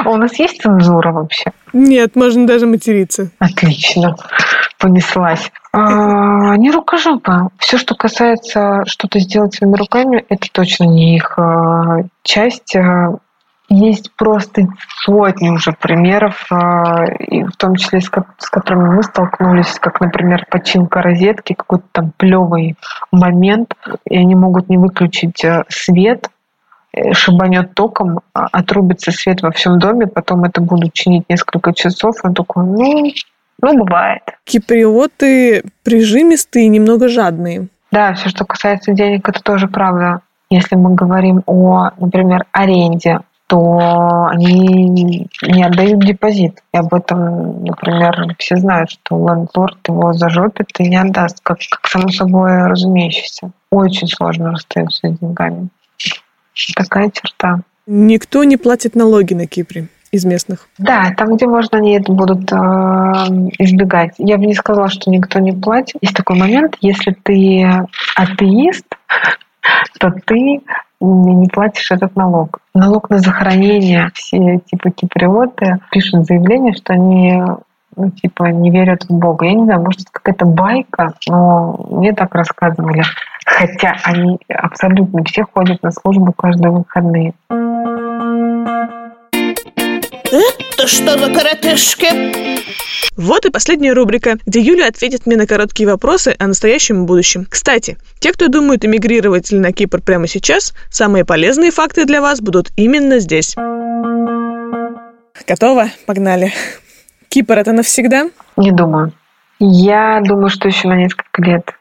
А 0.03 0.09
у 0.09 0.17
нас 0.17 0.37
есть 0.37 0.61
цензура 0.61 1.11
вообще? 1.11 1.51
Нет, 1.73 2.15
можно 2.15 2.45
даже 2.45 2.65
материться. 2.65 3.31
Отлично. 3.39 4.15
Понеслась. 4.79 5.51
А, 5.71 6.51
они 6.51 6.71
рукожопы. 6.71 7.49
Все, 7.57 7.77
что 7.77 7.95
касается 7.95 8.83
что-то 8.85 9.19
сделать 9.19 9.55
своими 9.55 9.75
руками, 9.75 10.25
это 10.29 10.47
точно 10.51 10.85
не 10.85 11.15
их 11.15 11.37
а, 11.37 12.03
часть. 12.23 12.75
Есть 13.69 14.11
просто 14.15 14.63
сотни 15.03 15.49
уже 15.49 15.73
примеров, 15.73 16.45
а, 16.49 17.03
и 17.05 17.43
в 17.43 17.55
том 17.57 17.75
числе 17.75 17.99
с, 17.99 18.09
которыми 18.09 18.95
мы 18.95 19.03
столкнулись, 19.03 19.77
как, 19.79 19.99
например, 19.99 20.45
починка 20.49 21.01
розетки, 21.01 21.53
какой-то 21.53 21.85
там 21.91 22.13
плевый 22.15 22.77
момент, 23.11 23.73
и 24.09 24.17
они 24.17 24.35
могут 24.35 24.69
не 24.69 24.77
выключить 24.77 25.43
э, 25.43 25.65
свет, 25.67 26.29
э, 26.93 27.11
шибанет 27.11 27.73
током, 27.73 28.21
а, 28.33 28.47
отрубится 28.53 29.11
свет 29.11 29.41
во 29.41 29.51
всем 29.51 29.79
доме, 29.79 30.07
потом 30.07 30.45
это 30.45 30.61
будут 30.61 30.93
чинить 30.93 31.25
несколько 31.27 31.73
часов, 31.73 32.15
он 32.23 32.33
такой, 32.33 32.63
ну, 32.63 33.11
ну, 33.61 33.77
бывает. 33.77 34.21
Киприоты 34.45 35.63
прижимистые 35.83 36.69
немного 36.69 37.09
жадные. 37.09 37.67
Да, 37.91 38.13
все, 38.13 38.29
что 38.29 38.45
касается 38.45 38.93
денег, 38.93 39.27
это 39.27 39.41
тоже 39.41 39.67
правда. 39.67 40.21
Если 40.49 40.75
мы 40.75 40.93
говорим 40.93 41.41
о, 41.45 41.89
например, 41.97 42.45
аренде, 42.51 43.19
то 43.47 44.25
они 44.29 45.29
не 45.41 45.63
отдают 45.63 46.05
депозит. 46.05 46.61
И 46.73 46.77
об 46.77 46.93
этом, 46.93 47.63
например, 47.63 48.35
все 48.37 48.57
знают, 48.57 48.91
что 48.91 49.17
лендлорд 49.17 49.77
его 49.87 50.13
зажопит 50.13 50.67
и 50.79 50.87
не 50.89 50.97
отдаст, 50.97 51.39
как, 51.41 51.59
как 51.69 51.87
само 51.87 52.09
собой 52.09 52.67
разумеющееся. 52.67 53.51
Очень 53.71 54.07
сложно 54.07 54.51
расстаться 54.51 55.07
с 55.07 55.17
деньгами. 55.19 55.69
Такая 56.75 57.09
черта. 57.09 57.61
Никто 57.85 58.43
не 58.43 58.57
платит 58.57 58.95
налоги 58.95 59.33
на 59.33 59.47
Кипре 59.47 59.87
из 60.11 60.25
местных. 60.25 60.67
Да, 60.77 61.13
там, 61.17 61.35
где 61.35 61.47
можно, 61.47 61.77
они 61.77 61.97
это 61.97 62.11
будут 62.11 62.51
э, 62.51 62.55
избегать. 63.59 64.15
Я 64.17 64.37
бы 64.37 64.45
не 64.45 64.55
сказала, 64.55 64.89
что 64.89 65.09
никто 65.09 65.39
не 65.39 65.53
платит. 65.53 65.95
Есть 66.01 66.15
такой 66.15 66.37
момент, 66.37 66.75
если 66.81 67.15
ты 67.23 67.65
атеист, 68.15 68.85
то 69.99 70.11
ты 70.25 70.61
не 70.99 71.47
платишь 71.47 71.91
этот 71.91 72.15
налог. 72.15 72.59
Налог 72.73 73.09
на 73.09 73.19
захоронение. 73.19 74.09
Все 74.13 74.59
типа 74.65 74.91
киприоты 74.91 75.79
пишут 75.91 76.25
заявление, 76.25 76.73
что 76.73 76.93
они 76.93 77.41
ну, 77.95 78.11
типа 78.11 78.45
не 78.45 78.71
верят 78.71 79.03
в 79.03 79.13
Бога. 79.13 79.45
Я 79.45 79.53
не 79.53 79.65
знаю, 79.65 79.81
может, 79.81 80.01
это 80.01 80.11
какая-то 80.11 80.45
байка, 80.45 81.13
но 81.27 81.85
мне 81.89 82.13
так 82.13 82.33
рассказывали. 82.35 83.03
Хотя 83.45 83.95
они 84.03 84.39
абсолютно 84.49 85.23
все 85.23 85.43
ходят 85.43 85.81
на 85.81 85.91
службу 85.91 86.31
каждые 86.31 86.71
выходные. 86.71 87.33
Это 90.31 90.87
что 90.87 91.17
за 91.17 91.33
каратешки? 91.33 92.07
Вот 93.15 93.45
и 93.45 93.49
последняя 93.49 93.93
рубрика, 93.93 94.37
где 94.45 94.59
Юля 94.59 94.87
ответит 94.87 95.25
мне 95.25 95.37
на 95.37 95.47
короткие 95.47 95.89
вопросы 95.89 96.35
о 96.37 96.47
настоящем 96.47 97.03
и 97.03 97.05
будущем. 97.07 97.47
Кстати, 97.49 97.97
те, 98.19 98.33
кто 98.33 98.47
думают 98.47 98.83
эмигрировать 98.83 99.51
или 99.51 99.59
на 99.59 99.71
Кипр 99.71 100.01
прямо 100.01 100.27
сейчас, 100.27 100.73
самые 100.89 101.25
полезные 101.25 101.71
факты 101.71 102.05
для 102.05 102.21
вас 102.21 102.41
будут 102.41 102.71
именно 102.75 103.19
здесь. 103.19 103.55
Готово? 105.47 105.87
Погнали. 106.05 106.51
Кипр 107.29 107.57
это 107.57 107.71
навсегда? 107.71 108.29
Не 108.57 108.71
думаю. 108.71 109.13
Я 109.59 110.21
думаю, 110.23 110.49
что 110.49 110.67
еще 110.67 110.87
на 110.89 110.97
несколько 110.97 111.41
лет 111.41 111.71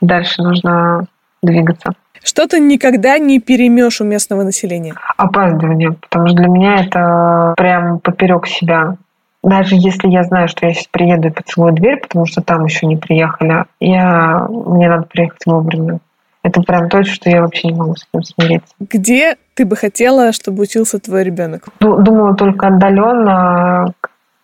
дальше 0.00 0.42
нужно 0.42 1.06
двигаться. 1.44 1.92
Что 2.22 2.46
ты 2.48 2.58
никогда 2.58 3.18
не 3.18 3.38
перемешь 3.38 4.00
у 4.00 4.04
местного 4.04 4.42
населения? 4.42 4.94
Опаздывание, 5.16 5.92
потому 5.92 6.28
что 6.28 6.36
для 6.36 6.48
меня 6.48 6.76
это 6.76 7.54
прям 7.56 7.98
поперек 8.00 8.46
себя. 8.46 8.96
Даже 9.42 9.74
если 9.74 10.08
я 10.08 10.24
знаю, 10.24 10.48
что 10.48 10.66
я 10.66 10.72
сейчас 10.72 10.86
приеду 10.86 11.28
и 11.28 11.30
поцелую 11.30 11.74
дверь, 11.74 12.00
потому 12.00 12.24
что 12.24 12.40
там 12.40 12.64
еще 12.64 12.86
не 12.86 12.96
приехали, 12.96 13.64
я, 13.78 14.46
мне 14.48 14.88
надо 14.88 15.02
приехать 15.02 15.44
вовремя. 15.44 15.98
Это 16.42 16.62
прям 16.62 16.88
то, 16.88 17.02
что 17.04 17.28
я 17.28 17.42
вообще 17.42 17.68
не 17.68 17.74
могу 17.74 17.94
с 17.94 18.06
этим 18.10 18.22
смириться. 18.22 18.74
Где 18.80 19.36
ты 19.54 19.66
бы 19.66 19.76
хотела, 19.76 20.32
чтобы 20.32 20.62
учился 20.62 20.98
твой 20.98 21.24
ребенок? 21.24 21.68
Думала 21.80 22.34
только 22.34 22.68
отдаленно, 22.68 23.92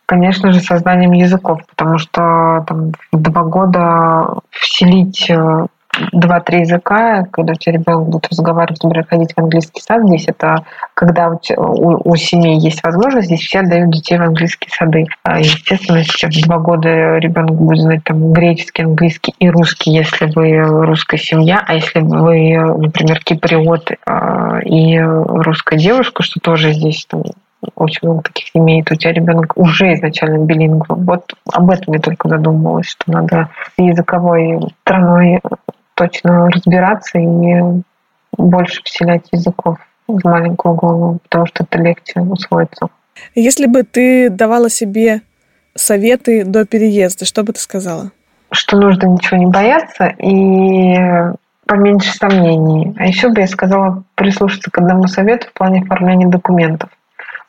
конечно 0.05 0.53
же, 0.53 0.61
сознанием 0.61 1.13
языков, 1.13 1.61
потому 1.67 1.97
что 1.97 2.65
там, 2.67 2.93
в 3.13 3.23
два 3.23 3.43
года 3.45 4.41
вселить 4.51 5.31
э, 5.31 5.67
два-три 6.12 6.61
языка, 6.61 7.24
когда 7.30 7.53
у 7.53 7.57
тебя 7.57 7.74
ребенок 7.74 8.09
будет 8.09 8.28
разговаривать, 8.30 8.82
например, 8.82 9.07
ходить 9.07 9.32
в 9.34 9.38
английский 9.38 9.80
сад, 9.80 10.07
здесь 10.07 10.24
это 10.28 10.64
когда 10.95 11.28
у, 11.30 11.38
у, 11.57 12.11
у 12.11 12.16
семей 12.16 12.59
есть 12.59 12.82
возможность, 12.82 13.26
здесь 13.26 13.41
все 13.41 13.61
отдают 13.61 13.91
детей 13.91 14.18
в 14.18 14.22
английские 14.22 14.70
сады. 14.70 15.07
А, 15.22 15.38
естественно, 15.41 15.99
если 15.99 16.26
в 16.26 16.47
два 16.47 16.59
года 16.59 17.18
ребенок 17.18 17.57
будет 17.57 17.82
знать 17.82 18.05
там 18.05 18.32
греческий, 18.32 18.84
английский 18.84 19.34
и 19.38 19.51
русский, 19.51 19.91
если 19.91 20.26
вы 20.34 20.59
русская 20.86 21.18
семья, 21.18 21.62
а 21.66 21.74
если 21.74 22.01
вы, 22.01 22.57
например, 22.78 23.20
киприот 23.22 23.91
а, 24.07 24.61
и 24.61 24.99
русская 24.99 25.78
девушка, 25.78 26.22
что 26.22 26.41
тоже 26.41 26.72
здесь 26.72 27.07
там, 27.07 27.22
очень 27.74 28.09
много 28.09 28.22
таких 28.22 28.49
семей, 28.49 28.82
у 28.88 28.95
тебя 28.95 29.12
ребенок 29.12 29.53
уже 29.57 29.93
изначально 29.95 30.45
билингв. 30.45 30.86
Вот 30.88 31.34
об 31.53 31.70
этом 31.70 31.95
я 31.95 32.01
только 32.01 32.28
задумывалась, 32.28 32.86
что 32.86 33.11
надо 33.11 33.51
языковой 33.76 34.61
страной 34.82 35.41
точно 36.01 36.49
разбираться 36.49 37.19
и 37.19 37.61
больше 38.33 38.81
вселять 38.85 39.27
языков 39.33 39.77
в 40.09 40.25
маленькую 40.25 40.75
голову, 40.75 41.19
потому 41.25 41.45
что 41.45 41.65
это 41.65 41.79
легче 41.79 42.21
усвоиться. 42.21 42.89
Если 43.35 43.67
бы 43.67 43.83
ты 43.83 44.31
давала 44.31 44.71
себе 44.71 45.21
советы 45.75 46.45
до 46.47 46.65
переезда, 46.65 47.27
что 47.27 47.43
бы 47.43 47.53
ты 47.53 47.61
сказала? 47.61 48.13
Что 48.51 48.79
нужно 48.79 49.09
ничего 49.09 49.37
не 49.37 49.47
бояться 49.47 50.07
и 50.07 50.97
поменьше 51.67 52.13
сомнений. 52.15 52.95
А 52.97 53.07
еще 53.07 53.29
бы 53.29 53.43
я 53.43 53.47
сказала 53.47 54.03
прислушаться 54.15 54.71
к 54.71 54.79
одному 54.79 55.07
совету 55.07 55.49
в 55.49 55.53
плане 55.53 55.83
оформления 55.83 56.29
документов. 56.29 56.89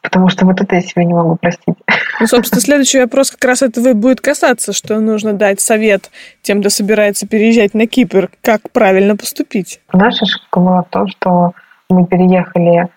Потому 0.02 0.30
что 0.30 0.46
вот 0.46 0.60
это 0.60 0.76
я 0.76 0.82
себе 0.82 1.06
не 1.06 1.14
могу 1.14 1.36
простить. 1.36 1.76
Ну, 2.20 2.28
собственно, 2.28 2.62
следующий 2.62 3.00
вопрос 3.00 3.32
как 3.32 3.46
раз 3.46 3.62
этого 3.62 3.90
и 3.90 3.94
будет 3.94 4.20
касаться, 4.20 4.74
что 4.74 5.00
нужно 5.00 5.34
дать 5.34 5.62
совет 5.62 6.10
тем, 6.42 6.62
кто 6.62 6.70
собирается 6.70 7.28
переезжать 7.28 7.74
на 7.74 7.86
Кипр, 7.86 8.30
как 8.42 8.72
правильно 8.72 9.16
поступить. 9.16 9.80
Наша 9.94 10.26
ошибка 10.26 10.60
была 10.60 10.82
в 10.84 10.90
том, 10.90 11.08
что 11.08 11.54
мы 11.90 12.08
переехали, 12.08 12.88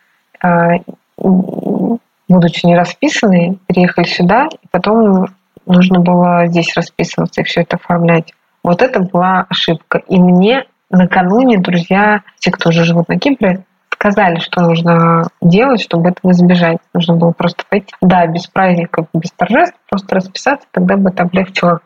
а, 0.42 0.78
будучи 1.16 2.64
не 2.64 2.76
расписаны, 2.76 3.58
переехали 3.66 4.06
сюда, 4.06 4.48
и 4.50 4.66
потом 4.70 5.26
нужно 5.66 6.00
было 6.00 6.46
здесь 6.46 6.74
расписываться 6.74 7.42
и 7.42 7.44
все 7.44 7.62
это 7.62 7.76
оформлять. 7.76 8.32
Вот 8.62 8.80
это 8.80 9.00
была 9.00 9.46
ошибка. 9.50 9.98
И 10.08 10.18
мне 10.18 10.64
накануне 10.90 11.58
друзья, 11.58 12.22
те, 12.38 12.50
кто 12.50 12.70
уже 12.70 12.84
живут 12.84 13.08
на 13.08 13.18
Кипре, 13.18 13.64
сказали, 14.04 14.38
что 14.38 14.60
нужно 14.60 15.28
делать, 15.40 15.80
чтобы 15.80 16.10
этого 16.10 16.32
избежать. 16.32 16.76
Нужно 16.92 17.14
было 17.14 17.30
просто 17.30 17.64
пойти, 17.68 17.94
да, 18.02 18.26
без 18.26 18.46
праздников, 18.46 19.06
без 19.14 19.30
торжеств, 19.32 19.76
просто 19.88 20.16
расписаться, 20.16 20.66
тогда 20.72 20.96
бы 20.96 21.08
это 21.08 21.22
облегчило 21.22 21.80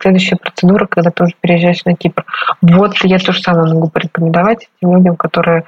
следующая 0.00 0.36
процедура, 0.36 0.86
когда 0.86 1.10
ты 1.10 1.24
уже 1.24 1.34
переезжаешь 1.38 1.84
на 1.84 1.94
Кипр. 1.94 2.24
Вот 2.62 2.96
я 3.04 3.18
то 3.18 3.32
же 3.32 3.42
самое 3.42 3.74
могу 3.74 3.90
порекомендовать 3.90 4.68
этим 4.78 4.96
людям, 4.96 5.16
которые 5.16 5.64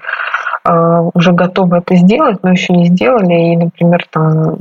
э, 0.65 1.11
уже 1.13 1.33
готовы 1.33 1.79
это 1.79 1.97
сделать, 1.97 2.43
но 2.43 2.51
еще 2.51 2.73
не 2.73 2.87
сделали, 2.87 3.53
и, 3.53 3.57
например, 3.57 4.07
там 4.11 4.57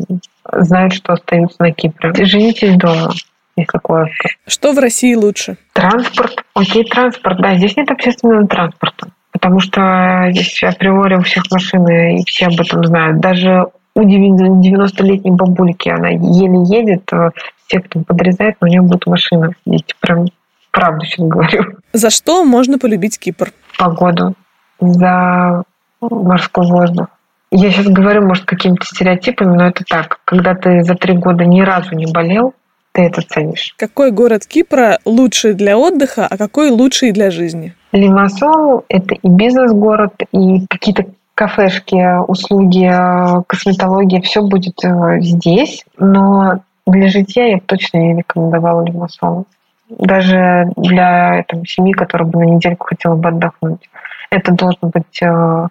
знают, 0.52 0.94
что 0.94 1.14
остаются 1.14 1.56
на 1.62 1.72
Кипре. 1.72 2.14
Женитесь 2.26 2.76
дома 2.76 3.12
если 3.56 3.78
коротко. 3.78 4.30
Что 4.48 4.74
в 4.74 4.80
России 4.80 5.14
лучше? 5.14 5.58
Транспорт. 5.74 6.44
Окей, 6.56 6.84
транспорт. 6.86 7.40
Да, 7.40 7.56
здесь 7.56 7.78
нет 7.78 7.90
общественного 7.92 8.48
транспорта 8.48 9.13
потому 9.34 9.60
что 9.60 10.28
здесь 10.32 10.64
априори 10.64 11.16
у 11.16 11.22
всех 11.22 11.44
машины, 11.52 12.20
и 12.20 12.26
все 12.26 12.46
об 12.46 12.62
этом 12.62 12.86
знают. 12.86 13.20
Даже 13.20 13.66
у 13.96 14.02
90-летней 14.02 15.32
бабульки 15.32 15.90
она 15.90 16.10
еле 16.10 16.64
едет, 16.66 17.12
а 17.12 17.32
все, 17.68 17.80
кто 17.82 18.00
подрезает, 18.00 18.56
но 18.62 18.68
у 18.68 18.70
нее 18.70 18.82
будет 18.82 19.06
машина. 19.06 19.52
Здесь 19.66 19.84
прям 20.00 20.28
правду 20.72 21.06
сейчас 21.06 21.28
говорю. 21.28 21.64
За 21.92 22.10
что 22.10 22.46
можно 22.46 22.80
полюбить 22.80 23.20
Кипр? 23.20 23.52
Погоду. 23.78 24.34
За 24.80 25.64
морской 26.02 26.68
воздух. 26.68 27.08
Я 27.52 27.72
сейчас 27.72 27.88
говорю, 27.88 28.26
может, 28.26 28.46
какими-то 28.46 28.86
стереотипами, 28.86 29.56
но 29.56 29.68
это 29.68 29.84
так. 29.88 30.20
Когда 30.26 30.56
ты 30.56 30.82
за 30.82 30.96
три 30.96 31.16
года 31.16 31.46
ни 31.46 31.62
разу 31.62 31.96
не 31.96 32.12
болел, 32.12 32.56
ты 32.94 33.04
это 33.04 33.22
ценишь. 33.22 33.74
Какой 33.78 34.12
город 34.12 34.46
Кипра 34.46 35.00
лучший 35.04 35.54
для 35.54 35.78
отдыха, 35.78 36.28
а 36.30 36.38
какой 36.38 36.70
лучший 36.70 37.12
для 37.12 37.32
жизни? 37.32 37.74
Лимассол– 37.92 38.86
это 38.88 39.16
и 39.16 39.30
бизнес-город, 39.30 40.14
и 40.32 40.66
какие-то 40.68 41.06
кафешки, 41.36 42.22
услуги, 42.28 42.90
косметология, 43.48 44.22
все 44.22 44.42
будет 44.42 44.84
э, 44.84 45.20
здесь. 45.22 45.84
Но 45.98 46.62
для 46.86 47.08
житья 47.10 47.48
я 47.48 47.58
бы 47.58 47.64
точно 47.66 47.98
не 47.98 48.18
рекомендовала 48.18 48.86
Лимассол. 48.86 49.46
Даже 49.90 50.72
для 50.78 51.44
там, 51.48 51.66
семьи, 51.66 51.94
которая 51.94 52.30
бы 52.30 52.40
на 52.40 52.50
недельку 52.52 52.88
хотела 52.88 53.16
бы 53.16 53.30
отдохнуть. 53.30 53.90
Это 54.30 54.52
должен 54.54 54.90
быть 54.90 55.22
э, 55.22 55.68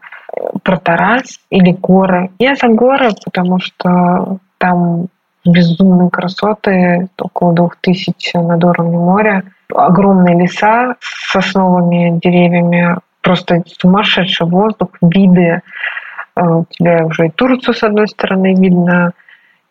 Протарас 0.63 1.41
или 1.51 1.73
горы. 1.73 2.31
Я 2.39 2.55
за 2.57 2.69
горы, 2.69 3.11
потому 3.25 3.59
что 3.61 4.39
там 4.59 5.07
безумные 5.45 6.11
красоты, 6.11 7.09
около 7.19 7.53
двух 7.53 7.77
тысяч 7.77 8.33
над 8.35 8.63
уровнем 8.65 9.01
моря, 9.01 9.43
огромные 9.75 10.39
леса 10.39 10.97
с 11.01 11.33
сосновыми 11.33 12.19
деревьями, 12.21 12.97
просто 13.23 13.63
сумасшедший 13.67 14.47
воздух, 14.47 14.91
виды. 15.01 15.63
Э, 16.37 16.45
у 16.45 16.67
тебя 16.71 17.07
уже 17.07 17.27
и 17.27 17.31
Турцию 17.31 17.75
с 17.75 17.83
одной 17.83 18.09
стороны 18.09 18.55
видно, 18.55 19.13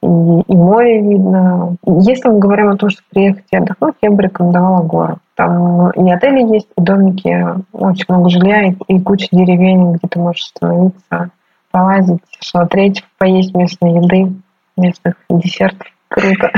и, 0.02 0.06
и 0.06 0.56
море 0.56 1.02
видно. 1.02 1.76
Если 1.86 2.30
мы 2.30 2.40
говорим 2.40 2.70
о 2.70 2.78
том, 2.78 2.90
что 2.90 3.02
приехать 3.10 3.46
и 3.52 3.58
отдохнуть, 3.58 3.96
я 4.02 4.12
бы 4.12 4.24
рекомендовала 4.24 4.84
горы. 4.84 5.16
Там 5.36 5.92
и 5.92 6.12
отели 6.12 6.54
есть, 6.54 6.70
и 6.78 6.82
домики, 6.82 7.46
очень 7.72 8.06
много 8.10 8.30
жилья, 8.30 8.64
и, 8.64 8.76
и 8.88 9.00
куча 9.00 9.28
деревень, 9.32 9.94
где 9.94 10.08
ты 10.08 10.20
можешь 10.20 10.52
остановиться, 10.54 11.30
полазить, 11.72 12.22
смотреть, 12.40 13.04
поесть 13.18 13.56
местной 13.56 13.94
еды 13.94 14.34
местных 14.78 15.16
десертов. 15.30 15.88
Круто. 16.10 16.52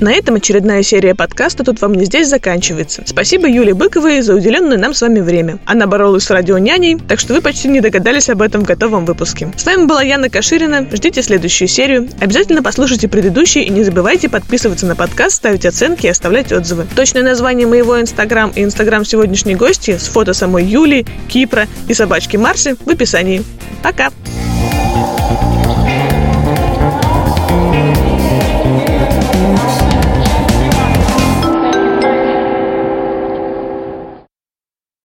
На 0.00 0.12
этом 0.12 0.36
очередная 0.36 0.82
серия 0.82 1.14
подкаста 1.14 1.62
«Тут 1.62 1.82
вам 1.82 1.92
не 1.92 2.06
здесь» 2.06 2.28
заканчивается. 2.28 3.02
Спасибо 3.04 3.46
Юле 3.46 3.74
Быковой 3.74 4.22
за 4.22 4.34
уделенное 4.34 4.78
нам 4.78 4.94
с 4.94 5.02
вами 5.02 5.20
время. 5.20 5.58
Она 5.66 5.86
боролась 5.86 6.24
с 6.24 6.30
радионяней, 6.30 6.96
так 6.96 7.20
что 7.20 7.34
вы 7.34 7.42
почти 7.42 7.68
не 7.68 7.82
догадались 7.82 8.30
об 8.30 8.40
этом 8.40 8.62
в 8.62 8.66
готовом 8.66 9.04
выпуске. 9.04 9.52
С 9.58 9.66
вами 9.66 9.84
была 9.84 10.02
Яна 10.02 10.30
Каширина. 10.30 10.86
Ждите 10.90 11.22
следующую 11.22 11.68
серию. 11.68 12.08
Обязательно 12.18 12.62
послушайте 12.62 13.08
предыдущие 13.08 13.64
и 13.64 13.68
не 13.68 13.84
забывайте 13.84 14.30
подписываться 14.30 14.86
на 14.86 14.96
подкаст, 14.96 15.36
ставить 15.36 15.66
оценки 15.66 16.06
и 16.06 16.10
оставлять 16.10 16.50
отзывы. 16.50 16.86
Точное 16.96 17.22
название 17.22 17.66
моего 17.66 18.00
инстаграм 18.00 18.52
и 18.56 18.64
инстаграм 18.64 19.04
сегодняшней 19.04 19.54
гости 19.54 19.98
с 19.98 20.08
фото 20.08 20.32
самой 20.32 20.64
Юли, 20.64 21.04
Кипра 21.28 21.66
и 21.88 21.94
собачки 21.94 22.38
Марси 22.38 22.74
в 22.82 22.88
описании. 22.88 23.42
Пока! 23.82 24.10